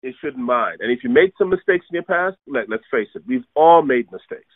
it 0.01 0.15
shouldn't 0.21 0.43
mind. 0.43 0.77
And 0.79 0.91
if 0.91 1.03
you 1.03 1.09
made 1.09 1.31
some 1.37 1.49
mistakes 1.49 1.85
in 1.89 1.95
your 1.95 2.03
past, 2.03 2.37
let 2.47 2.69
let's 2.69 2.83
face 2.89 3.09
it, 3.15 3.23
we've 3.27 3.43
all 3.53 3.81
made 3.81 4.11
mistakes. 4.11 4.53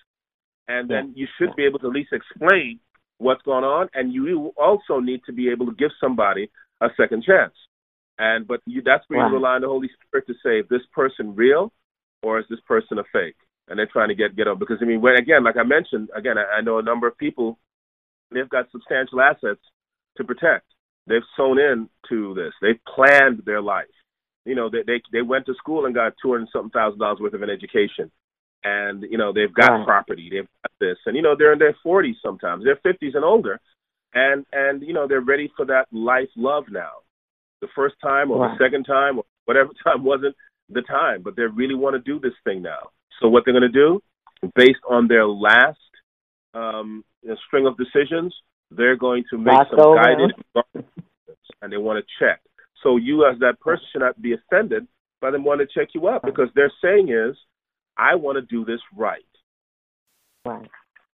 And 0.70 0.90
then 0.90 1.14
you 1.16 1.28
should 1.38 1.56
be 1.56 1.66
able 1.66 1.80
to 1.80 1.88
at 1.88 1.94
least 1.94 2.14
explain 2.14 2.80
what's 3.18 3.42
going 3.42 3.64
on, 3.64 3.90
and 3.94 4.14
you 4.14 4.54
also 4.56 5.00
need 5.00 5.22
to 5.26 5.34
be 5.34 5.50
able 5.50 5.66
to 5.66 5.74
give 5.74 5.92
somebody 6.00 6.50
a 6.80 6.88
second 6.96 7.24
chance. 7.24 7.54
And 8.20 8.48
but 8.48 8.62
you, 8.66 8.82
that's 8.84 9.04
where 9.08 9.20
Right. 9.20 9.28
you 9.28 9.34
rely 9.34 9.56
on 9.56 9.62
the 9.62 9.68
Holy 9.68 9.90
Spirit 10.06 10.28
to 10.28 10.34
say, 10.44 10.60
is 10.60 10.68
this 10.70 10.86
person 10.94 11.36
real, 11.36 11.74
or 12.22 12.40
is 12.40 12.46
this 12.50 12.60
person 12.62 13.00
a 13.00 13.04
fake? 13.12 13.36
And 13.70 13.78
they're 13.78 13.86
trying 13.92 14.10
to 14.10 14.16
get 14.16 14.36
get 14.36 14.48
up 14.48 14.60
because 14.60 14.78
I 14.82 14.86
mean, 14.86 15.00
when 15.02 15.16
again, 15.16 15.44
like 15.44 15.58
I 15.58 15.64
mentioned, 15.64 16.10
again, 16.16 16.38
I, 16.38 16.58
I 16.58 16.62
know 16.62 16.80
a 16.80 16.84
number 16.84 17.08
of 17.08 17.18
people, 17.18 17.60
they've 18.32 18.50
got 18.50 18.72
substantial 18.72 19.22
assets 19.22 19.62
to 20.18 20.24
protect. 20.24 20.66
They've 21.08 21.22
sewn 21.38 21.60
in 21.60 21.90
to 22.10 22.34
this. 22.34 22.54
They've 22.62 22.80
planned 22.94 23.44
their 23.46 23.62
life. 23.62 23.86
You 24.46 24.56
know, 24.56 24.70
they 24.70 24.84
they 24.86 25.02
they 25.12 25.22
went 25.22 25.46
to 25.46 25.54
school 25.56 25.86
and 25.86 25.94
got 25.94 26.14
two 26.22 26.32
hundred 26.32 26.50
something 26.52 26.72
thousand 26.72 27.00
dollars 27.00 27.20
worth 27.20 27.34
of 27.34 27.44
an 27.44 27.50
education, 27.50 28.12
and 28.64 29.04
you 29.04 29.18
know 29.18 29.32
they've 29.32 29.54
got 29.54 29.72
Right. 29.72 29.86
property. 29.86 30.30
They've 30.32 30.48
got 30.64 30.72
this, 30.80 30.98
and 31.06 31.16
you 31.16 31.22
know 31.22 31.36
they're 31.38 31.54
in 31.54 31.60
their 31.60 31.76
forties 31.84 32.16
sometimes. 32.24 32.64
They're 32.64 32.80
fifties 32.82 33.14
and 33.16 33.24
older, 33.24 33.60
and 34.16 34.46
and 34.52 34.82
you 34.82 34.94
know 34.94 35.08
they're 35.08 35.22
ready 35.22 35.52
for 35.56 35.66
that 35.66 35.86
life 35.92 36.30
love 36.36 36.66
now. 36.72 37.04
The 37.62 37.68
first 37.76 37.96
time 38.02 38.32
or 38.32 38.40
Right. 38.40 38.58
the 38.58 38.64
second 38.66 38.86
time 38.86 39.20
or 39.20 39.26
whatever 39.46 39.70
time 39.84 40.04
wasn't 40.04 40.36
the 40.70 40.82
time, 40.84 41.22
but 41.22 41.36
they 41.36 41.44
really 41.44 41.76
want 41.76 41.96
to 41.96 42.00
do 42.00 42.20
this 42.20 42.34
thing 42.44 42.62
now. 42.64 42.90
So 43.22 43.28
what 43.28 43.44
they're 43.46 43.54
going 43.54 43.62
to 43.62 43.70
do, 43.70 44.02
based 44.56 44.80
on 44.90 45.08
their 45.08 45.28
last 45.28 45.78
um, 46.54 47.04
string 47.48 47.68
of 47.68 47.76
decisions, 47.78 48.34
they're 48.72 48.96
going 48.96 49.24
to 49.32 49.38
make 49.38 49.56
some 49.70 49.80
over. 49.80 49.96
guided 50.02 50.32
and 51.62 51.72
they 51.72 51.78
want 51.78 52.04
to 52.04 52.26
check. 52.26 52.42
So 52.84 52.98
you, 52.98 53.26
as 53.26 53.38
that 53.40 53.60
person, 53.60 53.86
should 53.92 54.00
not 54.00 54.22
be 54.22 54.34
offended 54.34 54.88
by 55.22 55.32
them 55.32 55.44
wanting 55.44 55.68
to 55.68 55.80
check 55.80 55.90
you 55.94 56.08
up 56.08 56.24
because 56.24 56.48
their 56.56 56.72
saying 56.82 57.10
is, 57.10 57.36
"I 57.98 58.16
want 58.16 58.38
to 58.38 58.42
do 58.42 58.64
this 58.64 58.80
right. 58.96 59.26
Right. 60.46 60.70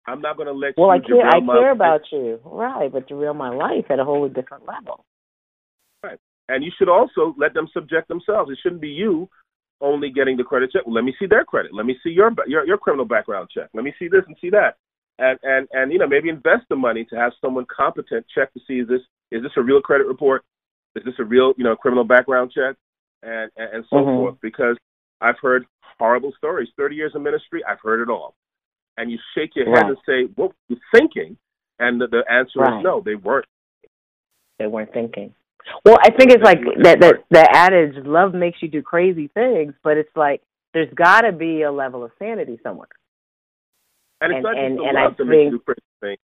I'm 0.06 0.20
not 0.20 0.36
going 0.36 0.48
to 0.48 0.54
let 0.54 0.74
Well, 0.78 0.94
you 1.08 1.16
Well, 1.18 1.28
I 1.28 1.32
care. 1.32 1.42
I 1.42 1.46
care 1.46 1.70
life." 1.70 1.76
about 1.76 2.02
you, 2.12 2.40
right? 2.44 2.92
But 2.92 3.08
derail 3.08 3.34
my 3.34 3.50
life 3.50 3.86
at 3.90 4.00
a 4.00 4.04
wholly 4.04 4.30
different 4.30 4.66
level. 4.68 5.06
Right, 6.04 6.20
and 6.50 6.64
you 6.66 6.72
should 6.78 6.90
also 6.90 7.34
let 7.38 7.54
them 7.54 7.68
subject 7.74 8.10
themselves. 8.10 8.52
It 8.52 8.58
shouldn't 8.62 8.82
be 8.82 8.90
you 8.90 9.30
only 9.84 10.10
getting 10.10 10.38
the 10.38 10.44
credit 10.44 10.72
check. 10.72 10.84
Well, 10.86 10.96
let 10.96 11.04
me 11.04 11.14
see 11.20 11.28
their 11.28 11.46
credit. 11.46 11.74
Let 11.74 11.86
me 11.86 11.96
see 12.04 12.10
your 12.10 12.32
your 12.48 12.66
your 12.66 12.78
criminal 12.78 13.06
background 13.06 13.50
check. 13.54 13.70
Let 13.74 13.84
me 13.84 13.94
see 14.00 14.08
this 14.08 14.24
and 14.26 14.36
see 14.42 14.50
that. 14.50 14.78
And 15.20 15.38
and 15.44 15.68
and 15.74 15.92
you 15.92 16.00
know 16.00 16.08
maybe 16.08 16.30
invest 16.30 16.64
the 16.70 16.76
money 16.76 17.06
to 17.06 17.16
have 17.16 17.34
someone 17.42 17.66
competent 17.66 18.26
check 18.34 18.52
to 18.54 18.60
see 18.68 18.80
is 18.80 18.88
this 18.88 19.02
is 19.32 19.44
this 19.44 19.52
a 19.58 19.62
real 19.62 19.82
credit 19.82 20.08
report? 20.08 20.44
Is 20.96 21.04
this 21.04 21.14
a 21.20 21.24
real 21.24 21.54
you 21.58 21.64
know 21.64 21.76
criminal 21.76 22.04
background 22.06 22.52
check? 22.56 22.76
And 23.22 23.52
and, 23.58 23.70
and 23.76 23.86
so 23.90 23.98
Mhm. 23.98 24.16
forth. 24.16 24.36
Because 24.42 24.78
I've 25.22 25.38
heard 25.40 25.66
horrible 26.00 26.34
stories. 26.38 26.70
Thirty 26.78 26.96
years 26.96 27.14
of 27.14 27.22
ministry, 27.22 27.64
I've 27.66 27.80
heard 27.82 28.02
it 28.02 28.10
all. 28.10 28.36
And 28.98 29.12
you 29.12 29.20
shake 29.36 29.56
your 29.56 29.66
head 29.66 29.84
Right. 29.84 29.90
and 29.90 29.98
say, 30.06 30.24
"What 30.36 30.50
were 30.50 30.56
you 30.70 30.78
thinking?" 30.94 31.38
And 31.80 32.00
the, 32.00 32.08
the 32.08 32.24
answer 32.32 32.60
Right. 32.60 32.78
is 32.80 32.84
no, 32.84 33.02
they 33.02 33.16
weren't. 33.16 33.46
They 34.60 34.68
weren't 34.68 34.94
thinking. 34.94 35.34
Well, 35.86 35.98
I 36.02 36.10
think 36.12 36.32
it's 36.32 36.44
like 36.44 36.60
that. 36.84 37.00
That 37.02 37.24
the 37.30 37.48
adage, 37.54 37.96
"Love 38.06 38.34
makes 38.34 38.62
you 38.62 38.68
do 38.68 38.82
crazy 38.82 39.28
things," 39.34 39.74
but 39.84 39.98
it's 39.98 40.16
like 40.16 40.42
there's 40.74 40.94
got 40.94 41.22
to 41.22 41.32
be 41.32 41.62
a 41.64 41.72
level 41.72 42.04
of 42.04 42.12
sanity 42.20 42.60
somewhere. 42.64 42.88
And 44.22 44.32
it's 44.32 44.38
And- 44.38 44.44
not 44.44 44.58
and- 44.58 44.76
just 44.78 44.84
the 44.84 44.90
and 44.90 44.98
I 44.98 45.04
love 45.06 45.18
that 45.18 45.26
makes 45.26 45.44
you 45.46 45.52
do 45.52 45.60
crazy 45.60 45.82
things. 46.02 46.20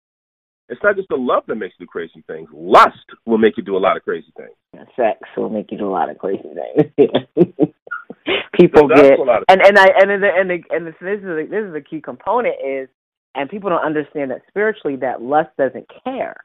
It's 0.69 0.83
not 0.83 0.95
just 0.95 1.09
the 1.09 1.15
love 1.17 1.43
that 1.47 1.55
makes 1.55 1.73
you 1.79 1.85
do 1.85 1.89
crazy 1.89 2.21
things. 2.27 2.47
Lust 2.53 3.05
will 3.25 3.39
make 3.39 3.57
you 3.57 3.63
do 3.63 3.75
a 3.75 3.79
lot 3.79 3.97
of 3.97 4.03
crazy 4.03 4.31
things. 4.37 4.87
Sex 4.95 5.19
will 5.35 5.49
make 5.49 5.71
you 5.71 5.77
do 5.79 5.87
a 5.87 5.89
lot 5.89 6.09
of 6.09 6.17
crazy 6.19 6.43
things. 6.43 7.33
people 8.53 8.87
So 8.89 8.95
get 8.95 9.19
a 9.19 9.23
lot 9.23 9.37
of 9.39 9.45
and 9.49 9.61
and 9.65 9.77
I 9.79 9.87
and 9.99 10.23
the, 10.23 10.29
and 10.35 10.49
the, 10.49 10.63
and 10.69 10.87
this, 10.87 10.95
this 11.01 11.19
is 11.19 11.25
a, 11.25 11.45
this 11.49 11.63
is 11.65 11.73
a 11.75 11.81
key 11.81 12.01
component 12.01 12.55
is 12.63 12.87
and 13.35 13.49
people 13.49 13.69
don't 13.69 13.83
understand 13.83 14.31
that 14.31 14.41
spiritually 14.47 14.95
that 14.97 15.21
lust 15.21 15.49
doesn't 15.57 15.87
care. 16.03 16.35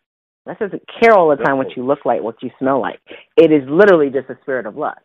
Lust 0.46 0.60
doesn't 0.60 0.82
care 1.00 1.14
all 1.14 1.30
the 1.30 1.42
time 1.42 1.56
what 1.56 1.76
you 1.76 1.84
look 1.84 2.04
like, 2.04 2.22
what 2.22 2.42
you 2.42 2.50
smell 2.58 2.80
like. 2.80 3.00
It 3.36 3.50
is 3.50 3.62
literally 3.68 4.10
just 4.10 4.28
a 4.28 4.38
spirit 4.42 4.66
of 4.66 4.76
lust, 4.76 5.00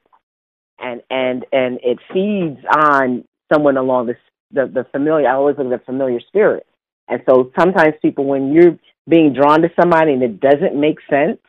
and 0.79 1.01
and 1.09 1.45
and 1.51 1.79
it 1.81 1.97
feeds 2.13 2.59
on 2.75 3.23
someone 3.51 3.77
along 3.77 4.07
this 4.07 4.17
the 4.51 4.65
the 4.65 4.85
familiar. 4.91 5.27
I 5.27 5.33
always 5.33 5.57
look 5.57 5.71
at 5.71 5.79
the 5.79 5.85
familiar 5.85 6.19
spirit, 6.27 6.65
and 7.07 7.21
so 7.29 7.51
sometimes 7.57 7.93
people 8.01 8.25
when 8.25 8.51
you're 8.51 8.77
being 9.07 9.33
drawn 9.33 9.61
to 9.61 9.69
somebody 9.79 10.13
and 10.13 10.21
it 10.21 10.39
doesn't 10.39 10.79
make 10.79 10.97
sense, 11.09 11.39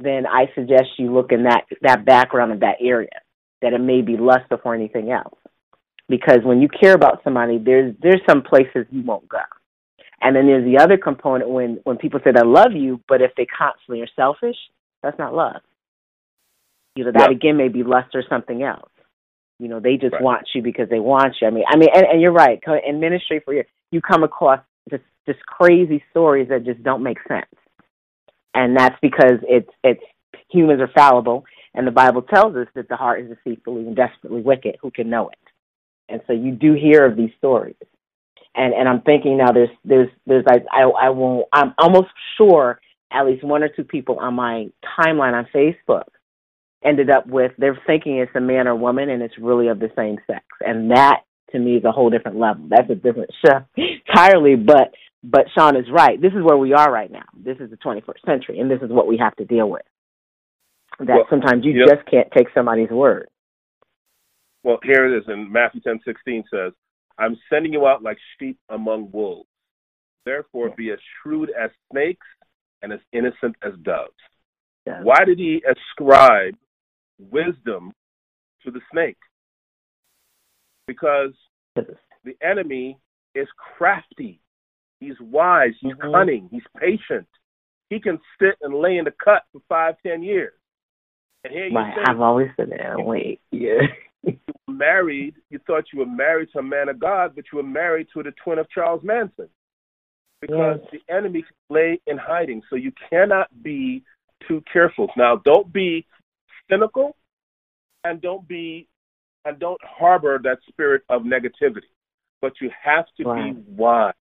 then 0.00 0.26
I 0.26 0.46
suggest 0.54 0.84
you 0.98 1.12
look 1.12 1.32
in 1.32 1.44
that 1.44 1.64
that 1.82 2.04
background 2.04 2.52
of 2.52 2.60
that 2.60 2.76
area 2.80 3.08
that 3.62 3.72
it 3.72 3.80
may 3.80 4.02
be 4.02 4.16
lust 4.16 4.48
before 4.50 4.74
anything 4.74 5.10
else. 5.10 5.38
Because 6.08 6.40
when 6.44 6.60
you 6.60 6.68
care 6.68 6.94
about 6.94 7.22
somebody, 7.24 7.58
there's 7.58 7.94
there's 8.02 8.20
some 8.28 8.42
places 8.42 8.86
you 8.90 9.02
won't 9.02 9.28
go. 9.28 9.38
And 10.24 10.34
then 10.34 10.46
there's 10.46 10.64
the 10.64 10.82
other 10.82 10.96
component 10.96 11.50
when 11.50 11.80
when 11.84 11.98
people 11.98 12.18
say 12.24 12.32
they 12.32 12.42
love 12.42 12.72
you, 12.72 13.00
but 13.08 13.20
if 13.20 13.32
they 13.36 13.46
constantly 13.46 14.00
are 14.00 14.08
selfish, 14.16 14.56
that's 15.02 15.18
not 15.18 15.34
love. 15.34 15.60
You 16.96 17.04
know 17.04 17.12
that 17.12 17.30
Yeah. 17.30 17.36
again 17.36 17.56
may 17.58 17.68
be 17.68 17.82
lust 17.82 18.14
or 18.14 18.22
something 18.28 18.62
else. 18.62 18.90
You 19.58 19.68
know 19.68 19.80
they 19.80 19.98
just 19.98 20.14
Right. 20.14 20.22
want 20.22 20.48
you 20.54 20.62
because 20.62 20.88
they 20.88 20.98
want 20.98 21.36
you. 21.40 21.46
I 21.46 21.50
mean, 21.50 21.64
I 21.68 21.76
mean, 21.76 21.90
and, 21.94 22.06
and 22.06 22.22
you're 22.22 22.32
right. 22.32 22.58
In 22.86 23.00
ministry, 23.00 23.40
for 23.40 23.52
you, 23.52 23.64
you 23.92 24.00
come 24.00 24.24
across 24.24 24.60
just 24.90 25.04
just 25.26 25.40
crazy 25.46 26.02
stories 26.10 26.48
that 26.48 26.64
just 26.64 26.82
don't 26.82 27.02
make 27.02 27.18
sense, 27.28 27.54
and 28.54 28.76
that's 28.76 28.96
because 29.02 29.38
it's 29.46 29.70
it's 29.82 30.02
humans 30.48 30.80
are 30.80 30.90
fallible, 30.94 31.44
and 31.74 31.86
the 31.86 31.90
Bible 31.92 32.22
tells 32.22 32.56
us 32.56 32.68
that 32.74 32.88
the 32.88 32.96
heart 32.96 33.20
is 33.20 33.28
deceitfully 33.28 33.86
and 33.86 33.94
desperately 33.94 34.40
wicked. 34.40 34.76
Who 34.80 34.90
can 34.90 35.10
know 35.10 35.28
it? 35.28 35.38
And 36.08 36.22
so 36.26 36.32
you 36.32 36.52
do 36.52 36.72
hear 36.74 37.04
of 37.04 37.16
these 37.16 37.30
stories, 37.38 37.76
and 38.54 38.74
and 38.74 38.88
I'm 38.88 39.02
thinking 39.02 39.38
now 39.38 39.52
there's 39.52 39.70
there's 39.84 40.08
there's 40.26 40.44
I 40.48 40.58
I, 40.70 40.82
I 40.82 41.10
won't 41.10 41.46
I'm 41.52 41.74
almost 41.78 42.08
sure 42.36 42.80
at 43.12 43.26
least 43.26 43.44
one 43.44 43.62
or 43.62 43.68
two 43.68 43.84
people 43.84 44.18
on 44.18 44.34
my 44.34 44.68
timeline 44.98 45.34
on 45.34 45.46
Facebook 45.54 46.04
ended 46.84 47.10
up 47.10 47.26
with 47.26 47.52
they're 47.58 47.78
thinking 47.86 48.18
it's 48.18 48.34
a 48.34 48.40
man 48.40 48.68
or 48.68 48.76
woman 48.76 49.08
and 49.08 49.22
it's 49.22 49.38
really 49.38 49.68
of 49.68 49.78
the 49.78 49.90
same 49.96 50.18
sex, 50.26 50.44
and 50.60 50.90
that 50.90 51.22
to 51.52 51.58
me 51.58 51.76
is 51.76 51.84
a 51.84 51.92
whole 51.92 52.10
different 52.10 52.38
level. 52.38 52.66
That's 52.68 52.90
a 52.90 52.94
different 52.94 53.30
show 53.44 53.64
entirely, 53.76 54.56
but. 54.56 54.92
But 55.26 55.46
Sean 55.56 55.74
is 55.74 55.86
right. 55.90 56.20
This 56.20 56.34
is 56.34 56.42
where 56.42 56.58
we 56.58 56.74
are 56.74 56.92
right 56.92 57.10
now. 57.10 57.24
This 57.34 57.56
is 57.58 57.70
the 57.70 57.78
21st 57.78 58.26
century, 58.26 58.60
and 58.60 58.70
this 58.70 58.82
is 58.82 58.90
what 58.90 59.06
we 59.06 59.16
have 59.16 59.34
to 59.36 59.46
deal 59.46 59.70
with. 59.70 59.80
That 60.98 61.08
Well, 61.08 61.26
sometimes 61.30 61.64
you 61.64 61.72
yep. 61.72 61.96
just 61.96 62.10
can't 62.10 62.28
take 62.36 62.48
somebody's 62.54 62.90
word. 62.90 63.28
Well, 64.62 64.78
here 64.82 65.06
it 65.06 65.18
is 65.18 65.24
in 65.28 65.50
Matthew 65.50 65.80
ten 65.80 65.98
sixteen 66.04 66.44
says, 66.52 66.72
I'm 67.18 67.38
sending 67.50 67.72
you 67.72 67.86
out 67.86 68.02
like 68.02 68.18
sheep 68.38 68.58
among 68.68 69.10
wolves. 69.12 69.48
Therefore 70.24 70.70
be 70.76 70.90
as 70.90 70.98
shrewd 71.22 71.50
as 71.50 71.70
snakes 71.92 72.26
and 72.82 72.92
as 72.92 73.00
innocent 73.12 73.56
as 73.62 73.72
doves. 73.82 74.12
Yeah. 74.86 75.02
Why 75.02 75.24
did 75.24 75.38
he 75.38 75.62
ascribe 75.68 76.56
wisdom 77.18 77.92
to 78.64 78.70
the 78.70 78.80
snake? 78.90 79.16
Because 80.86 81.32
the 81.76 82.36
enemy 82.42 82.98
is 83.34 83.48
crafty. 83.56 84.40
He's 85.00 85.18
wise. 85.20 85.74
He's 85.80 85.94
Mhm. 85.94 86.12
cunning. 86.12 86.48
He's 86.50 86.66
patient. 86.76 87.28
He 87.90 88.00
can 88.00 88.18
sit 88.38 88.56
and 88.62 88.74
lay 88.74 88.96
in 88.96 89.04
the 89.04 89.10
cut 89.12 89.44
for 89.52 89.60
five, 89.68 90.00
ten 90.02 90.22
years. 90.22 90.54
And 91.44 91.52
here 91.52 91.66
you 91.66 91.76
Right. 91.76 92.08
I've 92.08 92.20
always 92.20 92.50
said 92.56 92.70
that. 92.70 92.98
Wait. 92.98 93.40
Yeah. 93.50 93.86
You 94.26 94.38
were 94.68 94.74
married. 94.74 95.34
You 95.50 95.58
thought 95.66 95.84
you 95.92 96.00
were 96.00 96.06
married 96.06 96.48
to 96.52 96.58
a 96.58 96.62
man 96.62 96.88
of 96.88 96.98
God, 96.98 97.34
but 97.34 97.44
you 97.52 97.56
were 97.56 97.62
married 97.62 98.08
to 98.14 98.22
the 98.22 98.32
twin 98.42 98.58
of 98.58 98.68
Charles 98.70 99.02
Manson. 99.02 99.48
Because 100.40 100.80
Yes. 100.80 100.90
the 100.90 101.14
enemy 101.14 101.42
can 101.42 101.56
lay 101.70 102.00
in 102.06 102.18
hiding, 102.18 102.62
so 102.68 102.76
you 102.76 102.92
cannot 103.08 103.48
be 103.62 104.04
too 104.46 104.62
careful. 104.70 105.10
Now, 105.16 105.36
don't 105.36 105.72
be 105.72 106.06
cynical, 106.68 107.16
and 108.04 108.20
don't 108.20 108.46
be 108.46 108.88
and 109.46 109.58
don't 109.58 109.82
harbor 109.84 110.38
that 110.42 110.58
spirit 110.68 111.02
of 111.10 111.22
negativity. 111.22 111.88
But 112.40 112.60
you 112.62 112.70
have 112.70 113.06
to 113.16 113.24
Right. 113.24 113.54
be 113.54 113.60
wise. 113.72 114.14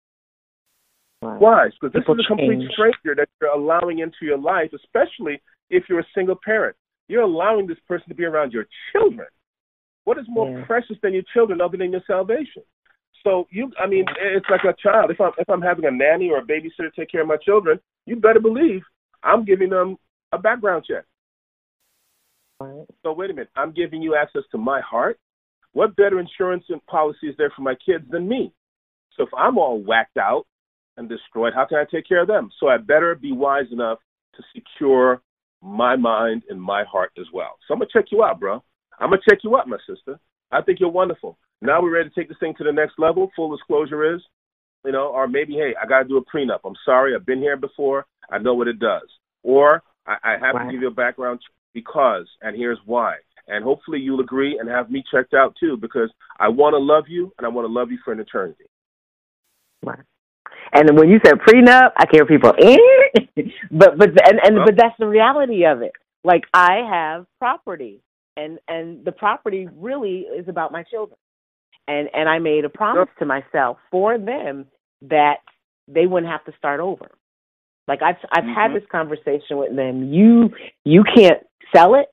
Right. 1.22 1.38
Wise, 1.38 1.72
because 1.74 1.92
this 1.92 2.00
People 2.02 2.18
is 2.18 2.24
a 2.24 2.28
complete 2.28 2.60
change. 2.60 2.72
stranger 2.72 3.14
that 3.14 3.28
you're 3.40 3.50
allowing 3.50 3.98
into 3.98 4.24
your 4.24 4.38
life, 4.38 4.72
especially 4.72 5.40
if 5.68 5.86
you're 5.88 6.00
a 6.00 6.08
single 6.14 6.36
parent. 6.36 6.74
You're 7.08 7.22
allowing 7.22 7.66
this 7.66 7.78
person 7.80 8.08
to 8.08 8.14
be 8.14 8.24
around 8.24 8.54
your 8.54 8.66
children. 8.92 9.28
What 10.10 10.18
is 10.18 10.26
more 10.28 10.48
Yeah. 10.48 10.64
precious 10.64 10.98
than 11.02 11.14
your 11.14 11.22
children 11.32 11.60
other 11.60 11.76
than 11.76 11.92
your 11.92 12.02
salvation? 12.04 12.64
So 13.22 13.46
you, 13.50 13.70
I 13.78 13.86
mean, 13.86 14.06
it's 14.18 14.50
like 14.50 14.64
a 14.64 14.72
child. 14.72 15.12
If 15.12 15.20
I'm 15.20 15.30
if 15.38 15.48
I'm 15.48 15.62
having 15.62 15.84
a 15.84 15.90
nanny 15.92 16.30
or 16.30 16.38
a 16.38 16.42
babysitter 16.42 16.92
take 16.92 17.12
care 17.12 17.20
of 17.20 17.28
my 17.28 17.36
children, 17.36 17.78
you 18.06 18.16
better 18.16 18.40
believe 18.40 18.82
I'm 19.22 19.44
giving 19.44 19.70
them 19.70 19.98
a 20.32 20.38
background 20.38 20.84
check. 20.84 21.04
Right. 22.60 22.88
So 23.04 23.12
wait 23.12 23.30
a 23.30 23.34
minute, 23.34 23.50
I'm 23.54 23.70
giving 23.70 24.02
you 24.02 24.16
access 24.16 24.42
to 24.50 24.58
my 24.58 24.80
heart. 24.80 25.20
What 25.74 25.94
better 25.94 26.18
insurance 26.18 26.64
and 26.70 26.84
policy 26.86 27.28
is 27.28 27.36
there 27.38 27.52
for 27.54 27.62
my 27.62 27.76
kids 27.76 28.04
than 28.10 28.26
me? 28.26 28.52
So 29.16 29.22
if 29.22 29.32
I'm 29.38 29.58
all 29.58 29.80
whacked 29.80 30.16
out 30.16 30.44
and 30.96 31.08
destroyed, 31.08 31.54
how 31.54 31.66
can 31.66 31.78
I 31.78 31.84
take 31.84 32.08
care 32.08 32.22
of 32.22 32.26
them? 32.26 32.50
So 32.58 32.66
I 32.66 32.78
better 32.78 33.14
be 33.14 33.30
wise 33.30 33.70
enough 33.70 34.00
to 34.34 34.42
secure 34.52 35.22
my 35.62 35.94
mind 35.94 36.42
and 36.50 36.60
my 36.60 36.82
heart 36.82 37.12
as 37.16 37.26
well. 37.32 37.58
So 37.68 37.74
I'm 37.74 37.78
gonna 37.78 37.90
check 37.92 38.06
you 38.10 38.24
out, 38.24 38.40
bro. 38.40 38.64
I'm 39.00 39.10
gonna 39.10 39.22
check 39.28 39.38
you 39.42 39.56
out, 39.56 39.68
my 39.68 39.78
sister. 39.88 40.18
I 40.52 40.62
think 40.62 40.80
you're 40.80 40.90
wonderful. 40.90 41.38
Now 41.62 41.82
we're 41.82 41.90
ready 41.94 42.08
to 42.10 42.14
take 42.14 42.28
this 42.28 42.38
thing 42.38 42.54
to 42.58 42.64
the 42.64 42.72
next 42.72 42.98
level. 42.98 43.30
Full 43.36 43.54
disclosure 43.56 44.14
is, 44.14 44.20
you 44.84 44.92
know, 44.92 45.08
or 45.08 45.26
maybe, 45.28 45.54
hey, 45.54 45.74
I 45.80 45.86
gotta 45.86 46.08
do 46.08 46.18
a 46.18 46.24
prenup. 46.24 46.60
I'm 46.64 46.74
sorry, 46.84 47.14
I've 47.14 47.26
been 47.26 47.38
here 47.40 47.56
before. 47.56 48.06
I 48.30 48.38
know 48.38 48.54
what 48.54 48.68
it 48.68 48.78
does. 48.78 49.08
Or 49.42 49.82
I, 50.06 50.16
I 50.22 50.32
have 50.32 50.54
Right. 50.54 50.66
to 50.66 50.72
give 50.72 50.82
you 50.82 50.88
a 50.88 50.92
background 50.92 51.40
because, 51.72 52.26
and 52.42 52.56
here's 52.56 52.78
why. 52.84 53.16
And 53.48 53.64
hopefully 53.64 53.98
you'll 54.00 54.20
agree 54.20 54.58
and 54.58 54.68
have 54.68 54.90
me 54.90 55.02
checked 55.10 55.34
out 55.34 55.54
too, 55.58 55.76
because 55.76 56.10
I 56.38 56.48
want 56.48 56.74
to 56.74 56.78
love 56.78 57.04
you 57.08 57.32
and 57.38 57.46
I 57.46 57.48
want 57.50 57.66
to 57.66 57.72
love 57.72 57.90
you 57.90 57.98
for 58.04 58.12
an 58.12 58.20
eternity. 58.20 58.64
Right. 59.82 59.98
And 60.72 60.96
when 60.98 61.08
you 61.08 61.18
said 61.24 61.34
prenup, 61.40 61.90
I 61.96 62.04
hear 62.12 62.24
people, 62.26 62.52
eh? 62.60 62.76
but 63.70 63.98
but 63.98 64.08
and 64.28 64.40
and 64.44 64.56
Well- 64.56 64.66
but 64.66 64.76
that's 64.76 64.94
the 64.98 65.06
reality 65.08 65.64
of 65.66 65.82
it. 65.82 65.92
Like 66.22 66.44
I 66.52 66.82
have 66.88 67.26
property, 67.38 68.02
and 68.40 68.58
and 68.68 69.04
the 69.04 69.12
property 69.12 69.68
really 69.76 70.20
is 70.20 70.48
about 70.48 70.72
my 70.72 70.82
children, 70.84 71.18
and 71.88 72.08
and 72.14 72.28
I 72.28 72.38
made 72.38 72.64
a 72.64 72.68
promise 72.68 73.08
to 73.18 73.26
myself 73.26 73.78
for 73.90 74.18
them 74.18 74.66
that 75.02 75.38
they 75.88 76.06
wouldn't 76.06 76.30
have 76.30 76.44
to 76.44 76.52
start 76.58 76.80
over. 76.80 77.10
Like 77.88 78.02
I've 78.02 78.16
I've 78.32 78.44
had 78.44 78.70
Mhm. 78.70 78.74
this 78.74 78.86
conversation 78.90 79.58
with 79.58 79.74
them. 79.76 80.12
You 80.12 80.50
you 80.84 81.04
can't 81.04 81.42
sell 81.74 81.94
it. 81.94 82.08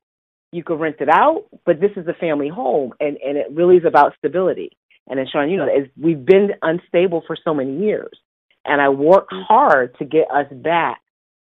You 0.51 0.63
can 0.63 0.77
rent 0.77 0.97
it 0.99 1.09
out, 1.09 1.45
but 1.65 1.79
this 1.79 1.91
is 1.97 2.07
a 2.07 2.13
family 2.13 2.47
home, 2.47 2.93
and 2.99 3.17
and 3.17 3.37
it 3.37 3.47
really 3.51 3.77
is 3.77 3.85
about 3.85 4.15
stability. 4.17 4.71
And 5.07 5.19
then 5.19 5.27
Sean, 5.31 5.49
you 5.49 5.57
know, 5.57 5.69
we've 6.01 6.25
been 6.25 6.51
unstable 6.61 7.21
for 7.27 7.37
so 7.41 7.53
many 7.53 7.77
years, 7.77 8.19
and 8.65 8.81
I 8.81 8.89
worked 8.89 9.33
hard 9.33 9.97
to 9.99 10.05
get 10.05 10.29
us 10.31 10.47
back 10.51 11.01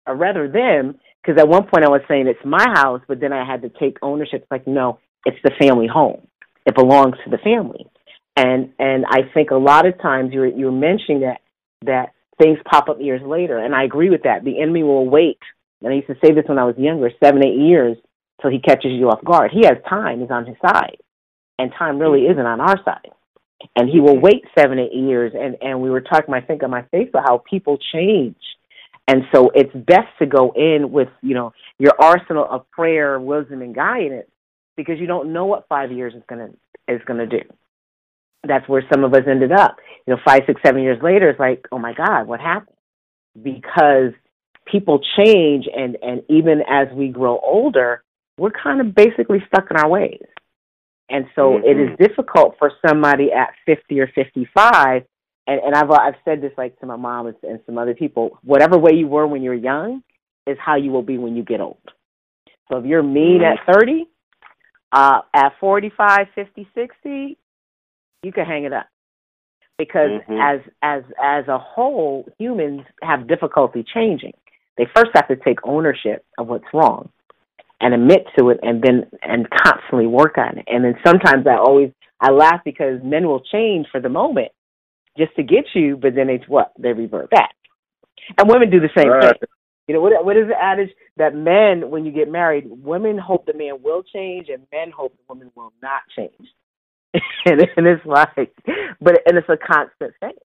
or 0.08 0.16
rather 0.16 0.48
them, 0.48 0.98
because 1.22 1.40
at 1.40 1.48
one 1.48 1.64
point 1.64 1.86
I 1.86 1.90
was 1.90 2.02
saying 2.08 2.28
it's 2.28 2.40
my 2.46 2.66
house, 2.74 3.02
but 3.08 3.20
then 3.20 3.34
I 3.34 3.46
had 3.46 3.62
to 3.62 3.70
take 3.70 3.98
ownership. 4.02 4.42
It's 4.42 4.52
like, 4.52 4.68
no, 4.68 5.00
it's 5.26 5.38
the 5.44 5.52
family 5.60 5.88
home. 5.88 6.28
It 6.66 6.76
belongs 6.76 7.16
to 7.24 7.30
the 7.30 7.38
family. 7.38 7.88
And 8.36 8.74
and 8.80 9.06
I 9.08 9.22
think 9.34 9.52
a 9.52 9.56
lot 9.56 9.86
of 9.86 10.02
times 10.02 10.32
you're 10.34 10.48
you're 10.48 10.72
mentioning 10.72 11.22
that 11.22 11.42
that 11.86 12.14
things 12.42 12.58
pop 12.70 12.90
up 12.90 12.98
years 13.00 13.22
later, 13.24 13.58
and 13.58 13.76
I 13.76 13.84
agree 13.84 14.10
with 14.10 14.24
that. 14.24 14.44
The 14.44 14.62
enemy 14.62 14.84
will 14.84 15.10
wait. 15.10 15.40
And 15.82 15.92
I 15.92 15.96
used 15.96 16.08
to 16.08 16.16
say 16.24 16.34
this 16.34 16.46
when 16.48 16.60
I 16.60 16.66
was 16.66 16.76
younger, 16.78 17.10
seven, 17.24 17.44
eight 17.44 17.58
years 17.58 17.98
till 18.42 18.52
he 18.52 18.60
catches 18.60 18.92
you 18.92 19.10
off 19.10 19.24
guard. 19.24 19.52
He 19.52 19.66
has 19.66 19.78
time, 19.88 20.22
he's 20.22 20.32
on 20.32 20.46
his 20.46 20.58
side. 20.66 20.98
And 21.60 21.72
time 21.78 22.00
really 22.00 22.22
mm-hmm. 22.22 22.34
isn't 22.34 22.46
on 22.46 22.62
our 22.62 22.78
side. 22.84 23.12
And 23.76 23.90
he 23.90 24.00
will 24.00 24.16
mm-hmm. 24.16 24.26
wait 24.26 24.44
seven, 24.58 24.80
eight 24.80 24.94
years 24.94 25.34
and, 25.36 25.58
and 25.62 25.82
we 25.82 25.90
were 25.90 26.02
talking 26.02 26.34
I 26.34 26.42
think 26.42 26.64
on 26.64 26.72
my 26.72 26.84
Facebook 26.94 27.24
how 27.24 27.44
people 27.50 27.78
change 27.94 28.38
and 29.12 29.24
so 29.36 29.51
it's 29.53 29.74
best 29.74 30.07
to 30.20 30.26
go 30.26 30.53
in 30.55 30.89
with, 30.89 31.09
you 31.22 31.34
know, 31.34 31.51
your 31.78 31.91
arsenal 31.99 32.47
of 32.49 32.70
prayer, 32.72 33.20
wisdom, 33.20 33.62
and 33.62 33.76
guidance 33.76 34.30
because 34.78 34.99
you 34.99 35.05
don't 35.05 35.34
know 35.34 35.45
what 35.45 35.68
five 35.68 35.91
years 35.91 36.14
is 36.14 36.24
gonna 36.30 36.47
is 36.88 37.01
gonna 37.05 37.28
do. 37.28 37.41
That's 38.47 38.68
where 38.70 38.84
some 38.91 39.03
of 39.03 39.14
us 39.14 39.24
ended 39.30 39.51
up. 39.51 39.76
You 40.07 40.14
know, 40.14 40.22
five, 40.24 40.43
six, 40.47 40.62
seven 40.66 40.82
years 40.82 40.97
later, 41.03 41.30
it's 41.30 41.41
like, 41.41 41.68
oh 41.74 41.78
my 41.78 41.93
God, 41.93 42.24
what 42.26 42.39
happened? 42.39 42.78
Because 43.43 44.14
people 44.66 45.01
change, 45.18 45.66
and 45.76 45.97
and 46.01 46.24
even 46.30 46.62
as 46.70 46.88
we 46.93 47.09
grow 47.09 47.38
older, 47.43 48.05
we're 48.38 48.51
kind 48.51 48.80
of 48.80 48.95
basically 48.95 49.43
stuck 49.47 49.70
in 49.72 49.76
our 49.76 49.89
ways. 49.89 50.24
And 51.09 51.26
so 51.36 51.51
mm-hmm. 51.51 51.68
it 51.68 51.82
is 51.82 51.89
mm-hmm. 51.89 52.03
difficult 52.03 52.55
for 52.57 52.72
somebody 52.88 53.30
at 53.34 53.49
50 53.66 53.99
or 53.99 54.07
55 54.16 55.03
and 55.52 55.62
and 55.64 55.76
I've 55.76 55.91
I've 55.91 56.16
said 56.26 56.41
this 56.41 56.52
like 56.58 56.80
to 56.80 56.86
my 56.86 56.95
mom 56.95 57.28
and, 57.28 57.36
and 57.43 57.60
some 57.66 57.78
other 57.78 57.93
people. 57.93 58.39
Whatever 58.43 58.78
way 58.78 58.93
you 58.93 59.08
were 59.08 59.28
when 59.28 59.41
you're 59.41 59.54
young 59.54 60.04
is 60.47 60.58
how 60.64 60.76
you 60.76 60.91
will 60.91 61.04
be 61.04 61.18
when 61.18 61.36
you 61.36 61.43
get 61.43 61.62
old. 61.62 61.78
So 62.70 62.78
if 62.78 62.86
you're 62.86 63.04
mean 63.04 63.41
at 63.43 63.60
30, 63.72 64.06
uh, 64.93 65.20
at 65.34 65.52
45, 65.60 66.28
50, 66.34 66.68
60, 66.74 67.38
you 68.24 68.32
can 68.32 68.45
hang 68.45 68.64
it 68.64 68.74
up 68.74 68.88
because 69.78 70.22
mm-hmm. 70.30 70.34
as 70.34 70.62
as 70.82 71.04
as 71.22 71.47
a 71.47 71.58
whole, 71.58 72.26
humans 72.38 72.82
have 73.02 73.28
difficulty 73.28 73.84
changing. 73.93 74.34
They 74.78 74.86
first 74.95 75.12
have 75.16 75.28
to 75.28 75.36
take 75.36 75.60
ownership 75.64 76.26
of 76.38 76.47
what's 76.47 76.66
wrong 76.74 77.10
and 77.82 77.93
admit 77.93 78.26
to 78.38 78.49
it, 78.49 78.60
and 78.62 78.82
then 78.82 79.10
and 79.22 79.47
constantly 79.49 80.08
work 80.08 80.38
on 80.38 80.60
it. 80.60 80.66
And 80.68 80.86
then 80.86 80.95
sometimes 81.06 81.45
I 81.47 81.58
always 81.58 81.91
I 82.22 82.32
laugh 82.32 82.62
because 82.64 83.02
men 83.04 83.28
will 83.28 83.41
change 83.41 83.88
for 83.91 83.99
the 83.99 84.10
moment, 84.10 84.52
just 85.18 85.36
to 85.36 85.43
get 85.43 85.66
you, 85.74 85.97
but 85.97 86.16
then 86.16 86.30
it's 86.30 86.47
what 86.47 86.72
they 86.80 86.93
revert 86.93 87.30
back. 87.30 87.55
And 88.38 88.49
women 88.49 88.70
do 88.70 88.80
the 88.80 88.89
same 88.95 89.09
right. 89.09 89.38
thing. 89.39 89.49
You 89.88 89.95
know 89.95 90.01
what? 90.01 90.24
What 90.24 90.38
is 90.38 90.47
the 90.47 90.62
adage 90.62 90.91
that 91.18 91.36
men, 91.36 91.89
when 91.89 92.05
you 92.05 92.12
get 92.12 92.32
married, 92.32 92.66
women 92.68 93.18
hope 93.18 93.45
the 93.45 93.53
man 93.53 93.82
will 93.84 94.03
change, 94.03 94.47
and 94.47 94.66
men 94.72 94.91
hope 94.95 95.14
the 95.18 95.24
woman 95.28 95.51
will 95.55 95.74
not 95.82 96.01
change. 96.16 96.47
and, 97.45 97.62
and 97.76 97.88
it's 97.88 98.05
like, 98.05 98.53
but 99.01 99.20
and 99.26 99.38
it's 99.38 99.49
a 99.49 99.57
constant 99.57 100.14
thing 100.20 100.38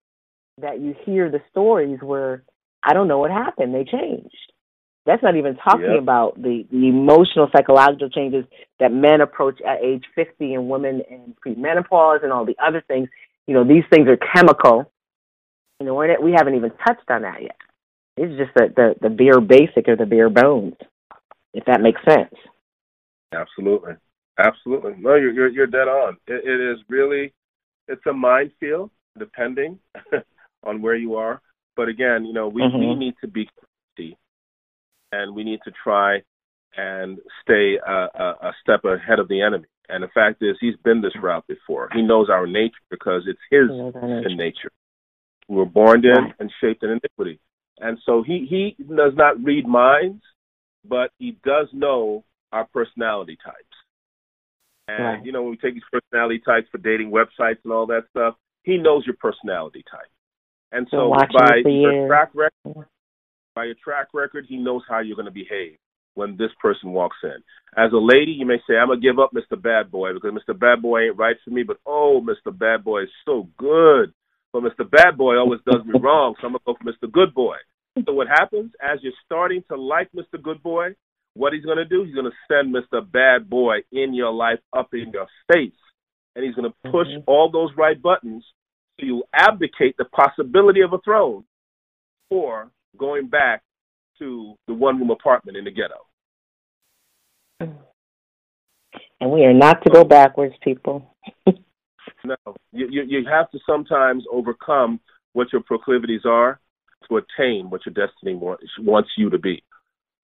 that 0.60 0.80
you 0.80 0.94
hear 1.04 1.30
the 1.30 1.40
stories 1.50 1.98
where 2.02 2.42
I 2.82 2.92
don't 2.92 3.08
know 3.08 3.18
what 3.18 3.30
happened. 3.30 3.74
They 3.74 3.84
changed. 3.84 4.34
That's 5.04 5.22
not 5.22 5.36
even 5.36 5.56
talking 5.56 5.92
yep. 5.92 6.02
about 6.02 6.34
the, 6.34 6.66
the 6.70 6.88
emotional, 6.88 7.48
psychological 7.54 8.10
changes 8.10 8.44
that 8.80 8.92
men 8.92 9.20
approach 9.20 9.60
at 9.62 9.80
age 9.80 10.02
50 10.16 10.54
and 10.54 10.68
women 10.68 11.00
in 11.08 11.34
premenopause 11.46 12.24
and 12.24 12.32
all 12.32 12.44
the 12.44 12.56
other 12.60 12.82
things 12.88 13.08
you 13.46 13.54
know, 13.54 13.64
these 13.64 13.84
things 13.90 14.08
are 14.08 14.18
chemical. 14.34 14.90
You 15.80 15.86
know, 15.86 15.94
we're, 15.94 16.20
we 16.20 16.32
haven't 16.32 16.54
even 16.54 16.70
touched 16.86 17.10
on 17.10 17.22
that 17.22 17.42
yet. 17.42 17.56
It's 18.16 18.38
just 18.38 18.54
the, 18.54 18.72
the, 18.74 19.08
the 19.08 19.14
bare 19.14 19.40
basic 19.40 19.88
or 19.88 19.96
the 19.96 20.06
bare 20.06 20.30
bones, 20.30 20.74
if 21.52 21.64
that 21.66 21.82
makes 21.82 22.00
sense. 22.08 22.34
Absolutely. 23.32 23.94
Absolutely. 24.38 24.94
No, 24.98 25.14
you're, 25.14 25.32
you're, 25.32 25.48
you're 25.48 25.66
dead 25.66 25.88
on. 25.88 26.16
It, 26.26 26.44
it 26.44 26.72
is 26.72 26.78
really, 26.88 27.32
it's 27.88 28.04
a 28.06 28.12
minefield, 28.12 28.90
depending 29.18 29.78
on 30.64 30.82
where 30.82 30.96
you 30.96 31.16
are. 31.16 31.40
But 31.76 31.88
again, 31.88 32.24
you 32.24 32.32
know, 32.32 32.48
we, 32.48 32.62
mm-hmm. 32.62 32.78
we 32.78 32.94
need 32.94 33.14
to 33.20 33.28
be 33.28 33.48
and 35.12 35.34
we 35.34 35.44
need 35.44 35.60
to 35.64 35.72
try 35.82 36.22
and 36.76 37.18
stay 37.42 37.78
a, 37.86 37.92
a, 37.92 38.34
a 38.42 38.52
step 38.62 38.84
ahead 38.84 39.18
of 39.18 39.28
the 39.28 39.40
enemy. 39.40 39.66
And 39.88 40.02
the 40.02 40.08
fact 40.08 40.42
is, 40.42 40.56
he's 40.60 40.76
been 40.84 41.00
this 41.00 41.12
route 41.20 41.46
before. 41.46 41.88
He 41.94 42.02
knows 42.02 42.28
our 42.30 42.46
nature 42.46 42.74
because 42.90 43.22
it's 43.26 43.38
his 43.50 43.68
sin 43.68 44.36
nature. 44.36 44.70
We 45.48 45.56
were 45.56 45.64
born 45.64 46.04
in 46.04 46.32
and 46.40 46.52
shaped 46.60 46.82
in 46.82 46.90
iniquity. 46.90 47.38
And 47.78 47.98
so 48.04 48.22
he, 48.26 48.46
he 48.48 48.82
does 48.84 49.12
not 49.14 49.42
read 49.42 49.66
minds, 49.66 50.22
but 50.84 51.10
he 51.18 51.38
does 51.44 51.68
know 51.72 52.24
our 52.52 52.66
personality 52.66 53.38
types. 53.44 53.56
And, 54.88 55.04
right. 55.04 55.24
you 55.24 55.32
know, 55.32 55.42
when 55.42 55.52
we 55.52 55.56
take 55.56 55.74
these 55.74 55.82
personality 55.92 56.40
types 56.44 56.68
for 56.70 56.78
dating 56.78 57.10
websites 57.10 57.58
and 57.64 57.72
all 57.72 57.86
that 57.86 58.04
stuff, 58.10 58.34
he 58.62 58.78
knows 58.78 59.04
your 59.06 59.16
personality 59.20 59.84
type. 59.90 60.10
And 60.72 60.88
so 60.90 61.10
by 61.10 61.60
your 61.64 62.08
track 62.08 62.30
record, 62.34 62.86
by 63.54 63.64
your 63.64 63.76
track 63.82 64.08
record, 64.12 64.46
he 64.48 64.56
knows 64.56 64.82
how 64.88 64.98
you're 64.98 65.16
going 65.16 65.26
to 65.26 65.32
behave 65.32 65.78
when 66.16 66.36
this 66.36 66.50
person 66.60 66.90
walks 66.90 67.18
in. 67.22 67.36
As 67.76 67.92
a 67.92 67.98
lady, 67.98 68.32
you 68.32 68.46
may 68.46 68.56
say, 68.66 68.76
I'm 68.76 68.88
going 68.88 69.00
to 69.00 69.06
give 69.06 69.18
up 69.18 69.30
Mr. 69.32 69.60
Bad 69.60 69.90
Boy 69.90 70.14
because 70.14 70.32
Mr. 70.32 70.58
Bad 70.58 70.82
Boy 70.82 71.06
ain't 71.06 71.18
right 71.18 71.36
for 71.44 71.50
me, 71.50 71.62
but 71.62 71.76
oh, 71.86 72.24
Mr. 72.26 72.56
Bad 72.56 72.82
Boy 72.82 73.02
is 73.02 73.10
so 73.24 73.48
good. 73.58 74.12
But 74.52 74.62
Mr. 74.62 74.90
Bad 74.90 75.18
Boy 75.18 75.36
always 75.36 75.60
does 75.66 75.84
me 75.84 76.00
wrong, 76.00 76.34
so 76.40 76.46
I'm 76.46 76.54
going 76.54 76.60
to 76.60 76.72
go 76.72 76.76
for 76.82 77.06
Mr. 77.06 77.12
Good 77.12 77.34
Boy. 77.34 77.56
So 78.06 78.14
what 78.14 78.28
happens 78.28 78.72
as 78.80 78.98
you're 79.02 79.12
starting 79.24 79.62
to 79.70 79.76
like 79.76 80.10
Mr. 80.12 80.42
Good 80.42 80.62
Boy, 80.62 80.94
what 81.34 81.52
he's 81.52 81.64
going 81.64 81.76
to 81.76 81.84
do, 81.84 82.04
he's 82.04 82.14
going 82.14 82.30
to 82.30 82.36
send 82.48 82.74
Mr. 82.74 83.00
Bad 83.10 83.48
Boy 83.50 83.78
in 83.92 84.14
your 84.14 84.32
life 84.32 84.60
up 84.74 84.88
in 84.94 85.10
your 85.12 85.26
face. 85.52 85.72
And 86.34 86.44
he's 86.44 86.54
going 86.54 86.70
to 86.70 86.90
push 86.90 87.08
mm-hmm. 87.08 87.24
all 87.26 87.50
those 87.50 87.70
right 87.76 88.00
buttons 88.00 88.44
so 88.98 89.06
you 89.06 89.24
abdicate 89.34 89.96
the 89.98 90.06
possibility 90.06 90.80
of 90.80 90.92
a 90.92 90.98
throne 91.04 91.44
for 92.30 92.70
going 92.96 93.28
back 93.28 93.62
to 94.18 94.54
the 94.66 94.74
one 94.74 94.98
room 94.98 95.10
apartment 95.10 95.56
in 95.56 95.64
the 95.64 95.70
ghetto. 95.70 96.05
And 97.60 99.30
we 99.30 99.44
are 99.44 99.54
not 99.54 99.82
to 99.84 99.90
go 99.90 100.00
oh. 100.00 100.04
backwards, 100.04 100.54
people. 100.62 101.14
no, 101.46 102.36
you, 102.72 102.88
you 102.90 103.02
you 103.02 103.26
have 103.30 103.50
to 103.50 103.58
sometimes 103.66 104.24
overcome 104.30 105.00
what 105.32 105.52
your 105.52 105.62
proclivities 105.62 106.22
are 106.24 106.60
to 107.08 107.18
attain 107.18 107.70
what 107.70 107.82
your 107.86 107.94
destiny 107.94 108.34
wants 108.34 109.10
you 109.16 109.30
to 109.30 109.38
be. 109.38 109.62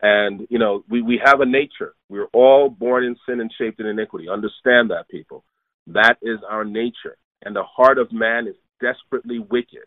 And 0.00 0.46
you 0.50 0.58
know, 0.58 0.84
we 0.88 1.00
we 1.00 1.20
have 1.24 1.40
a 1.40 1.46
nature. 1.46 1.94
We're 2.08 2.28
all 2.32 2.68
born 2.68 3.04
in 3.04 3.16
sin 3.26 3.40
and 3.40 3.52
shaped 3.56 3.80
in 3.80 3.86
iniquity. 3.86 4.28
Understand 4.28 4.90
that, 4.90 5.08
people. 5.08 5.44
That 5.86 6.16
is 6.22 6.38
our 6.48 6.64
nature, 6.64 7.16
and 7.44 7.56
the 7.56 7.64
heart 7.64 7.98
of 7.98 8.12
man 8.12 8.46
is 8.46 8.56
desperately 8.80 9.38
wicked. 9.38 9.86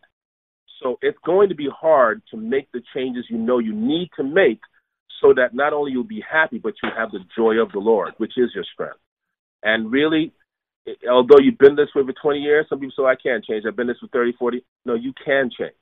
So 0.82 0.98
it's 1.02 1.18
going 1.26 1.50
to 1.50 1.56
be 1.56 1.70
hard 1.70 2.22
to 2.32 2.38
make 2.38 2.72
the 2.72 2.82
changes 2.94 3.26
you 3.30 3.38
know 3.38 3.60
you 3.60 3.74
need 3.74 4.10
to 4.18 4.24
make 4.24 4.60
so 5.22 5.34
that 5.34 5.54
not 5.54 5.74
only 5.74 5.92
you'll 5.92 6.04
be 6.04 6.24
happy, 6.30 6.58
but 6.58 6.74
you 6.84 6.90
have 6.96 7.12
the 7.12 7.20
joy 7.38 7.62
of 7.62 7.72
the 7.72 7.80
Lord, 7.80 8.14
which 8.18 8.34
is 8.38 8.52
your 8.54 8.66
strength. 8.74 9.00
And 9.64 9.92
really, 9.92 10.34
although 11.10 11.40
you've 11.40 11.58
been 11.58 11.76
this 11.76 11.90
way 11.96 12.04
for 12.06 12.14
20 12.14 12.40
years, 12.40 12.66
some 12.70 12.80
people 12.80 12.94
say, 12.98 13.04
I 13.04 13.16
can't 13.16 13.44
change. 13.44 13.66
I've 13.68 13.76
been 13.76 13.88
this 13.88 13.98
for 14.00 14.08
30, 14.08 14.34
40. 14.38 14.64
No, 14.86 14.94
you 14.94 15.14
can 15.24 15.50
change. 15.58 15.74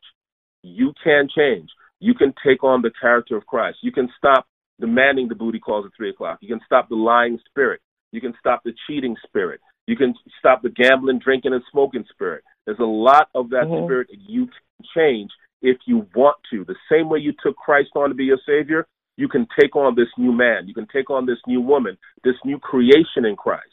You 0.61 0.93
can 1.03 1.27
change. 1.35 1.69
You 1.99 2.13
can 2.13 2.33
take 2.45 2.63
on 2.63 2.81
the 2.81 2.91
character 2.99 3.35
of 3.35 3.45
Christ. 3.45 3.79
You 3.81 3.91
can 3.91 4.09
stop 4.17 4.47
demanding 4.79 5.27
the 5.27 5.35
booty 5.35 5.59
calls 5.59 5.85
at 5.85 5.91
3 5.95 6.09
o'clock. 6.09 6.39
You 6.41 6.49
can 6.49 6.61
stop 6.65 6.89
the 6.89 6.95
lying 6.95 7.39
spirit. 7.49 7.81
You 8.11 8.21
can 8.21 8.33
stop 8.39 8.61
the 8.63 8.73
cheating 8.87 9.15
spirit. 9.25 9.59
You 9.87 9.97
can 9.97 10.13
stop 10.39 10.61
the 10.61 10.69
gambling, 10.69 11.19
drinking, 11.19 11.53
and 11.53 11.63
smoking 11.71 12.05
spirit. 12.11 12.43
There's 12.65 12.79
a 12.79 12.83
lot 12.83 13.27
of 13.35 13.49
that 13.49 13.65
mm-hmm. 13.65 13.85
spirit 13.85 14.07
that 14.11 14.19
you 14.19 14.45
can 14.45 14.85
change 14.95 15.31
if 15.61 15.77
you 15.85 16.07
want 16.15 16.37
to. 16.51 16.63
The 16.65 16.75
same 16.91 17.09
way 17.09 17.19
you 17.19 17.33
took 17.43 17.55
Christ 17.55 17.89
on 17.95 18.09
to 18.09 18.15
be 18.15 18.25
your 18.25 18.39
Savior, 18.45 18.87
you 19.17 19.27
can 19.27 19.47
take 19.59 19.75
on 19.75 19.95
this 19.95 20.07
new 20.17 20.31
man. 20.31 20.67
You 20.67 20.73
can 20.73 20.87
take 20.91 21.09
on 21.09 21.25
this 21.25 21.37
new 21.47 21.61
woman, 21.61 21.97
this 22.23 22.35
new 22.43 22.59
creation 22.59 23.25
in 23.25 23.35
Christ. 23.35 23.63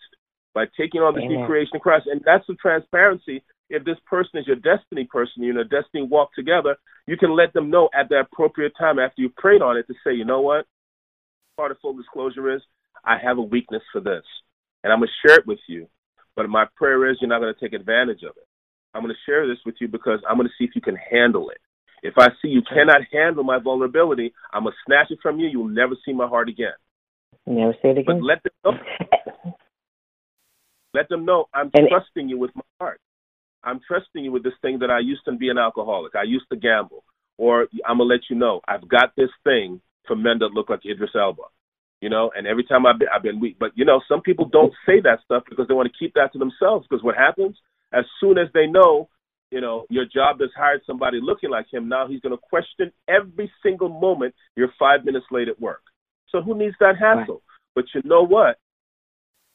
By 0.52 0.66
taking 0.76 1.00
on 1.00 1.14
this 1.14 1.24
Amen. 1.24 1.40
new 1.40 1.46
creation 1.46 1.72
in 1.74 1.80
Christ. 1.80 2.06
And 2.10 2.20
that's 2.24 2.44
the 2.46 2.54
transparency. 2.54 3.42
If 3.68 3.84
this 3.84 3.98
person 4.04 4.40
is 4.40 4.46
your 4.46 4.56
destiny 4.56 5.04
person, 5.04 5.44
you 5.44 5.52
know, 5.52 5.62
destiny 5.62 6.02
walk 6.02 6.34
together, 6.34 6.76
you 7.06 7.16
can 7.16 7.36
let 7.36 7.52
them 7.52 7.70
know 7.70 7.88
at 7.94 8.08
the 8.08 8.20
appropriate 8.20 8.72
time 8.76 8.98
after 8.98 9.22
you've 9.22 9.36
prayed 9.36 9.62
on 9.62 9.76
it 9.76 9.86
to 9.86 9.94
say, 10.04 10.12
you 10.12 10.24
know 10.24 10.40
what? 10.40 10.66
Part 11.56 11.70
of 11.70 11.78
full 11.80 11.96
disclosure 11.96 12.54
is 12.54 12.62
I 13.04 13.16
have 13.22 13.38
a 13.38 13.42
weakness 13.42 13.82
for 13.92 14.00
this. 14.00 14.24
And 14.82 14.92
I'm 14.92 14.98
going 14.98 15.08
to 15.08 15.28
share 15.28 15.38
it 15.38 15.46
with 15.46 15.60
you. 15.68 15.86
But 16.34 16.48
my 16.48 16.66
prayer 16.76 17.10
is 17.10 17.18
you're 17.20 17.28
not 17.28 17.40
going 17.40 17.54
to 17.54 17.60
take 17.60 17.72
advantage 17.72 18.22
of 18.22 18.36
it. 18.36 18.46
I'm 18.92 19.02
going 19.02 19.14
to 19.14 19.30
share 19.30 19.46
this 19.46 19.58
with 19.64 19.76
you 19.80 19.86
because 19.86 20.18
I'm 20.28 20.36
going 20.36 20.48
to 20.48 20.54
see 20.58 20.64
if 20.64 20.74
you 20.74 20.80
can 20.80 20.96
handle 20.96 21.50
it. 21.50 21.60
If 22.02 22.14
I 22.18 22.28
see 22.40 22.48
you 22.48 22.62
cannot 22.62 23.02
handle 23.12 23.44
my 23.44 23.58
vulnerability, 23.58 24.32
I'm 24.52 24.64
going 24.64 24.72
to 24.72 24.78
snatch 24.86 25.10
it 25.10 25.18
from 25.22 25.38
you. 25.38 25.48
You'll 25.48 25.68
never 25.68 25.94
see 26.04 26.12
my 26.12 26.26
heart 26.26 26.48
again. 26.48 26.72
Never 27.46 27.74
say 27.82 27.90
it 27.90 27.98
again. 27.98 28.20
But 28.20 28.22
let 28.22 28.42
them 28.42 28.52
know. 28.64 29.52
let 30.94 31.08
them 31.08 31.24
know 31.24 31.46
I'm 31.54 31.70
and 31.74 31.88
trusting 31.88 32.28
you 32.28 32.38
with 32.38 32.50
my 32.54 32.62
heart. 32.80 33.00
I'm 33.62 33.80
trusting 33.86 34.24
you 34.24 34.32
with 34.32 34.42
this 34.42 34.54
thing 34.62 34.78
that 34.80 34.90
I 34.90 35.00
used 35.00 35.22
to 35.26 35.32
be 35.32 35.48
an 35.50 35.58
alcoholic. 35.58 36.14
I 36.14 36.22
used 36.22 36.46
to 36.50 36.56
gamble. 36.56 37.04
or 37.36 37.68
I'm 37.86 37.98
gonna 37.98 38.04
let 38.04 38.20
you 38.30 38.36
know 38.36 38.60
I've 38.66 38.88
got 38.88 39.14
this 39.16 39.30
thing 39.44 39.80
for 40.06 40.16
men 40.16 40.38
that 40.40 40.52
look 40.52 40.70
like 40.70 40.80
Idris 40.86 41.10
Elba. 41.14 41.42
You 42.00 42.08
know, 42.08 42.30
and 42.34 42.46
every 42.46 42.64
time 42.64 42.86
I've 42.86 42.98
been, 42.98 43.08
I've 43.14 43.22
been 43.22 43.40
weak. 43.40 43.56
But 43.60 43.72
you 43.74 43.84
know, 43.84 44.00
some 44.08 44.22
people 44.22 44.46
don't 44.46 44.72
say 44.86 45.00
that 45.02 45.20
stuff 45.24 45.42
because 45.48 45.68
they 45.68 45.74
want 45.74 45.90
to 45.92 45.98
keep 45.98 46.14
that 46.14 46.32
to 46.32 46.38
themselves. 46.38 46.86
Because 46.88 47.04
what 47.04 47.14
happens 47.14 47.56
as 47.92 48.04
soon 48.20 48.38
as 48.38 48.48
they 48.54 48.66
know, 48.66 49.08
you 49.50 49.60
know, 49.60 49.86
your 49.90 50.04
job 50.04 50.40
has 50.40 50.50
hired 50.56 50.82
somebody 50.86 51.18
looking 51.20 51.50
like 51.50 51.66
him, 51.72 51.88
now 51.88 52.06
he's 52.06 52.20
going 52.20 52.36
to 52.36 52.42
question 52.42 52.92
every 53.08 53.50
single 53.62 53.88
moment 53.88 54.34
you're 54.56 54.72
five 54.78 55.04
minutes 55.04 55.26
late 55.30 55.48
at 55.48 55.60
work. 55.60 55.82
So 56.30 56.40
who 56.40 56.56
needs 56.56 56.76
that 56.80 56.96
hassle? 56.98 57.34
Right. 57.34 57.42
But 57.74 57.84
you 57.94 58.02
know 58.04 58.24
what? 58.24 58.58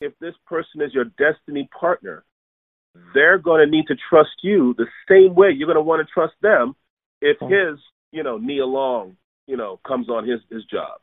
If 0.02 0.14
this 0.20 0.34
person 0.46 0.82
is 0.82 0.94
your 0.94 1.06
destiny 1.06 1.70
partner, 1.78 2.26
they're 3.14 3.38
going 3.38 3.66
to 3.66 3.72
need 3.72 3.88
to 3.88 3.96
trust 4.10 4.36
you 4.44 4.76
the 4.78 4.88
same 5.10 5.36
way 5.36 5.52
you're 5.52 5.68
going 5.68 5.76
to 5.78 5.82
want 5.82 6.06
to 6.06 6.14
trust 6.14 6.34
them 6.42 6.76
if 7.22 7.38
his, 7.42 7.80
you 8.12 8.24
know, 8.24 8.38
Nia 8.38 8.66
Long, 8.66 9.16
you 9.48 9.58
know, 9.58 9.80
comes 9.88 10.10
on 10.10 10.28
his 10.28 10.40
his 10.50 10.64
job. 10.66 11.00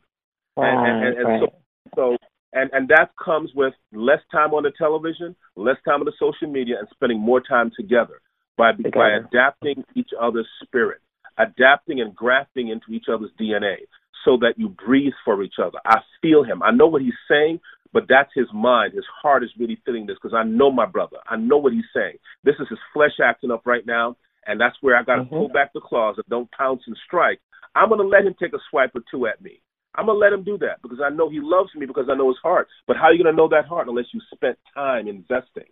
Right, 0.56 0.68
and, 0.68 1.06
and, 1.06 1.18
and 1.18 1.28
right. 1.28 1.50
so, 1.94 2.16
so 2.16 2.16
and 2.52 2.70
and 2.72 2.88
that 2.88 3.10
comes 3.22 3.50
with 3.54 3.72
less 3.92 4.20
time 4.30 4.52
on 4.52 4.62
the 4.62 4.72
television, 4.76 5.34
less 5.56 5.76
time 5.86 6.00
on 6.00 6.04
the 6.04 6.12
social 6.18 6.50
media, 6.50 6.76
and 6.78 6.88
spending 6.92 7.18
more 7.18 7.40
time 7.40 7.70
together 7.76 8.20
by 8.56 8.72
together. 8.72 8.90
by 8.94 9.10
adapting 9.10 9.84
each 9.94 10.10
other's 10.20 10.48
spirit, 10.62 11.00
adapting 11.38 12.00
and 12.00 12.14
grafting 12.14 12.68
into 12.68 12.92
each 12.92 13.06
other's 13.12 13.30
DNA, 13.40 13.76
so 14.24 14.36
that 14.38 14.54
you 14.56 14.68
breathe 14.68 15.12
for 15.24 15.42
each 15.42 15.56
other. 15.62 15.78
I 15.84 15.98
feel 16.20 16.44
him. 16.44 16.62
I 16.62 16.70
know 16.70 16.86
what 16.86 17.02
he's 17.02 17.12
saying, 17.28 17.60
but 17.92 18.04
that's 18.08 18.30
his 18.34 18.46
mind. 18.54 18.94
His 18.94 19.04
heart 19.22 19.42
is 19.42 19.50
really 19.58 19.78
feeling 19.84 20.06
this 20.06 20.16
because 20.22 20.36
I 20.36 20.44
know 20.44 20.70
my 20.70 20.86
brother. 20.86 21.18
I 21.28 21.36
know 21.36 21.58
what 21.58 21.72
he's 21.72 21.90
saying. 21.94 22.16
This 22.44 22.54
is 22.60 22.68
his 22.68 22.78
flesh 22.92 23.18
acting 23.22 23.50
up 23.50 23.66
right 23.66 23.86
now, 23.86 24.16
and 24.46 24.60
that's 24.60 24.76
where 24.80 24.96
I 24.96 25.02
got 25.02 25.16
to 25.16 25.22
mm-hmm. 25.22 25.34
pull 25.34 25.48
back 25.48 25.72
the 25.72 25.80
claws 25.80 26.16
and 26.16 26.26
don't 26.28 26.50
pounce 26.52 26.82
and 26.86 26.96
strike. 27.06 27.40
I'm 27.74 27.88
going 27.88 28.00
to 28.00 28.06
let 28.06 28.24
him 28.24 28.34
take 28.40 28.52
a 28.52 28.58
swipe 28.70 28.94
or 28.94 29.02
two 29.10 29.26
at 29.26 29.42
me. 29.42 29.60
I'm 29.94 30.06
gonna 30.06 30.18
let 30.18 30.32
him 30.32 30.42
do 30.42 30.56
that 30.58 30.80
because 30.80 31.00
I 31.04 31.10
know 31.10 31.28
he 31.28 31.40
loves 31.42 31.70
me 31.76 31.86
because 31.86 32.06
I 32.10 32.14
know 32.14 32.28
his 32.28 32.38
heart. 32.42 32.68
But 32.86 32.96
how 32.96 33.04
are 33.04 33.12
you 33.12 33.22
gonna 33.22 33.36
know 33.36 33.48
that 33.48 33.66
heart 33.66 33.88
unless 33.88 34.06
you 34.12 34.20
spent 34.34 34.58
time 34.74 35.06
investing? 35.06 35.68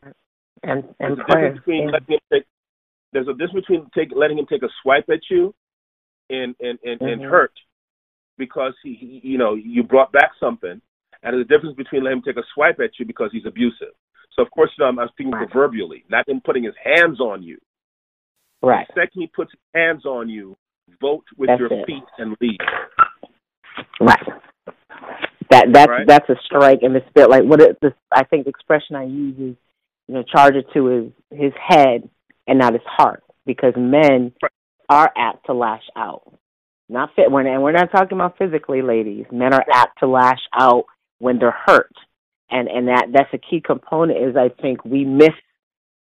And 0.63 0.85
and 1.01 1.17
there's 1.17 1.19
a 1.19 1.25
difference 1.25 1.59
between 1.59 1.91
letting 1.91 2.15
him 2.15 2.21
take. 2.33 2.45
There's 3.13 3.29
a 3.29 3.33
difference 3.33 3.67
between 3.67 3.87
take, 3.95 4.11
letting 4.15 4.39
him 4.39 4.47
take 4.49 4.63
a 4.63 4.69
swipe 4.83 5.09
at 5.11 5.21
you, 5.31 5.55
and 6.29 6.55
and 6.61 6.79
and, 6.85 7.01
mm-hmm. 7.01 7.07
and 7.07 7.23
hurt 7.23 7.53
because 8.39 8.73
he, 8.83 9.21
you 9.23 9.39
know, 9.39 9.55
you 9.55 9.83
brought 9.83 10.13
back 10.13 10.31
something, 10.41 10.71
and 10.71 10.81
there's 11.23 11.45
a 11.45 11.49
difference 11.49 11.77
between 11.77 12.05
letting 12.05 12.19
him 12.19 12.25
take 12.25 12.37
a 12.37 12.47
swipe 12.55 12.81
at 12.81 12.91
you 12.99 13.07
because 13.07 13.31
he's 13.33 13.47
abusive. 13.47 13.95
So 14.35 14.43
of 14.43 14.51
course, 14.51 14.71
you 14.79 14.85
know, 14.85 14.89
I'm, 14.89 14.99
I'm 14.99 15.09
speaking 15.09 15.33
right. 15.33 15.49
proverbially, 15.51 16.05
not 16.09 16.29
him 16.29 16.41
putting 16.45 16.65
his 16.65 16.75
hands 16.83 17.21
on 17.21 17.43
you. 17.43 17.59
Right. 18.63 18.87
The 18.89 19.03
second 19.03 19.23
he 19.23 19.27
puts 19.27 19.53
his 19.53 19.61
hands 19.75 20.05
on 20.05 20.29
you, 20.29 20.57
vote 21.01 21.25
with 21.37 21.49
That's 21.49 21.61
your 21.61 21.73
it. 21.73 21.87
feet 21.87 22.05
and 22.19 22.37
leave. 22.41 22.59
Right. 24.01 24.27
That 25.51 25.67
that's 25.73 25.89
right. 25.89 26.07
that's 26.07 26.29
a 26.29 26.37
strike 26.45 26.79
in 26.83 26.93
the 26.93 27.01
spirit. 27.11 27.31
Like 27.31 27.43
what 27.43 27.61
it, 27.61 27.79
this, 27.83 27.93
I 28.13 28.25
think 28.25 28.45
the 28.45 28.51
expression 28.51 28.95
I 28.95 29.05
use 29.05 29.35
is, 29.37 29.57
you 30.07 30.15
know, 30.15 30.23
charge 30.23 30.55
it 30.55 30.67
to 30.75 30.87
his 30.87 31.13
his 31.31 31.53
head 31.59 32.09
and 32.47 32.59
not 32.59 32.73
his 32.73 32.83
heart, 32.87 33.23
because 33.47 33.75
men 33.77 34.33
are 34.89 35.11
apt 35.17 35.47
to 35.47 35.55
lash 35.55 35.85
out. 35.97 36.23
Not 36.89 37.11
fit 37.15 37.31
when, 37.31 37.47
and 37.47 37.63
we're 37.63 37.73
not 37.73 37.93
talking 37.93 38.19
about 38.19 38.37
physically, 38.37 38.83
ladies. 38.83 39.27
Men 39.31 39.55
are 39.55 39.65
apt 39.73 40.01
to 40.01 40.09
lash 40.09 40.41
out 40.53 40.85
when 41.19 41.39
they're 41.39 41.57
hurt, 41.67 41.95
and 42.51 42.69
and 42.69 42.89
that 42.89 43.07
that's 43.13 43.33
a 43.33 43.39
key 43.39 43.61
component. 43.65 44.19
Is 44.19 44.37
I 44.37 44.49
think 44.61 44.85
we 44.85 45.05
miss 45.05 45.31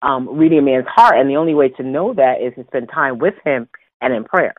um, 0.02 0.38
reading 0.38 0.60
a 0.60 0.62
man's 0.62 0.88
heart, 0.88 1.18
and 1.18 1.30
the 1.30 1.38
only 1.38 1.54
way 1.54 1.70
to 1.70 1.84
know 1.84 2.14
that 2.14 2.42
is 2.42 2.54
to 2.56 2.66
spend 2.68 2.90
time 2.94 3.20
with 3.20 3.36
him 3.46 3.70
and 4.02 4.14
in 4.14 4.26
prayer. 4.26 4.56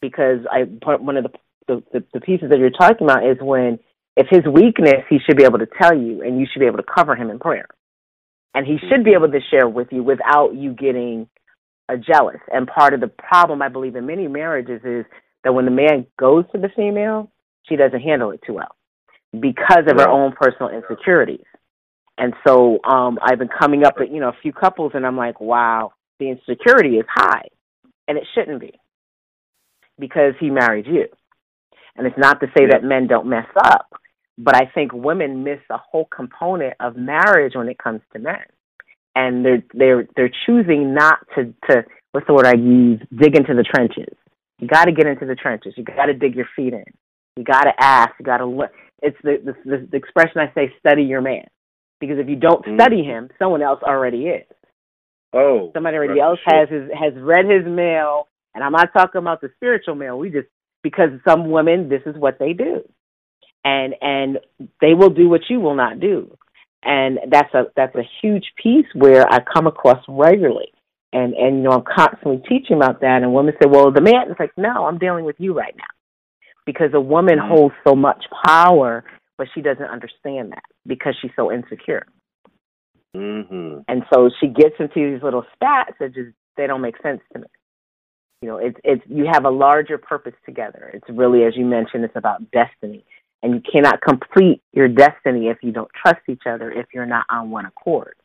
Because 0.00 0.40
I 0.50 0.62
one 0.62 1.16
of 1.16 1.24
the 1.24 1.30
the, 1.68 1.82
the, 1.92 2.04
the 2.14 2.20
pieces 2.20 2.50
that 2.50 2.58
you're 2.58 2.70
talking 2.70 3.06
about 3.06 3.24
is 3.24 3.38
when 3.40 3.78
if 4.16 4.26
his 4.30 4.44
weakness, 4.44 5.02
he 5.08 5.18
should 5.18 5.36
be 5.36 5.44
able 5.44 5.58
to 5.58 5.68
tell 5.80 5.96
you, 5.96 6.22
and 6.22 6.38
you 6.38 6.46
should 6.52 6.60
be 6.60 6.66
able 6.66 6.78
to 6.78 6.84
cover 6.84 7.16
him 7.16 7.30
in 7.30 7.38
prayer, 7.38 7.66
and 8.54 8.66
he 8.66 8.78
should 8.88 9.04
be 9.04 9.12
able 9.12 9.30
to 9.30 9.40
share 9.50 9.68
with 9.68 9.88
you 9.90 10.02
without 10.02 10.54
you 10.54 10.72
getting 10.72 11.28
a 11.88 11.96
jealous. 11.96 12.40
And 12.52 12.66
part 12.66 12.94
of 12.94 13.00
the 13.00 13.08
problem, 13.08 13.62
I 13.62 13.68
believe, 13.68 13.96
in 13.96 14.06
many 14.06 14.28
marriages 14.28 14.80
is 14.84 15.04
that 15.42 15.52
when 15.52 15.64
the 15.64 15.70
man 15.70 16.06
goes 16.18 16.44
to 16.52 16.60
the 16.60 16.70
female, 16.74 17.30
she 17.68 17.76
doesn't 17.76 18.00
handle 18.00 18.30
it 18.30 18.40
too 18.46 18.54
well 18.54 18.74
because 19.38 19.84
of 19.88 19.98
her 19.98 20.08
own 20.08 20.32
personal 20.32 20.70
insecurities. 20.70 21.44
And 22.16 22.32
so 22.46 22.78
um, 22.84 23.18
I've 23.22 23.38
been 23.38 23.48
coming 23.48 23.84
up 23.84 23.94
with 23.98 24.10
you 24.12 24.20
know 24.20 24.28
a 24.28 24.36
few 24.40 24.52
couples, 24.52 24.92
and 24.94 25.04
I'm 25.04 25.16
like, 25.16 25.40
wow, 25.40 25.92
the 26.20 26.30
insecurity 26.30 26.96
is 26.96 27.06
high, 27.12 27.48
and 28.06 28.16
it 28.16 28.24
shouldn't 28.34 28.60
be 28.60 28.78
because 29.98 30.34
he 30.38 30.50
married 30.50 30.86
you. 30.86 31.06
And 31.96 32.06
it's 32.06 32.18
not 32.18 32.40
to 32.40 32.46
say 32.46 32.64
yeah. 32.64 32.78
that 32.78 32.84
men 32.84 33.08
don't 33.08 33.26
mess 33.26 33.46
up, 33.56 34.00
but 34.38 34.56
I 34.56 34.70
think 34.74 34.92
women 34.92 35.44
miss 35.44 35.60
a 35.70 35.78
whole 35.78 36.06
component 36.14 36.74
of 36.80 36.96
marriage 36.96 37.54
when 37.54 37.68
it 37.68 37.78
comes 37.78 38.00
to 38.12 38.18
men. 38.18 38.44
And 39.14 39.44
they're 39.44 39.62
they're 39.72 40.08
they're 40.16 40.32
choosing 40.46 40.92
not 40.92 41.18
to 41.36 41.54
to 41.70 41.84
what's 42.12 42.26
the 42.26 42.34
word 42.34 42.46
I 42.46 42.54
use, 42.54 43.00
dig 43.16 43.36
into 43.36 43.54
the 43.54 43.62
trenches. 43.62 44.12
You 44.58 44.66
got 44.66 44.86
to 44.86 44.92
get 44.92 45.06
into 45.06 45.26
the 45.26 45.36
trenches. 45.36 45.74
You 45.76 45.84
got 45.84 46.06
to 46.06 46.14
dig 46.14 46.34
your 46.34 46.48
feet 46.56 46.72
in. 46.72 46.84
You 47.36 47.44
got 47.44 47.62
to 47.62 47.72
ask. 47.78 48.10
You 48.18 48.24
got 48.24 48.38
to 48.38 48.46
look. 48.46 48.70
It's 49.02 49.16
the, 49.22 49.54
the 49.66 49.86
the, 49.90 49.96
expression 49.96 50.38
I 50.38 50.52
say: 50.54 50.72
study 50.80 51.04
your 51.04 51.20
man, 51.20 51.46
because 52.00 52.18
if 52.18 52.28
you 52.28 52.36
don't 52.36 52.64
mm. 52.64 52.76
study 52.76 53.04
him, 53.04 53.30
someone 53.38 53.62
else 53.62 53.80
already 53.84 54.26
is. 54.26 54.46
Oh, 55.32 55.70
somebody 55.74 55.96
already 55.96 56.20
else 56.20 56.40
has 56.46 56.68
his 56.68 56.90
has 56.98 57.12
read 57.16 57.44
his 57.48 57.66
mail, 57.66 58.26
and 58.54 58.64
I'm 58.64 58.72
not 58.72 58.92
talking 58.92 59.20
about 59.20 59.40
the 59.40 59.50
spiritual 59.56 59.94
mail. 59.94 60.18
We 60.18 60.30
just 60.30 60.48
because 60.82 61.10
some 61.26 61.50
women 61.50 61.88
this 61.88 62.02
is 62.06 62.16
what 62.16 62.38
they 62.40 62.52
do 62.52 62.82
and 63.64 63.94
and 64.00 64.38
they 64.80 64.94
will 64.94 65.10
do 65.10 65.28
what 65.28 65.42
you 65.48 65.58
will 65.60 65.74
not 65.74 65.98
do. 65.98 66.36
And 66.82 67.18
that's 67.30 67.52
a 67.54 67.64
that's 67.74 67.94
a 67.96 68.02
huge 68.20 68.44
piece 68.62 68.86
where 68.94 69.26
i 69.32 69.38
come 69.54 69.66
across 69.66 70.04
regularly. 70.06 70.72
And 71.12 71.34
and 71.34 71.56
you 71.56 71.62
know 71.62 71.70
i'm 71.70 71.84
constantly 71.84 72.42
teaching 72.48 72.76
about 72.76 73.00
that. 73.00 73.22
And 73.22 73.34
women 73.34 73.54
say 73.60 73.68
well 73.68 73.90
the 73.90 74.02
man 74.02 74.30
is 74.30 74.36
like 74.38 74.52
no 74.56 74.86
i'm 74.86 74.98
dealing 74.98 75.24
with 75.24 75.36
you 75.38 75.54
right 75.54 75.74
now. 75.76 75.84
Because 76.66 76.90
a 76.94 77.00
woman 77.00 77.38
mm-hmm. 77.38 77.48
holds 77.48 77.74
so 77.86 77.94
much 77.94 78.24
power 78.46 79.04
but 79.36 79.48
she 79.52 79.60
doesn't 79.60 79.86
understand 79.86 80.52
that 80.52 80.62
because 80.86 81.16
she's 81.20 81.32
so 81.34 81.50
insecure. 81.50 82.06
Mm-hmm. 83.16 83.78
and 83.86 84.02
so 84.12 84.28
she 84.40 84.48
gets 84.48 84.74
into 84.80 85.12
these 85.12 85.22
little 85.22 85.44
spats 85.54 85.92
that 86.00 86.14
just 86.14 86.30
they 86.56 86.66
don't 86.66 86.80
make 86.80 87.00
sense 87.00 87.20
to 87.32 87.38
me. 87.38 87.46
You 88.42 88.48
know 88.48 88.56
it's 88.58 88.76
it's 88.84 89.02
you 89.06 89.26
have 89.32 89.44
a 89.46 89.50
larger 89.50 89.96
purpose 89.96 90.34
together. 90.44 90.90
It's 90.92 91.08
really 91.08 91.44
as 91.44 91.56
you 91.56 91.64
mentioned 91.64 92.04
it's 92.04 92.16
about 92.16 92.50
destiny 92.50 93.06
and 93.44 93.54
you 93.54 93.60
cannot 93.60 94.00
complete 94.00 94.62
your 94.72 94.88
destiny 94.88 95.48
if 95.48 95.58
you 95.62 95.70
don't 95.70 95.90
trust 95.94 96.22
each 96.28 96.42
other 96.48 96.72
if 96.72 96.86
you're 96.94 97.04
not 97.04 97.26
on 97.28 97.50
one 97.50 97.66
accord. 97.66 98.16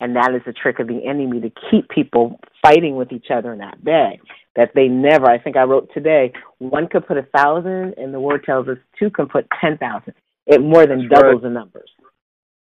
And 0.00 0.16
that 0.16 0.34
is 0.34 0.42
the 0.44 0.52
trick 0.52 0.80
of 0.80 0.88
the 0.88 1.06
enemy 1.06 1.40
to 1.40 1.52
keep 1.70 1.88
people 1.88 2.38
fighting 2.60 2.96
with 2.96 3.12
each 3.12 3.28
other 3.32 3.52
in 3.52 3.60
that 3.60 3.82
bed 3.82 4.18
that 4.56 4.70
they 4.74 4.88
never 4.88 5.26
i 5.26 5.38
think 5.38 5.56
i 5.56 5.62
wrote 5.62 5.88
today 5.92 6.32
one 6.58 6.88
could 6.88 7.06
put 7.06 7.18
a 7.18 7.22
thousand 7.34 7.94
and 7.98 8.12
the 8.12 8.18
word 8.18 8.42
tells 8.44 8.66
us 8.68 8.78
two 8.98 9.10
can 9.10 9.28
put 9.28 9.46
ten 9.60 9.78
thousand. 9.78 10.14
It 10.46 10.60
more 10.60 10.86
than 10.86 11.08
That's 11.08 11.20
doubles 11.20 11.42
right. 11.42 11.42
the 11.42 11.50
numbers. 11.50 11.90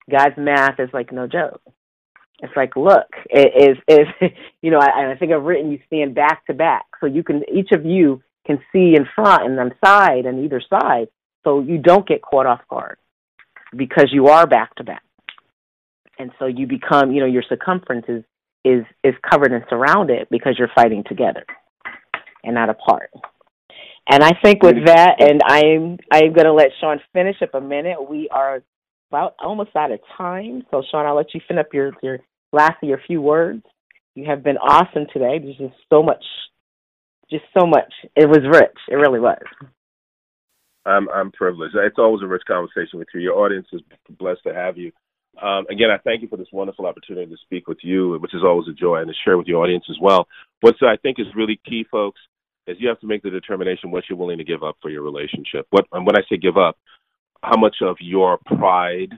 God's 0.09 0.35
math 0.37 0.79
is 0.79 0.89
like 0.93 1.11
no 1.11 1.27
joke. 1.27 1.61
It's 2.39 2.53
like, 2.55 2.75
look, 2.75 3.07
it 3.29 3.69
is, 3.69 3.77
if 3.87 4.33
you 4.61 4.71
know, 4.71 4.79
I, 4.79 5.11
I 5.11 5.17
think 5.17 5.31
I've 5.31 5.43
written 5.43 5.71
you 5.71 5.79
stand 5.87 6.13
back 6.13 6.45
to 6.45 6.53
back, 6.53 6.85
so 6.99 7.07
you 7.07 7.23
can 7.23 7.43
each 7.51 7.71
of 7.71 7.85
you 7.85 8.21
can 8.45 8.59
see 8.71 8.95
in 8.95 9.07
front 9.15 9.43
and 9.43 9.57
then 9.57 9.73
side 9.83 10.25
and 10.25 10.43
either 10.43 10.61
side, 10.69 11.07
so 11.43 11.61
you 11.61 11.77
don't 11.77 12.07
get 12.07 12.21
caught 12.21 12.45
off 12.45 12.61
guard 12.69 12.97
because 13.75 14.09
you 14.11 14.27
are 14.27 14.47
back 14.47 14.75
to 14.75 14.83
back, 14.83 15.03
and 16.19 16.31
so 16.39 16.45
you 16.45 16.67
become, 16.67 17.11
you 17.11 17.19
know, 17.19 17.27
your 17.27 17.43
circumference 17.47 18.05
is 18.07 18.23
is 18.63 18.83
is 19.03 19.13
covered 19.29 19.51
and 19.51 19.63
surrounded 19.69 20.27
because 20.29 20.55
you're 20.57 20.71
fighting 20.75 21.03
together 21.07 21.45
and 22.43 22.55
not 22.55 22.69
apart. 22.69 23.11
And 24.09 24.23
I 24.23 24.31
think 24.41 24.63
with 24.63 24.85
that, 24.85 25.15
and 25.19 25.41
I'm 25.45 25.97
I'm 26.11 26.33
going 26.33 26.45
to 26.45 26.53
let 26.53 26.69
Sean 26.79 26.99
finish 27.13 27.35
up 27.41 27.53
a 27.53 27.61
minute. 27.61 28.09
We 28.09 28.29
are 28.29 28.61
about 29.09 29.35
almost 29.39 29.75
out 29.75 29.91
of 29.91 29.99
time. 30.17 30.63
So, 30.71 30.83
Sean, 30.89 31.05
I'll 31.05 31.15
let 31.15 31.33
you 31.33 31.41
finish 31.47 31.61
up 31.61 31.73
your, 31.73 31.91
your 32.01 32.19
last 32.53 32.81
of 32.81 32.89
your 32.89 33.01
few 33.05 33.21
words. 33.21 33.63
You 34.15 34.25
have 34.25 34.43
been 34.43 34.57
awesome 34.57 35.05
today. 35.13 35.39
There's 35.39 35.57
just 35.57 35.79
so 35.89 36.01
much, 36.01 36.23
just 37.29 37.43
so 37.57 37.65
much. 37.65 37.93
It 38.15 38.27
was 38.27 38.39
rich. 38.49 38.77
It 38.89 38.95
really 38.95 39.19
was. 39.19 39.41
I'm 40.87 41.09
I'm 41.09 41.31
privileged. 41.31 41.75
It's 41.75 41.99
always 41.99 42.23
a 42.23 42.27
rich 42.27 42.43
conversation 42.47 42.99
with 42.99 43.09
you. 43.13 43.19
Your 43.21 43.37
audience 43.37 43.67
is 43.73 43.81
blessed 44.17 44.41
to 44.47 44.53
have 44.53 44.77
you. 44.77 44.91
Um, 45.41 45.67
again, 45.69 45.91
I 45.91 45.97
thank 45.99 46.21
you 46.21 46.27
for 46.27 46.37
this 46.37 46.47
wonderful 46.51 46.87
opportunity 46.87 47.29
to 47.29 47.37
speak 47.43 47.67
with 47.67 47.77
you, 47.83 48.17
which 48.19 48.33
is 48.33 48.41
always 48.43 48.67
a 48.67 48.73
joy, 48.73 48.97
and 48.97 49.07
to 49.07 49.13
share 49.23 49.37
with 49.37 49.47
your 49.47 49.63
audience 49.63 49.85
as 49.89 49.97
well. 50.01 50.27
What 50.61 50.75
I 50.81 50.97
think 50.97 51.19
is 51.19 51.27
really 51.35 51.59
key, 51.67 51.85
folks, 51.91 52.19
is 52.65 52.77
you 52.79 52.87
have 52.87 52.99
to 53.01 53.07
make 53.07 53.21
the 53.21 53.29
determination 53.29 53.91
what 53.91 54.05
you're 54.09 54.17
willing 54.17 54.39
to 54.39 54.43
give 54.43 54.63
up 54.63 54.77
for 54.81 54.89
your 54.89 55.03
relationship. 55.03 55.67
What 55.69 55.85
and 55.91 56.05
when 56.05 56.17
I 56.17 56.21
say 56.29 56.37
give 56.37 56.57
up, 56.57 56.77
how 57.43 57.57
much 57.57 57.77
of 57.81 57.97
your 57.99 58.39
pride 58.45 59.13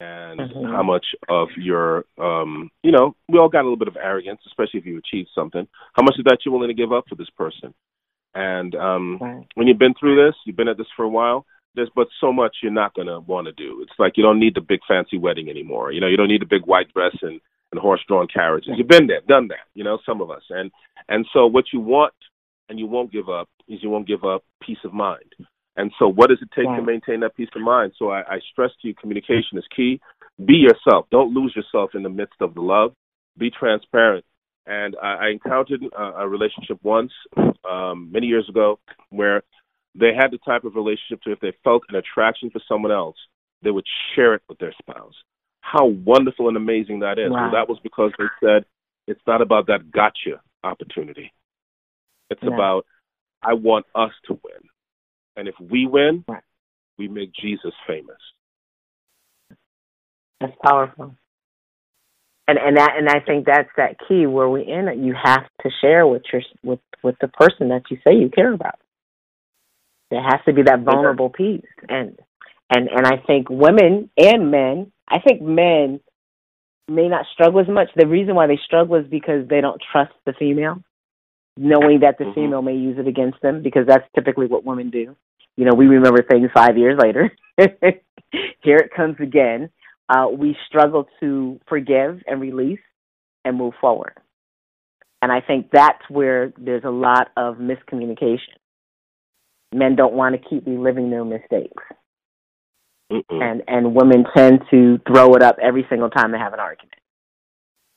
and 0.00 0.40
Mhm. 0.40 0.72
how 0.72 0.82
much 0.82 1.14
of 1.28 1.48
your 1.56 2.06
um 2.18 2.70
you 2.82 2.90
know 2.90 3.14
we 3.28 3.38
all 3.38 3.50
got 3.50 3.60
a 3.60 3.66
little 3.68 3.76
bit 3.76 3.88
of 3.88 3.98
arrogance 3.98 4.40
especially 4.46 4.80
if 4.80 4.86
you 4.86 4.96
achieve 4.96 5.26
something 5.34 5.68
how 5.92 6.02
much 6.02 6.18
of 6.18 6.24
that 6.24 6.38
you're 6.44 6.54
willing 6.54 6.68
to 6.68 6.74
give 6.74 6.92
up 6.92 7.06
for 7.06 7.16
this 7.16 7.28
person 7.30 7.74
and 8.34 8.74
um 8.74 9.18
Right. 9.20 9.46
when 9.54 9.66
you've 9.66 9.78
been 9.78 9.94
through 9.98 10.24
this 10.24 10.34
you've 10.44 10.56
been 10.56 10.68
at 10.68 10.78
this 10.78 10.86
for 10.96 11.04
a 11.04 11.08
while 11.08 11.46
there's 11.74 11.90
but 11.94 12.08
so 12.20 12.32
much 12.32 12.56
you're 12.62 12.72
not 12.72 12.94
going 12.94 13.06
to 13.08 13.20
want 13.20 13.46
to 13.46 13.52
do 13.52 13.80
it's 13.82 13.98
like 13.98 14.16
you 14.16 14.22
don't 14.22 14.38
need 14.40 14.54
the 14.54 14.60
big 14.60 14.80
fancy 14.86 15.18
wedding 15.18 15.48
anymore 15.48 15.92
you 15.92 16.00
know 16.00 16.06
you 16.08 16.16
don't 16.16 16.28
need 16.28 16.42
the 16.42 16.46
big 16.46 16.66
white 16.66 16.92
dress 16.92 17.16
and 17.22 17.40
and 17.72 17.80
horse 17.80 18.00
drawn 18.08 18.26
carriages 18.26 18.72
you've 18.76 18.88
been 18.88 19.06
there 19.06 19.20
done 19.28 19.48
that 19.48 19.66
you 19.74 19.84
know 19.84 19.98
some 20.04 20.20
of 20.20 20.30
us 20.30 20.42
and 20.50 20.70
and 21.08 21.26
so 21.32 21.46
what 21.46 21.66
you 21.72 21.80
want 21.80 22.14
and 22.68 22.78
you 22.78 22.86
won't 22.86 23.12
give 23.12 23.28
up 23.28 23.48
is 23.68 23.82
you 23.82 23.90
won't 23.90 24.06
give 24.08 24.24
up 24.24 24.44
peace 24.60 24.78
of 24.84 24.92
mind 24.92 25.34
and 25.76 25.92
so, 25.98 26.08
what 26.08 26.28
does 26.28 26.38
it 26.42 26.50
take 26.54 26.66
to 26.66 26.82
maintain 26.82 27.20
that 27.20 27.36
peace 27.36 27.48
of 27.54 27.62
mind? 27.62 27.92
So, 27.98 28.10
I, 28.10 28.20
I 28.20 28.40
stress 28.52 28.70
to 28.82 28.88
you 28.88 28.94
communication 28.94 29.56
is 29.56 29.64
key. 29.74 30.00
Be 30.44 30.54
yourself. 30.54 31.06
Don't 31.10 31.32
lose 31.32 31.54
yourself 31.56 31.90
in 31.94 32.02
the 32.02 32.08
midst 32.08 32.36
of 32.40 32.54
the 32.54 32.60
love. 32.60 32.92
Be 33.38 33.50
transparent. 33.50 34.24
And 34.66 34.96
I, 35.02 35.14
I 35.14 35.28
encountered 35.30 35.82
a, 35.96 36.02
a 36.02 36.28
relationship 36.28 36.78
once, 36.82 37.12
um, 37.68 38.10
many 38.12 38.26
years 38.26 38.48
ago, 38.48 38.78
where 39.10 39.42
they 39.94 40.12
had 40.14 40.30
the 40.30 40.38
type 40.38 40.64
of 40.64 40.74
relationship 40.76 41.22
to 41.22 41.32
if 41.32 41.40
they 41.40 41.52
felt 41.64 41.82
an 41.88 41.96
attraction 41.96 42.50
for 42.50 42.60
someone 42.68 42.92
else, 42.92 43.16
they 43.62 43.70
would 43.70 43.86
share 44.14 44.34
it 44.34 44.42
with 44.48 44.58
their 44.58 44.74
spouse. 44.80 45.14
How 45.60 45.86
wonderful 45.86 46.48
and 46.48 46.56
amazing 46.56 47.00
that 47.00 47.18
is. 47.18 47.30
Wow. 47.30 47.42
Well, 47.42 47.52
that 47.52 47.68
was 47.68 47.78
because 47.82 48.12
they 48.18 48.24
said 48.42 48.64
it's 49.06 49.20
not 49.26 49.42
about 49.42 49.66
that 49.66 49.90
gotcha 49.90 50.40
opportunity. 50.62 51.32
It's 52.30 52.42
Yeah. 52.42 52.54
about 52.54 52.86
I 53.42 53.54
want 53.54 53.86
us 53.94 54.12
to 54.26 54.38
win. 54.44 54.68
And 55.36 55.48
if 55.48 55.58
we 55.58 55.86
win, 55.86 56.24
Right. 56.28 56.42
we 56.98 57.08
make 57.08 57.32
Jesus 57.32 57.74
famous. 57.86 58.18
That's 60.40 60.56
powerful. 60.62 61.16
And 62.50 62.58
and 62.58 62.76
that 62.78 62.94
and 62.98 63.08
I 63.08 63.20
think 63.20 63.46
that's 63.46 63.70
that 63.76 63.94
key 64.08 64.26
where 64.26 64.48
we 64.48 64.62
in 64.62 64.88
it. 64.88 64.98
You 64.98 65.14
have 65.14 65.44
to 65.62 65.70
share 65.80 66.04
with 66.04 66.22
your 66.32 66.42
with 66.64 66.80
with 67.00 67.14
the 67.20 67.28
person 67.28 67.68
that 67.68 67.82
you 67.90 67.98
say 68.02 68.16
you 68.16 68.28
care 68.28 68.52
about. 68.52 68.74
There 70.10 70.20
has 70.20 70.40
to 70.46 70.52
be 70.52 70.62
that 70.62 70.80
vulnerable 70.80 71.30
piece, 71.30 71.64
and 71.88 72.18
and 72.68 72.88
and 72.88 73.06
I 73.06 73.18
think 73.24 73.48
women 73.48 74.10
and 74.18 74.50
men. 74.50 74.90
I 75.08 75.20
think 75.20 75.40
men 75.40 76.00
may 76.88 77.06
not 77.06 77.26
struggle 77.32 77.60
as 77.60 77.68
much. 77.68 77.88
The 77.94 78.08
reason 78.08 78.34
why 78.34 78.48
they 78.48 78.58
struggle 78.64 78.96
is 78.96 79.06
because 79.06 79.46
they 79.46 79.60
don't 79.60 79.80
trust 79.92 80.12
the 80.26 80.32
female, 80.32 80.82
knowing 81.56 82.00
that 82.00 82.18
the 82.18 82.24
Mhm. 82.24 82.34
female 82.34 82.62
may 82.62 82.74
use 82.74 82.98
it 82.98 83.06
against 83.06 83.40
them. 83.42 83.62
Because 83.62 83.86
that's 83.86 84.08
typically 84.16 84.46
what 84.46 84.64
women 84.64 84.90
do. 84.90 85.14
You 85.56 85.66
know, 85.66 85.74
we 85.74 85.86
remember 85.86 86.22
things 86.22 86.50
five 86.52 86.76
years 86.76 86.98
later. 86.98 87.30
Here 88.62 88.78
it 88.78 88.90
comes 88.90 89.20
again 89.20 89.70
uh, 90.10 90.26
we 90.28 90.56
struggle 90.66 91.06
to 91.20 91.60
forgive 91.68 92.20
and 92.26 92.40
release 92.40 92.80
and 93.44 93.56
move 93.56 93.74
forward. 93.80 94.14
And 95.22 95.30
I 95.30 95.40
think 95.40 95.68
that's 95.72 96.02
where 96.08 96.52
there's 96.58 96.84
a 96.84 96.90
lot 96.90 97.28
of 97.36 97.56
miscommunication. 97.56 98.56
Men 99.72 99.94
don't 99.94 100.14
want 100.14 100.34
to 100.34 100.48
keep 100.48 100.66
reliving 100.66 101.10
their 101.10 101.24
mistakes, 101.24 101.84
Mm-mm. 103.12 103.22
and 103.30 103.62
and 103.68 103.94
women 103.94 104.24
tend 104.36 104.62
to 104.72 104.98
throw 105.06 105.34
it 105.34 105.42
up 105.42 105.58
every 105.62 105.86
single 105.88 106.10
time 106.10 106.32
they 106.32 106.38
have 106.38 106.54
an 106.54 106.58
argument. 106.58 106.94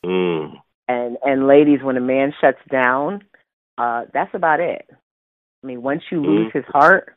Mm. 0.05 0.61
And 0.88 1.18
and 1.24 1.47
ladies, 1.47 1.80
when 1.82 1.97
a 1.97 2.01
man 2.01 2.32
shuts 2.39 2.59
down, 2.70 3.24
uh, 3.80 4.03
that's 4.14 4.36
about 4.36 4.59
it. 4.59 4.86
I 4.91 5.66
mean, 5.68 5.82
once 5.82 6.03
you 6.11 6.22
lose 6.22 6.51
his 6.53 6.66
heart, 6.68 7.16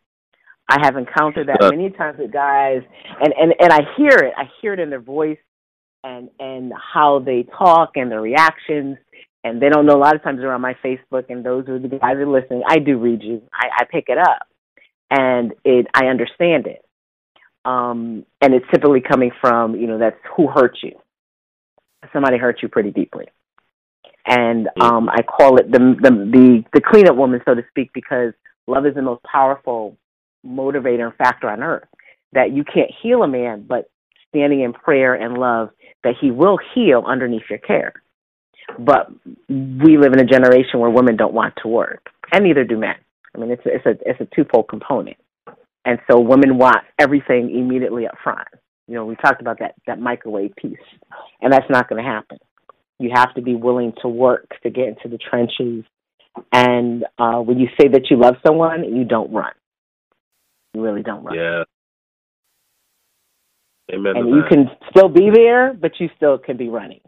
I 0.69 0.79
have 0.83 0.97
encountered 0.97 1.49
that 1.49 1.71
many 1.71 1.91
times 1.91 2.19
with 2.19 2.33
guys, 2.33 2.83
and 3.21 3.33
and 3.39 3.55
and 3.61 3.73
I 3.73 3.81
hear 3.97 4.11
it. 4.11 4.35
I 4.37 4.45
hear 4.61 4.73
it 4.73 4.81
in 4.81 4.91
their 4.91 5.01
voice, 5.01 5.39
and 6.03 6.29
and 6.41 6.73
how 6.93 7.21
they 7.21 7.47
talk 7.59 7.93
and 7.97 8.11
their 8.11 8.21
reactions. 8.21 8.99
And 9.45 9.63
they 9.63 9.69
don't 9.69 9.87
know. 9.87 9.97
A 9.97 9.99
lot 9.99 10.17
of 10.17 10.25
times 10.25 10.41
they're 10.41 10.53
on 10.53 10.61
my 10.61 10.75
Facebook, 10.85 11.27
and 11.29 11.47
those 11.47 11.69
are 11.69 11.79
the 11.79 11.87
guys 11.87 12.01
that 12.01 12.17
are 12.17 12.27
listening. 12.27 12.63
I 12.69 12.81
do 12.81 12.99
read 12.99 13.23
you. 13.23 13.43
I, 13.55 13.83
I 13.83 13.85
pick 13.85 14.07
it 14.09 14.19
up, 14.19 14.49
and 15.09 15.53
it. 15.65 15.87
I 15.95 16.07
understand 16.07 16.67
it. 16.67 16.85
Um, 17.65 18.25
and 18.41 18.55
it's 18.55 18.67
typically 18.73 19.01
coming 19.01 19.31
from 19.41 19.77
you 19.77 19.87
know 19.87 19.99
that's 19.99 20.17
who 20.37 20.49
hurt 20.49 20.79
you. 20.83 20.93
Somebody 22.13 22.39
hurt 22.39 22.61
you 22.61 22.69
pretty 22.69 22.91
deeply 22.91 23.27
and 24.27 24.69
um, 24.81 25.09
I 25.09 25.23
call 25.23 25.57
it 25.59 25.71
the, 25.71 25.79
the 26.01 26.11
the 26.11 26.65
the 26.75 26.81
cleanup 26.81 27.17
woman, 27.17 27.41
so 27.45 27.55
to 27.55 27.63
speak, 27.69 27.91
because 27.95 28.33
love 28.67 28.87
is 28.87 28.95
the 28.95 29.03
most 29.03 29.23
powerful 29.23 29.97
motivator 30.45 31.05
and 31.05 31.15
factor 31.15 31.49
on 31.49 31.63
earth. 31.63 31.89
That 32.33 32.53
you 32.53 32.65
can't 32.65 32.91
heal 33.03 33.23
a 33.23 33.29
man, 33.29 33.65
but 33.67 33.91
standing 34.29 34.61
in 34.61 34.73
prayer 34.73 35.15
and 35.15 35.39
love, 35.39 35.71
that 36.05 36.15
he 36.21 36.31
will 36.31 36.59
heal 36.75 37.05
underneath 37.07 37.45
your 37.49 37.61
care. 37.61 37.95
But 38.79 39.11
we 39.49 39.97
live 39.97 40.13
in 40.13 40.21
a 40.21 40.25
generation 40.25 40.81
where 40.81 40.91
women 40.91 41.17
don't 41.17 41.33
want 41.33 41.55
to 41.63 41.69
work, 41.69 42.07
and 42.33 42.45
neither 42.45 42.65
do 42.65 42.77
men. 42.77 42.97
I 43.35 43.39
mean, 43.39 43.51
it's 43.51 43.65
a, 43.65 43.75
it's 43.75 43.87
a 43.87 44.11
it's 44.11 44.21
a 44.21 44.35
twofold 44.35 44.69
component, 44.69 45.17
and 45.85 45.99
so 46.11 46.19
women 46.19 46.59
want 46.59 46.79
everything 46.99 47.57
immediately 47.57 48.07
up 48.07 48.17
front. 48.23 48.49
You 48.89 48.95
know, 48.95 49.07
we 49.07 49.15
talked 49.17 49.41
about 49.41 49.61
that 49.61 49.77
that 49.87 50.01
microwave 50.01 50.55
piece, 50.57 50.79
and 51.41 51.53
that's 51.53 51.71
not 51.71 51.89
going 51.89 52.03
to 52.03 52.09
happen 52.09 52.39
you 52.99 53.11
have 53.15 53.35
to 53.35 53.43
be 53.43 53.55
willing 53.55 53.93
to 54.03 54.09
work 54.09 54.49
to 54.63 54.71
get 54.71 54.89
into 54.89 55.09
the 55.09 55.19
trenches. 55.19 55.85
And 56.53 57.05
uh, 57.19 57.41
when 57.41 57.59
you 57.59 57.69
say 57.81 57.89
that 57.89 58.11
you 58.11 58.19
love 58.19 58.37
someone, 58.47 58.85
you 58.85 59.05
don't 59.05 59.33
run. 59.33 59.53
You 60.77 60.83
really 60.83 61.03
don't 61.03 61.25
run. 61.25 61.35
Yeah. 61.35 61.65
Amen. 63.91 64.15
and 64.15 64.29
you 64.29 64.43
that. 64.43 64.49
can 64.51 64.67
still 64.91 65.09
be 65.09 65.31
there, 65.33 65.73
but 65.73 65.93
you 65.99 66.11
still 66.17 66.37
can 66.37 66.59
be 66.59 66.69
running. 66.69 67.01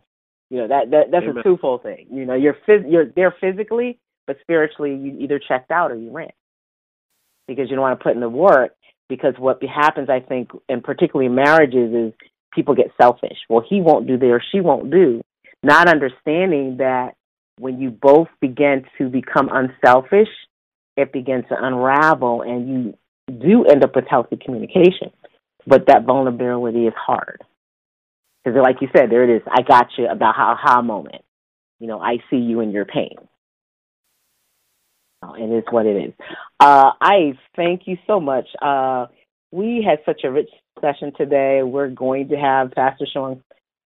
You 0.48 0.60
know 0.60 0.68
that, 0.68 0.90
that 0.90 1.10
that's 1.10 1.24
Amen. 1.24 1.36
a 1.36 1.42
twofold 1.42 1.82
thing. 1.82 2.06
You 2.10 2.24
know, 2.24 2.32
you're 2.32 2.56
phys- 2.66 2.90
you're 2.90 3.04
there 3.14 3.34
physically, 3.38 3.98
but 4.26 4.38
spiritually, 4.40 4.94
you 4.94 5.18
either 5.18 5.38
checked 5.38 5.70
out 5.70 5.90
or 5.90 5.96
you 5.96 6.10
ran 6.10 6.30
because 7.46 7.68
you 7.68 7.76
don't 7.76 7.82
want 7.82 8.00
to 8.00 8.02
put 8.02 8.14
in 8.14 8.20
the 8.20 8.28
work. 8.30 8.74
Because 9.10 9.34
what 9.36 9.62
happens, 9.62 10.08
I 10.08 10.20
think, 10.20 10.48
and 10.70 10.82
particularly 10.82 11.26
in 11.26 11.34
marriages, 11.34 11.92
is 11.92 12.14
people 12.54 12.74
get 12.74 12.86
selfish. 12.98 13.36
Well, 13.50 13.62
he 13.68 13.82
won't 13.82 14.06
do 14.06 14.16
there, 14.16 14.42
she 14.50 14.60
won't 14.60 14.90
do. 14.90 15.20
Not 15.62 15.88
understanding 15.88 16.78
that 16.78 17.16
when 17.58 17.78
you 17.78 17.90
both 17.90 18.28
begin 18.40 18.86
to 18.96 19.10
become 19.10 19.50
unselfish, 19.52 20.28
it 20.96 21.12
begins 21.12 21.44
to 21.48 21.56
unravel, 21.60 22.42
and 22.42 22.68
you 22.68 22.98
do 23.30 23.64
end 23.64 23.84
up 23.84 23.94
with 23.94 24.06
healthy 24.08 24.36
communication. 24.36 25.10
But 25.66 25.86
that 25.88 26.04
vulnerability 26.04 26.86
is 26.86 26.94
hard 26.96 27.42
because, 28.42 28.58
like 28.62 28.76
you 28.80 28.88
said, 28.96 29.10
there 29.10 29.24
it 29.28 29.36
is. 29.36 29.42
I 29.50 29.62
got 29.62 29.88
you 29.98 30.08
about 30.08 30.34
how 30.34 30.56
ha 30.58 30.80
moment. 30.80 31.22
You 31.78 31.86
know, 31.86 32.00
I 32.00 32.18
see 32.30 32.36
you 32.36 32.60
in 32.60 32.70
your 32.70 32.84
pain. 32.84 33.16
Oh, 35.22 35.34
It 35.34 35.52
is 35.52 35.64
what 35.70 35.86
it 35.86 35.96
is. 35.96 36.12
Uh, 36.60 36.92
I 37.00 37.38
thank 37.56 37.82
you 37.86 37.96
so 38.06 38.20
much. 38.20 38.46
Uh, 38.62 39.06
we 39.50 39.84
had 39.86 39.98
such 40.06 40.22
a 40.24 40.30
rich 40.30 40.48
session 40.80 41.12
today. 41.16 41.62
We're 41.62 41.88
going 41.88 42.28
to 42.28 42.36
have 42.36 42.70
Pastor 42.72 43.06
Sean 43.12 43.42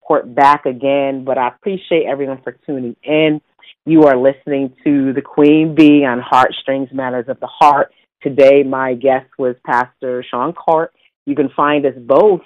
Cort 0.06 0.34
back 0.34 0.66
again, 0.66 1.24
but 1.24 1.38
I 1.38 1.48
appreciate 1.48 2.04
everyone 2.06 2.42
for 2.42 2.56
tuning 2.66 2.96
in. 3.02 3.40
You 3.86 4.04
are 4.04 4.16
listening 4.16 4.74
to 4.84 5.12
the 5.12 5.22
Queen 5.22 5.74
Bee 5.74 6.04
on 6.04 6.20
Heartstrings 6.20 6.88
Matters 6.92 7.26
of 7.28 7.40
the 7.40 7.46
Heart. 7.46 7.92
Today, 8.22 8.62
my 8.62 8.94
guest 8.94 9.26
was 9.36 9.56
Pastor 9.66 10.24
Sean 10.30 10.52
Cort. 10.52 10.92
You 11.26 11.34
can 11.34 11.48
find 11.56 11.84
us 11.84 11.94
both. 11.98 12.42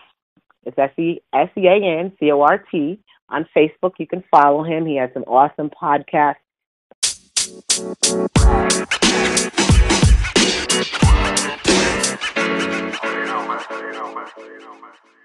It's 0.64 0.78
S 0.78 0.90
E 0.98 1.20
S 1.34 1.50
E 1.54 1.66
A 1.66 2.00
N 2.00 2.12
C 2.18 2.32
O 2.32 2.40
R 2.40 2.64
T 2.70 2.98
on 3.28 3.46
Facebook. 3.54 3.92
You 3.98 4.06
can 4.06 4.24
follow 4.30 4.64
him. 4.64 4.86
He 4.86 4.96
has 4.96 5.10
an 5.14 5.24
awesome 5.24 5.68
podcast. 5.68 6.36
You 7.76 7.96
know, 13.26 13.46
man. 13.46 13.60
You 13.70 13.92
know, 13.92 14.14
man. 14.14 14.26
You 14.38 14.58
know, 14.60 14.80
man. 14.80 15.15